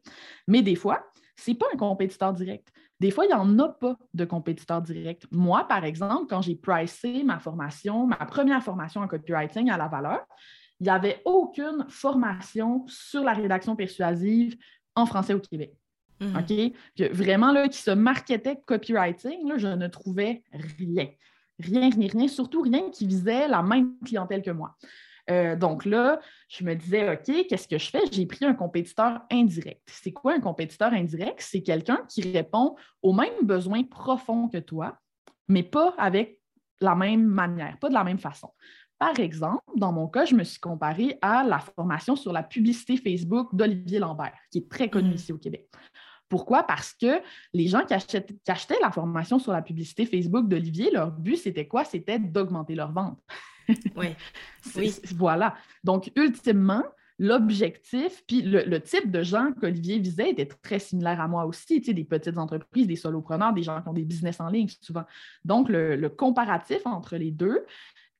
Mais 0.48 0.62
des 0.62 0.74
fois, 0.74 1.06
ce 1.36 1.50
n'est 1.50 1.56
pas 1.56 1.66
un 1.72 1.76
compétiteur 1.76 2.32
direct. 2.32 2.72
Des 3.00 3.10
fois, 3.10 3.24
il 3.24 3.28
n'y 3.28 3.34
en 3.34 3.58
a 3.58 3.68
pas 3.68 3.96
de 4.14 4.24
compétiteur 4.24 4.80
direct. 4.80 5.26
Moi, 5.32 5.66
par 5.66 5.84
exemple, 5.84 6.26
quand 6.28 6.42
j'ai 6.42 6.54
pricé 6.54 7.24
ma 7.24 7.40
formation, 7.40 8.06
ma 8.06 8.16
première 8.16 8.62
formation 8.62 9.00
en 9.00 9.08
copywriting 9.08 9.70
à 9.70 9.76
la 9.76 9.88
valeur, 9.88 10.24
il 10.78 10.84
n'y 10.84 10.90
avait 10.90 11.20
aucune 11.24 11.84
formation 11.88 12.84
sur 12.86 13.24
la 13.24 13.32
rédaction 13.32 13.74
persuasive 13.74 14.56
en 14.94 15.06
français 15.06 15.34
au 15.34 15.40
Québec. 15.40 15.74
Mhm. 16.22 16.36
OK? 16.36 17.10
vraiment, 17.12 17.52
là, 17.52 17.68
qui 17.68 17.78
se 17.78 17.90
marketait 17.90 18.60
copywriting, 18.66 19.48
là, 19.48 19.58
je 19.58 19.68
ne 19.68 19.88
trouvais 19.88 20.42
rien. 20.52 21.08
Rien, 21.58 21.90
rien, 21.90 22.08
rien, 22.08 22.28
surtout 22.28 22.62
rien 22.62 22.90
qui 22.90 23.06
visait 23.06 23.48
la 23.48 23.62
même 23.62 23.94
clientèle 24.04 24.42
que 24.42 24.50
moi. 24.50 24.76
Euh, 25.30 25.56
donc 25.56 25.84
là, 25.84 26.20
je 26.48 26.64
me 26.64 26.74
disais, 26.74 27.12
OK, 27.12 27.46
qu'est-ce 27.48 27.68
que 27.68 27.78
je 27.78 27.90
fais? 27.90 28.02
J'ai 28.10 28.26
pris 28.26 28.44
un 28.44 28.54
compétiteur 28.54 29.20
indirect. 29.30 29.82
C'est 29.86 30.12
quoi 30.12 30.34
un 30.34 30.40
compétiteur 30.40 30.92
indirect? 30.92 31.40
C'est 31.40 31.62
quelqu'un 31.62 32.00
qui 32.08 32.32
répond 32.32 32.76
aux 33.02 33.12
mêmes 33.12 33.42
besoins 33.42 33.84
profonds 33.84 34.48
que 34.48 34.58
toi, 34.58 34.98
mais 35.48 35.62
pas 35.62 35.94
avec 35.98 36.40
la 36.80 36.94
même 36.96 37.24
manière, 37.24 37.78
pas 37.78 37.88
de 37.88 37.94
la 37.94 38.02
même 38.02 38.18
façon. 38.18 38.50
Par 38.98 39.18
exemple, 39.18 39.64
dans 39.76 39.92
mon 39.92 40.06
cas, 40.06 40.24
je 40.24 40.34
me 40.34 40.44
suis 40.44 40.60
comparée 40.60 41.18
à 41.22 41.42
la 41.42 41.58
formation 41.58 42.14
sur 42.14 42.32
la 42.32 42.42
publicité 42.42 42.96
Facebook 42.96 43.48
d'Olivier 43.52 43.98
Lambert, 43.98 44.36
qui 44.50 44.58
est 44.58 44.70
très 44.70 44.88
connu 44.88 45.10
mm. 45.10 45.14
ici 45.14 45.32
au 45.32 45.38
Québec. 45.38 45.68
Pourquoi? 46.32 46.62
Parce 46.62 46.94
que 46.94 47.20
les 47.52 47.66
gens 47.66 47.84
qui 47.84 47.92
achetaient, 47.92 48.78
la 48.80 48.90
formation 48.90 49.38
sur 49.38 49.52
la 49.52 49.60
publicité 49.60 50.06
Facebook 50.06 50.48
d'Olivier, 50.48 50.90
leur 50.90 51.10
but, 51.10 51.36
c'était 51.36 51.66
quoi? 51.66 51.84
C'était 51.84 52.18
d'augmenter 52.18 52.74
leurs 52.74 52.90
ventes. 52.90 53.20
Oui. 53.96 54.08
oui. 54.76 54.94
Voilà. 55.14 55.54
Donc, 55.84 56.10
ultimement, 56.16 56.84
l'objectif, 57.18 58.24
puis 58.26 58.40
le, 58.40 58.80
type 58.80 59.10
de 59.10 59.22
gens 59.22 59.52
qu'Olivier 59.52 59.98
visait 59.98 60.30
était 60.30 60.46
très 60.46 60.78
similaire 60.78 61.20
à 61.20 61.28
moi 61.28 61.44
aussi, 61.44 61.82
tu 61.82 61.88
sais, 61.88 61.92
des 61.92 62.04
petites 62.04 62.38
entreprises, 62.38 62.86
des 62.86 62.96
solopreneurs, 62.96 63.52
des 63.52 63.62
gens 63.62 63.82
qui 63.82 63.88
ont 63.90 63.92
des 63.92 64.04
business 64.04 64.40
en 64.40 64.48
ligne 64.48 64.68
souvent. 64.80 65.04
Donc, 65.44 65.68
le 65.68 66.08
comparatif 66.08 66.80
entre 66.86 67.16
les 67.16 67.30
deux 67.30 67.66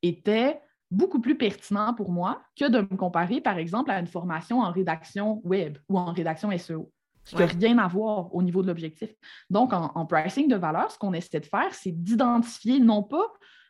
était 0.03 0.61
beaucoup 0.91 1.19
plus 1.19 1.35
pertinent 1.35 1.95
pour 1.95 2.11
moi 2.11 2.43
que 2.55 2.69
de 2.69 2.79
me 2.79 2.95
comparer, 2.95 3.41
par 3.41 3.57
exemple, 3.57 3.89
à 3.89 3.99
une 3.99 4.07
formation 4.07 4.59
en 4.59 4.71
rédaction 4.71 5.41
web 5.43 5.79
ou 5.89 5.97
en 5.97 6.13
rédaction 6.13 6.55
SEO. 6.55 6.91
Ce 7.23 7.35
qui 7.35 7.41
n'a 7.41 7.45
rien 7.45 7.77
à 7.77 7.87
voir 7.87 8.33
au 8.35 8.41
niveau 8.41 8.61
de 8.61 8.67
l'objectif. 8.67 9.09
Donc, 9.49 9.71
en, 9.73 10.05
pricing 10.05 10.47
de 10.47 10.55
valeur, 10.55 10.91
ce 10.91 10.97
qu'on 10.97 11.13
essaie 11.13 11.39
de 11.39 11.45
faire, 11.45 11.73
c'est 11.73 11.91
d'identifier 11.91 12.79
non 12.79 13.03
pas 13.03 13.25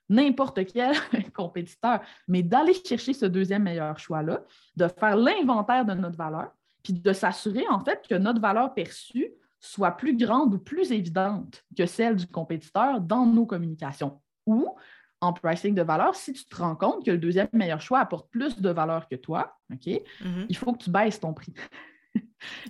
n'importe 0.10 0.66
quel 0.66 0.96
compétiteur, 1.34 2.02
mais 2.28 2.44
d'aller 2.44 2.74
chercher 2.74 3.14
ce 3.14 3.26
deuxième 3.26 3.64
meilleur 3.64 3.98
choix-là, 4.00 4.44
de 4.76 4.88
faire 4.88 5.16
l'inventaire 5.16 5.86
de 5.86 5.94
notre 5.94 6.18
valeur, 6.18 6.52
puis 6.84 6.94
de 6.94 7.14
s'assurer 7.14 7.66
en 7.70 7.80
fait 7.80 8.06
que 8.08 8.16
notre 8.16 8.42
valeur 8.42 8.74
perçue 8.74 9.32
soit 9.60 9.92
plus 9.92 10.18
grande 10.18 10.54
ou 10.54 10.60
plus 10.60 10.92
évidente 10.92 11.64
que 11.76 11.86
celle 11.86 12.18
du 12.18 12.28
compétiteur 12.28 13.00
dans 13.00 13.26
nos 13.26 13.46
communications. 13.46 14.22
Ou 14.46 14.76
en 15.22 15.32
pricing 15.32 15.74
de 15.74 15.82
valeur, 15.82 16.16
si 16.16 16.34
tu 16.34 16.44
te 16.44 16.56
rends 16.58 16.76
compte 16.76 17.06
que 17.06 17.12
le 17.12 17.18
deuxième 17.18 17.48
meilleur 17.54 17.80
choix 17.80 18.00
apporte 18.00 18.30
plus 18.30 18.60
de 18.60 18.70
valeur 18.70 19.08
que 19.08 19.16
toi, 19.16 19.56
OK, 19.72 19.86
mm-hmm. 19.86 20.46
il 20.50 20.58
faut 20.58 20.74
que 20.74 20.84
tu 20.84 20.90
baisses 20.90 21.22
ton 21.22 21.34
prix. 21.34 21.54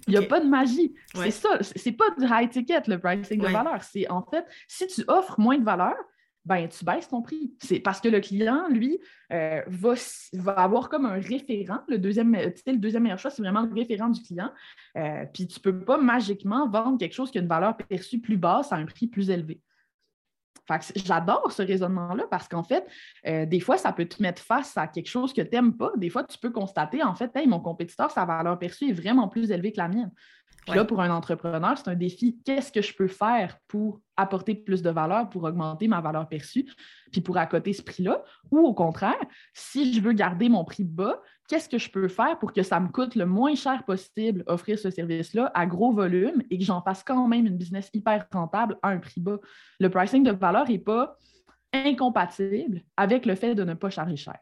Il 0.08 0.10
n'y 0.10 0.18
a 0.18 0.22
pas 0.22 0.39
de 0.39 0.48
magie. 0.48 0.94
C'est 1.14 1.32
ça. 1.32 1.58
C'est 1.62 1.91
pas 1.94 2.10
du 2.18 2.26
high 2.26 2.50
ticket, 2.50 2.84
le 2.88 3.00
pricing 3.00 3.41
de 3.41 3.48
valeur. 3.48 3.84
C'est 3.84 4.10
en 4.10 4.24
fait, 4.24 4.46
si 4.68 4.88
tu 4.88 5.04
offres 5.08 5.39
moins 5.39 5.58
de 5.58 5.64
valeur, 5.64 5.96
ben, 6.46 6.68
tu 6.68 6.84
baisses 6.84 7.08
ton 7.08 7.22
prix. 7.22 7.54
C'est 7.60 7.80
parce 7.80 8.02
que 8.02 8.10
le 8.10 8.20
client, 8.20 8.68
lui, 8.70 9.00
euh, 9.32 9.62
va, 9.68 9.94
va, 10.34 10.52
avoir 10.54 10.89
comme 10.89 11.06
un 11.06 11.20
référent. 11.20 11.80
Le 11.88 11.98
deuxième, 11.98 12.34
le 12.36 12.78
deuxième 12.78 13.04
meilleur 13.04 13.20
choix, 13.20 13.32
c'est 13.32 13.41
vraiment 13.41 13.62
le 13.62 13.74
référent 13.74 14.10
du 14.10 14.22
client. 14.22 14.52
Euh, 14.98 15.26
puis 15.34 15.48
tu 15.48 15.60
ne 15.60 15.64
peux 15.64 15.86
pas 15.86 15.98
magiquement 15.98 16.68
vendre 16.68 16.98
quelque 16.98 17.14
chose 17.14 17.32
qui 17.32 17.38
a 17.38 17.41
une 17.41 17.48
valeur 17.48 17.78
perçue 17.78 18.20
plus 18.20 18.38
basse 18.38 18.74
à 18.74 18.76
un 18.76 18.86
prix 18.86 19.08
plus 19.08 19.30
élevé. 19.30 19.62
J'adore 20.95 21.51
ce 21.51 21.62
raisonnement-là 21.62 22.26
parce 22.32 22.47
qu'en 22.47 22.64
fait, 22.64 22.88
euh, 23.28 23.45
des 23.45 23.60
fois, 23.60 23.78
ça 23.78 23.91
peut 23.91 24.06
te 24.06 24.22
mettre 24.22 24.41
face 24.41 24.78
à 24.78 24.88
quelque 24.88 25.10
chose 25.10 25.34
que 25.34 25.41
tu 25.41 25.49
n'aimes 25.51 25.76
pas. 25.76 25.91
Des 25.97 26.10
fois, 26.10 26.24
tu 26.24 26.38
peux 26.38 26.51
constater, 26.51 27.04
en 27.04 27.16
fait, 27.16 27.32
hey, 27.36 27.47
mon 27.47 27.60
compétiteur, 27.60 28.12
sa 28.12 28.26
valeur 28.26 28.58
perçue 28.58 28.89
est 28.89 28.93
vraiment 28.93 29.28
plus 29.28 29.51
élevée 29.51 29.74
que 29.74 29.80
la 29.80 29.89
mienne. 29.89 30.12
Puis 30.66 30.76
là, 30.76 30.86
pour 30.86 31.01
un 31.01 31.09
entrepreneur, 31.09 31.78
c'est 31.78 31.89
un 31.89 31.95
défi. 31.95 32.39
Qu'est-ce 32.45 32.72
que 32.72 32.82
je 32.82 32.93
peux 32.95 33.07
faire 33.07 33.57
pour 33.68 33.99
apporter 34.16 34.55
plus 34.55 34.82
de 34.82 34.89
valeur, 34.89 35.30
pour 35.30 35.43
augmenter 35.43 35.88
ma 35.88 36.01
valeur 36.01 36.28
perçue, 36.28 36.66
puis 37.11 37.22
pour 37.22 37.38
accoter 37.38 37.74
ce 37.74 37.82
prix-là? 37.82 38.24
Ou 38.51 38.59
au 38.59 38.74
contraire, 38.74 39.20
si 39.53 39.93
je 39.93 40.01
veux 40.01 40.14
garder 40.14 40.49
mon 40.49 40.64
prix 40.64 40.84
bas, 40.84 41.22
qu'est-ce 41.47 41.68
que 41.68 41.78
je 41.78 41.89
peux 41.89 42.07
faire 42.07 42.39
pour 42.39 42.53
que 42.53 42.64
ça 42.64 42.80
me 42.80 42.88
coûte 42.88 43.16
le 43.16 43.26
moins 43.26 43.55
cher 43.55 43.84
possible 43.86 44.43
offrir 44.47 44.80
ce 44.80 44.89
service-là 44.89 45.51
à 45.53 45.66
gros 45.66 45.91
volume 45.91 46.41
et 46.49 46.57
que 46.57 46.64
j'en 46.64 46.82
fasse 46.82 47.03
quand 47.03 47.28
même 47.28 47.45
une 47.45 47.57
business 47.57 47.89
hyper 47.93 48.26
rentable 48.32 48.78
à 48.82 48.89
un 48.89 48.99
prix 48.99 49.22
bas? 49.22 49.39
Le 49.80 49.89
pricing 49.89 50.24
de 50.24 50.32
valeur 50.32 50.68
n'est 50.68 50.80
pas 50.80 51.18
incompatible 51.74 52.84
avec 52.95 53.26
le 53.26 53.36
fait 53.36 53.55
de 53.55 53.64
ne 53.64 53.74
pas 53.74 53.89
charger 53.89 54.16
cher. 54.16 54.38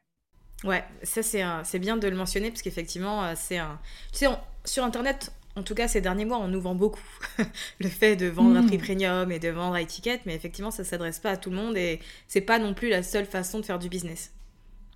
Ouais, 0.63 0.83
ça 1.01 1.23
c'est 1.23 1.79
bien 1.79 1.97
de 1.97 2.07
le 2.07 2.15
mentionner 2.15 2.49
parce 2.49 2.61
qu'effectivement, 2.61 3.23
euh, 3.23 3.33
c'est 3.35 3.57
un. 3.57 3.79
Tu 4.11 4.19
sais, 4.19 4.27
sur 4.63 4.83
Internet, 4.83 5.33
en 5.55 5.63
tout 5.63 5.75
cas 5.75 5.87
ces 5.87 6.01
derniers 6.01 6.25
mois, 6.25 6.37
on 6.39 6.47
nous 6.47 6.61
vend 6.61 6.75
beaucoup 6.75 7.01
le 7.79 7.87
fait 7.87 8.15
de 8.15 8.27
vendre 8.27 8.57
à 8.57 8.63
prix 8.63 8.77
mm. 8.77 8.81
premium 8.81 9.31
et 9.31 9.39
de 9.39 9.49
vendre 9.49 9.75
à 9.75 9.81
étiquette, 9.81 10.21
mais 10.25 10.35
effectivement, 10.35 10.71
ça 10.71 10.83
ne 10.83 10.87
s'adresse 10.87 11.19
pas 11.19 11.31
à 11.31 11.37
tout 11.37 11.49
le 11.49 11.55
monde 11.55 11.77
et 11.77 11.99
c'est 12.27 12.41
pas 12.41 12.59
non 12.59 12.73
plus 12.73 12.89
la 12.89 13.03
seule 13.03 13.25
façon 13.25 13.59
de 13.59 13.65
faire 13.65 13.79
du 13.79 13.89
business. 13.89 14.33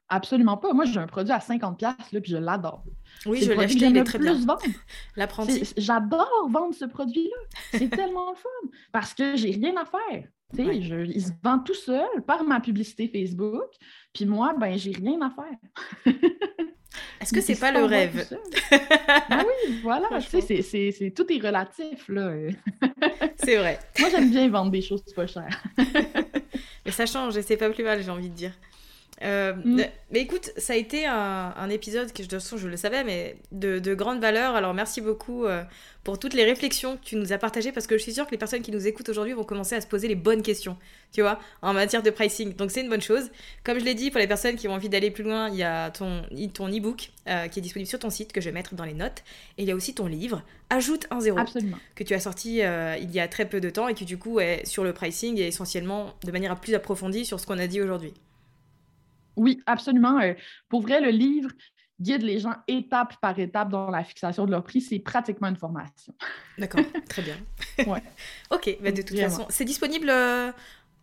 Absolument 0.07 0.57
pas. 0.57 0.71
Moi, 0.71 0.85
j'ai 0.85 0.99
un 0.99 1.07
produit 1.07 1.33
à 1.33 1.39
50$ 1.39 1.81
là, 1.81 1.95
puis 2.21 2.31
je 2.31 2.37
l'adore. 2.37 2.83
Oui, 3.25 3.41
je 3.41 3.51
l'ai 3.51 3.63
acheté, 3.63 3.87
il 3.87 3.97
est 3.97 4.03
très 4.03 4.19
bien. 4.19 4.37
L'apprenti. 5.15 5.73
J'adore 5.77 6.47
vendre 6.51 6.75
ce 6.75 6.85
produit-là. 6.85 7.37
C'est 7.79 7.89
tellement 7.89 8.35
fun 8.35 8.69
parce 8.91 9.13
que 9.15 9.35
j'ai 9.35 9.51
rien 9.51 9.73
à 9.77 9.85
faire. 9.85 10.27
Je, 10.53 11.05
il 11.05 11.25
se 11.25 11.31
vend 11.43 11.59
tout 11.59 11.73
seul 11.73 12.21
par 12.25 12.43
ma 12.43 12.59
publicité 12.59 13.07
Facebook, 13.07 13.69
puis 14.13 14.25
moi, 14.25 14.55
ben, 14.59 14.77
j'ai 14.77 14.91
rien 14.91 15.19
à 15.21 15.31
faire. 15.31 16.15
Est-ce 17.19 17.33
que 17.33 17.41
c'est 17.41 17.59
pas 17.59 17.71
le 17.71 17.83
rêve? 17.83 18.27
ah 18.71 19.43
oui, 19.67 19.79
voilà, 19.81 20.07
tu 20.21 20.41
sais, 20.41 20.61
c'est, 20.61 21.13
tout 21.15 21.25
est 21.31 21.39
relatif, 21.45 22.07
là. 22.07 22.33
c'est 23.37 23.57
vrai. 23.57 23.79
Moi, 23.99 24.09
j'aime 24.09 24.29
bien 24.29 24.47
vendre 24.49 24.71
des 24.71 24.81
choses 24.81 25.03
pas 25.15 25.27
chères. 25.27 25.63
Mais 26.85 26.91
ça 26.91 27.05
change 27.05 27.35
et 27.35 27.41
c'est 27.41 27.57
pas 27.57 27.69
plus 27.69 27.83
mal, 27.83 28.01
j'ai 28.01 28.11
envie 28.11 28.29
de 28.29 28.35
dire. 28.35 28.53
Euh, 29.23 29.53
mm. 29.53 29.83
Mais 30.11 30.21
écoute, 30.21 30.51
ça 30.57 30.73
a 30.73 30.75
été 30.75 31.05
un, 31.05 31.69
épisode 31.69 32.11
que 32.11 32.17
de 32.17 32.23
toute 32.23 32.39
façon 32.39 32.57
je 32.57 32.67
le 32.67 32.77
savais, 32.77 33.03
mais 33.03 33.37
de, 33.51 33.93
grande 33.93 34.19
valeur. 34.19 34.55
Alors 34.55 34.73
merci 34.73 35.01
beaucoup 35.01 35.45
euh, 35.45 35.63
pour 36.03 36.19
toutes 36.19 36.33
les 36.33 36.43
réflexions 36.43 36.97
que 36.97 37.03
tu 37.03 37.15
nous 37.15 37.33
as 37.33 37.37
partagées 37.37 37.71
parce 37.71 37.87
que 37.87 37.97
je 37.97 38.03
suis 38.03 38.13
sûre 38.13 38.25
que 38.25 38.31
les 38.31 38.37
personnes 38.37 38.61
qui 38.61 38.71
nous 38.71 38.87
écoutent 38.87 39.09
aujourd'hui 39.09 39.33
vont 39.33 39.43
commencer 39.43 39.75
à 39.75 39.81
se 39.81 39.87
poser 39.87 40.07
les 40.07 40.15
bonnes 40.15 40.41
questions, 40.41 40.77
tu 41.11 41.21
vois, 41.21 41.39
en 41.61 41.73
matière 41.73 42.03
de 42.03 42.09
pricing. 42.11 42.55
Donc 42.55 42.71
c'est 42.71 42.81
une 42.81 42.89
bonne 42.89 43.01
chose. 43.01 43.29
Comme 43.63 43.79
je 43.79 43.85
l'ai 43.85 43.95
dit, 43.95 44.11
pour 44.11 44.19
les 44.19 44.27
personnes 44.27 44.55
qui 44.55 44.67
ont 44.67 44.73
envie 44.73 44.89
d'aller 44.89 45.11
plus 45.11 45.23
loin, 45.23 45.49
il 45.49 45.55
y 45.55 45.63
a 45.63 45.89
ton, 45.89 46.23
ton 46.53 46.67
e-book 46.69 47.11
euh, 47.27 47.47
qui 47.47 47.59
est 47.59 47.63
disponible 47.63 47.89
sur 47.89 47.99
ton 47.99 48.09
site 48.09 48.31
que 48.31 48.41
je 48.41 48.49
vais 48.49 48.53
mettre 48.53 48.75
dans 48.75 48.85
les 48.85 48.93
notes. 48.93 49.23
Et 49.57 49.63
il 49.63 49.67
y 49.67 49.71
a 49.71 49.75
aussi 49.75 49.95
ton 49.95 50.07
livre, 50.07 50.43
Ajoute 50.71 51.05
un 51.11 51.19
zéro, 51.19 51.37
que 51.93 52.03
tu 52.03 52.15
as 52.15 52.19
sorti 52.19 52.55
il 52.57 53.11
y 53.11 53.19
a 53.19 53.27
très 53.27 53.47
peu 53.47 53.61
de 53.61 53.69
temps 53.69 53.87
et 53.87 53.93
qui 53.93 54.03
du 54.03 54.17
coup 54.17 54.39
est 54.39 54.65
sur 54.65 54.83
le 54.83 54.93
pricing 54.93 55.37
et 55.37 55.45
essentiellement 55.45 56.15
de 56.23 56.31
manière 56.31 56.59
plus 56.59 56.73
approfondie 56.73 57.23
sur 57.23 57.39
ce 57.39 57.45
qu'on 57.45 57.59
a 57.59 57.67
dit 57.67 57.81
aujourd'hui. 57.81 58.13
Oui, 59.35 59.61
absolument. 59.65 60.19
Euh, 60.19 60.33
pour 60.69 60.81
vrai, 60.81 61.01
le 61.01 61.09
livre 61.09 61.49
guide 61.99 62.23
les 62.23 62.39
gens 62.39 62.55
étape 62.67 63.15
par 63.21 63.39
étape 63.39 63.69
dans 63.69 63.89
la 63.89 64.03
fixation 64.03 64.45
de 64.45 64.51
leur 64.51 64.63
prix. 64.63 64.81
C'est 64.81 64.99
pratiquement 64.99 65.47
une 65.47 65.55
formation. 65.55 66.13
D'accord, 66.57 66.81
très 67.09 67.21
bien. 67.21 67.37
ouais. 67.87 68.03
ok, 68.51 68.77
bah, 68.81 68.91
de 68.91 69.01
toute 69.01 69.17
façon, 69.17 69.45
c'est 69.49 69.65
disponible 69.65 70.09
euh, 70.09 70.51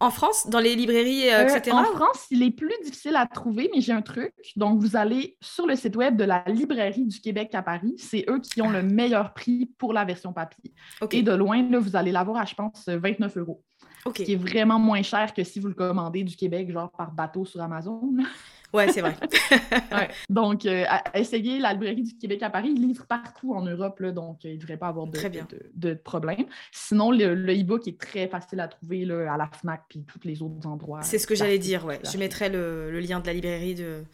en 0.01 0.11
France, 0.11 0.49
dans 0.49 0.59
les 0.59 0.75
librairies, 0.75 1.31
euh, 1.31 1.47
etc. 1.47 1.77
En 1.77 1.85
France, 1.85 2.27
il 2.31 2.43
est 2.43 2.51
plus 2.51 2.75
difficile 2.83 3.15
à 3.15 3.27
trouver, 3.27 3.71
mais 3.73 3.81
j'ai 3.81 3.93
un 3.93 4.03
truc. 4.03 4.35
Donc, 4.57 4.81
vous 4.81 4.97
allez 4.97 5.37
sur 5.41 5.67
le 5.67 5.77
site 5.77 5.95
web 5.95 6.17
de 6.17 6.25
la 6.25 6.43
Librairie 6.49 7.07
du 7.07 7.21
Québec 7.21 7.55
à 7.55 7.63
Paris. 7.63 7.95
C'est 7.99 8.25
eux 8.29 8.41
qui 8.41 8.61
ont 8.63 8.71
le 8.71 8.83
meilleur 8.83 9.33
prix 9.33 9.71
pour 9.79 9.93
la 9.93 10.05
version 10.05 10.33
papier. 10.33 10.75
Et 11.13 11.23
de 11.23 11.33
loin, 11.33 11.63
là, 11.71 11.79
vous 11.79 11.95
allez 11.95 12.11
l'avoir 12.11 12.39
à, 12.39 12.45
je 12.45 12.55
pense, 12.55 12.89
29 12.89 13.37
euros. 13.37 13.63
Ce 14.05 14.23
qui 14.23 14.33
est 14.33 14.37
vraiment 14.37 14.79
moins 14.79 15.03
cher 15.03 15.33
que 15.33 15.45
si 15.45 15.61
vous 15.61 15.69
le 15.69 15.75
commandez 15.75 16.25
du 16.25 16.37
Québec, 16.37 16.71
genre 16.71 16.91
par 16.91 17.13
bateau 17.13 17.45
sur 17.45 17.61
Amazon. 17.61 18.03
Ouais, 18.73 18.91
c'est 18.91 19.03
vrai. 19.03 19.15
Donc, 20.31 20.65
euh, 20.67 20.85
essayez 21.15 21.59
la 21.59 21.75
librairie 21.75 22.03
du 22.03 22.17
Québec 22.17 22.43
à 22.43 22.51
Paris. 22.51 22.73
Ils 22.75 22.83
livrent 22.83 23.07
partout 23.07 23.55
en 23.55 23.63
Europe, 23.63 24.01
là, 24.01 24.13
donc 24.13 24.45
il 24.45 24.55
ne 24.55 24.57
devrait 24.57 24.79
pas 24.79 24.89
avoir 24.89 25.07
de, 25.07 25.19
de, 25.75 25.95
problème. 25.95 26.47
Sinon, 26.71 27.11
le, 27.11 27.35
e-book 27.35 27.87
est 27.87 28.01
très 28.01 28.29
facile 28.29 28.61
à 28.61 28.69
trouver 28.69 29.05
là, 29.05 29.35
à 29.35 29.37
la 29.37 29.51
FNAC 29.53 29.83
puis 29.89 30.05
tous 30.05 30.27
les 30.27 30.43
autres 30.43 30.67
endroits. 30.67 31.03
C'est 31.03 31.19
ce 31.19 31.27
que 31.27 31.35
j'allais 31.35 31.59
dire, 31.59 31.85
ouais. 31.85 32.01
Je 32.11 32.17
mettrai 32.19 32.49
le, 32.49 32.99
lien 33.01 33.21
de 33.21 33.27
la 33.27 33.35
librairie 33.35 33.75
de, 33.75 34.05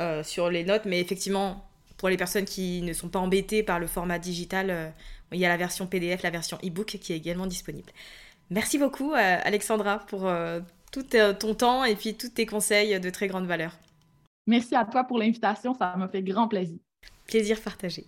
euh, 0.00 0.22
sur 0.22 0.50
les 0.50 0.64
notes, 0.64 0.86
mais 0.86 1.00
effectivement, 1.00 1.68
pour 1.98 2.08
les 2.08 2.16
personnes 2.16 2.44
qui 2.44 2.82
ne 2.82 2.92
sont 2.92 3.08
pas 3.08 3.18
embêtées 3.18 3.62
par 3.62 3.78
le 3.78 3.86
format 3.86 4.18
digital, 4.18 4.70
euh, 4.70 4.88
il 5.32 5.40
y 5.40 5.44
a 5.44 5.48
la 5.48 5.56
version 5.56 5.86
PDF, 5.86 6.22
la 6.22 6.30
version 6.30 6.58
e-book 6.64 6.86
qui 6.86 7.12
est 7.12 7.16
également 7.16 7.46
disponible. 7.46 7.92
Merci 8.50 8.78
beaucoup, 8.78 9.12
Alexandra, 9.14 9.98
pour 10.06 10.30
tout 10.92 11.04
ton 11.38 11.54
temps 11.54 11.84
et 11.84 11.96
puis 11.96 12.14
tous 12.14 12.28
tes 12.28 12.46
conseils 12.46 12.98
de 13.00 13.10
très 13.10 13.26
grande 13.26 13.46
valeur. 13.46 13.72
Merci 14.46 14.76
à 14.76 14.84
toi 14.84 15.04
pour 15.04 15.18
l'invitation, 15.18 15.74
ça 15.74 15.94
m'a 15.96 16.08
fait 16.08 16.22
grand 16.22 16.46
plaisir. 16.46 16.78
Plaisir 17.26 17.60
partagé. 17.60 18.06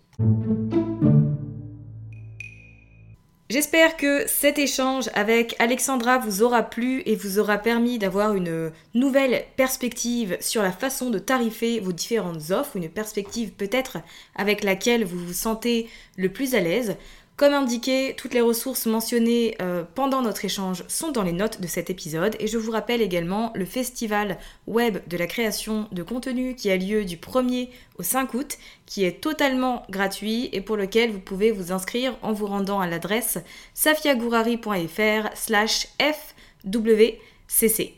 J'espère 3.50 3.96
que 3.96 4.24
cet 4.26 4.58
échange 4.58 5.08
avec 5.14 5.56
Alexandra 5.58 6.18
vous 6.18 6.42
aura 6.42 6.62
plu 6.62 7.02
et 7.06 7.16
vous 7.16 7.38
aura 7.38 7.56
permis 7.56 7.98
d'avoir 7.98 8.34
une 8.34 8.70
nouvelle 8.92 9.42
perspective 9.56 10.36
sur 10.38 10.62
la 10.62 10.70
façon 10.70 11.08
de 11.08 11.18
tarifer 11.18 11.80
vos 11.80 11.92
différentes 11.92 12.50
offres, 12.50 12.76
une 12.76 12.90
perspective 12.90 13.52
peut-être 13.52 13.98
avec 14.36 14.62
laquelle 14.62 15.02
vous 15.02 15.18
vous 15.18 15.32
sentez 15.32 15.88
le 16.18 16.28
plus 16.28 16.54
à 16.54 16.60
l'aise. 16.60 16.96
Comme 17.38 17.54
indiqué, 17.54 18.14
toutes 18.16 18.34
les 18.34 18.40
ressources 18.40 18.86
mentionnées 18.86 19.56
euh, 19.62 19.84
pendant 19.94 20.22
notre 20.22 20.44
échange 20.44 20.82
sont 20.88 21.12
dans 21.12 21.22
les 21.22 21.30
notes 21.30 21.60
de 21.60 21.68
cet 21.68 21.88
épisode 21.88 22.34
et 22.40 22.48
je 22.48 22.58
vous 22.58 22.72
rappelle 22.72 23.00
également 23.00 23.52
le 23.54 23.64
festival 23.64 24.38
web 24.66 24.98
de 25.06 25.16
la 25.16 25.28
création 25.28 25.86
de 25.92 26.02
contenu 26.02 26.56
qui 26.56 26.68
a 26.68 26.76
lieu 26.76 27.04
du 27.04 27.16
1er 27.16 27.68
au 27.96 28.02
5 28.02 28.34
août, 28.34 28.58
qui 28.86 29.04
est 29.04 29.20
totalement 29.20 29.84
gratuit 29.88 30.48
et 30.52 30.60
pour 30.60 30.76
lequel 30.76 31.12
vous 31.12 31.20
pouvez 31.20 31.52
vous 31.52 31.70
inscrire 31.70 32.18
en 32.22 32.32
vous 32.32 32.46
rendant 32.46 32.80
à 32.80 32.88
l'adresse 32.88 33.38
safiagourari.fr 33.72 35.28
slash 35.36 35.86
fwcc. 36.00 37.97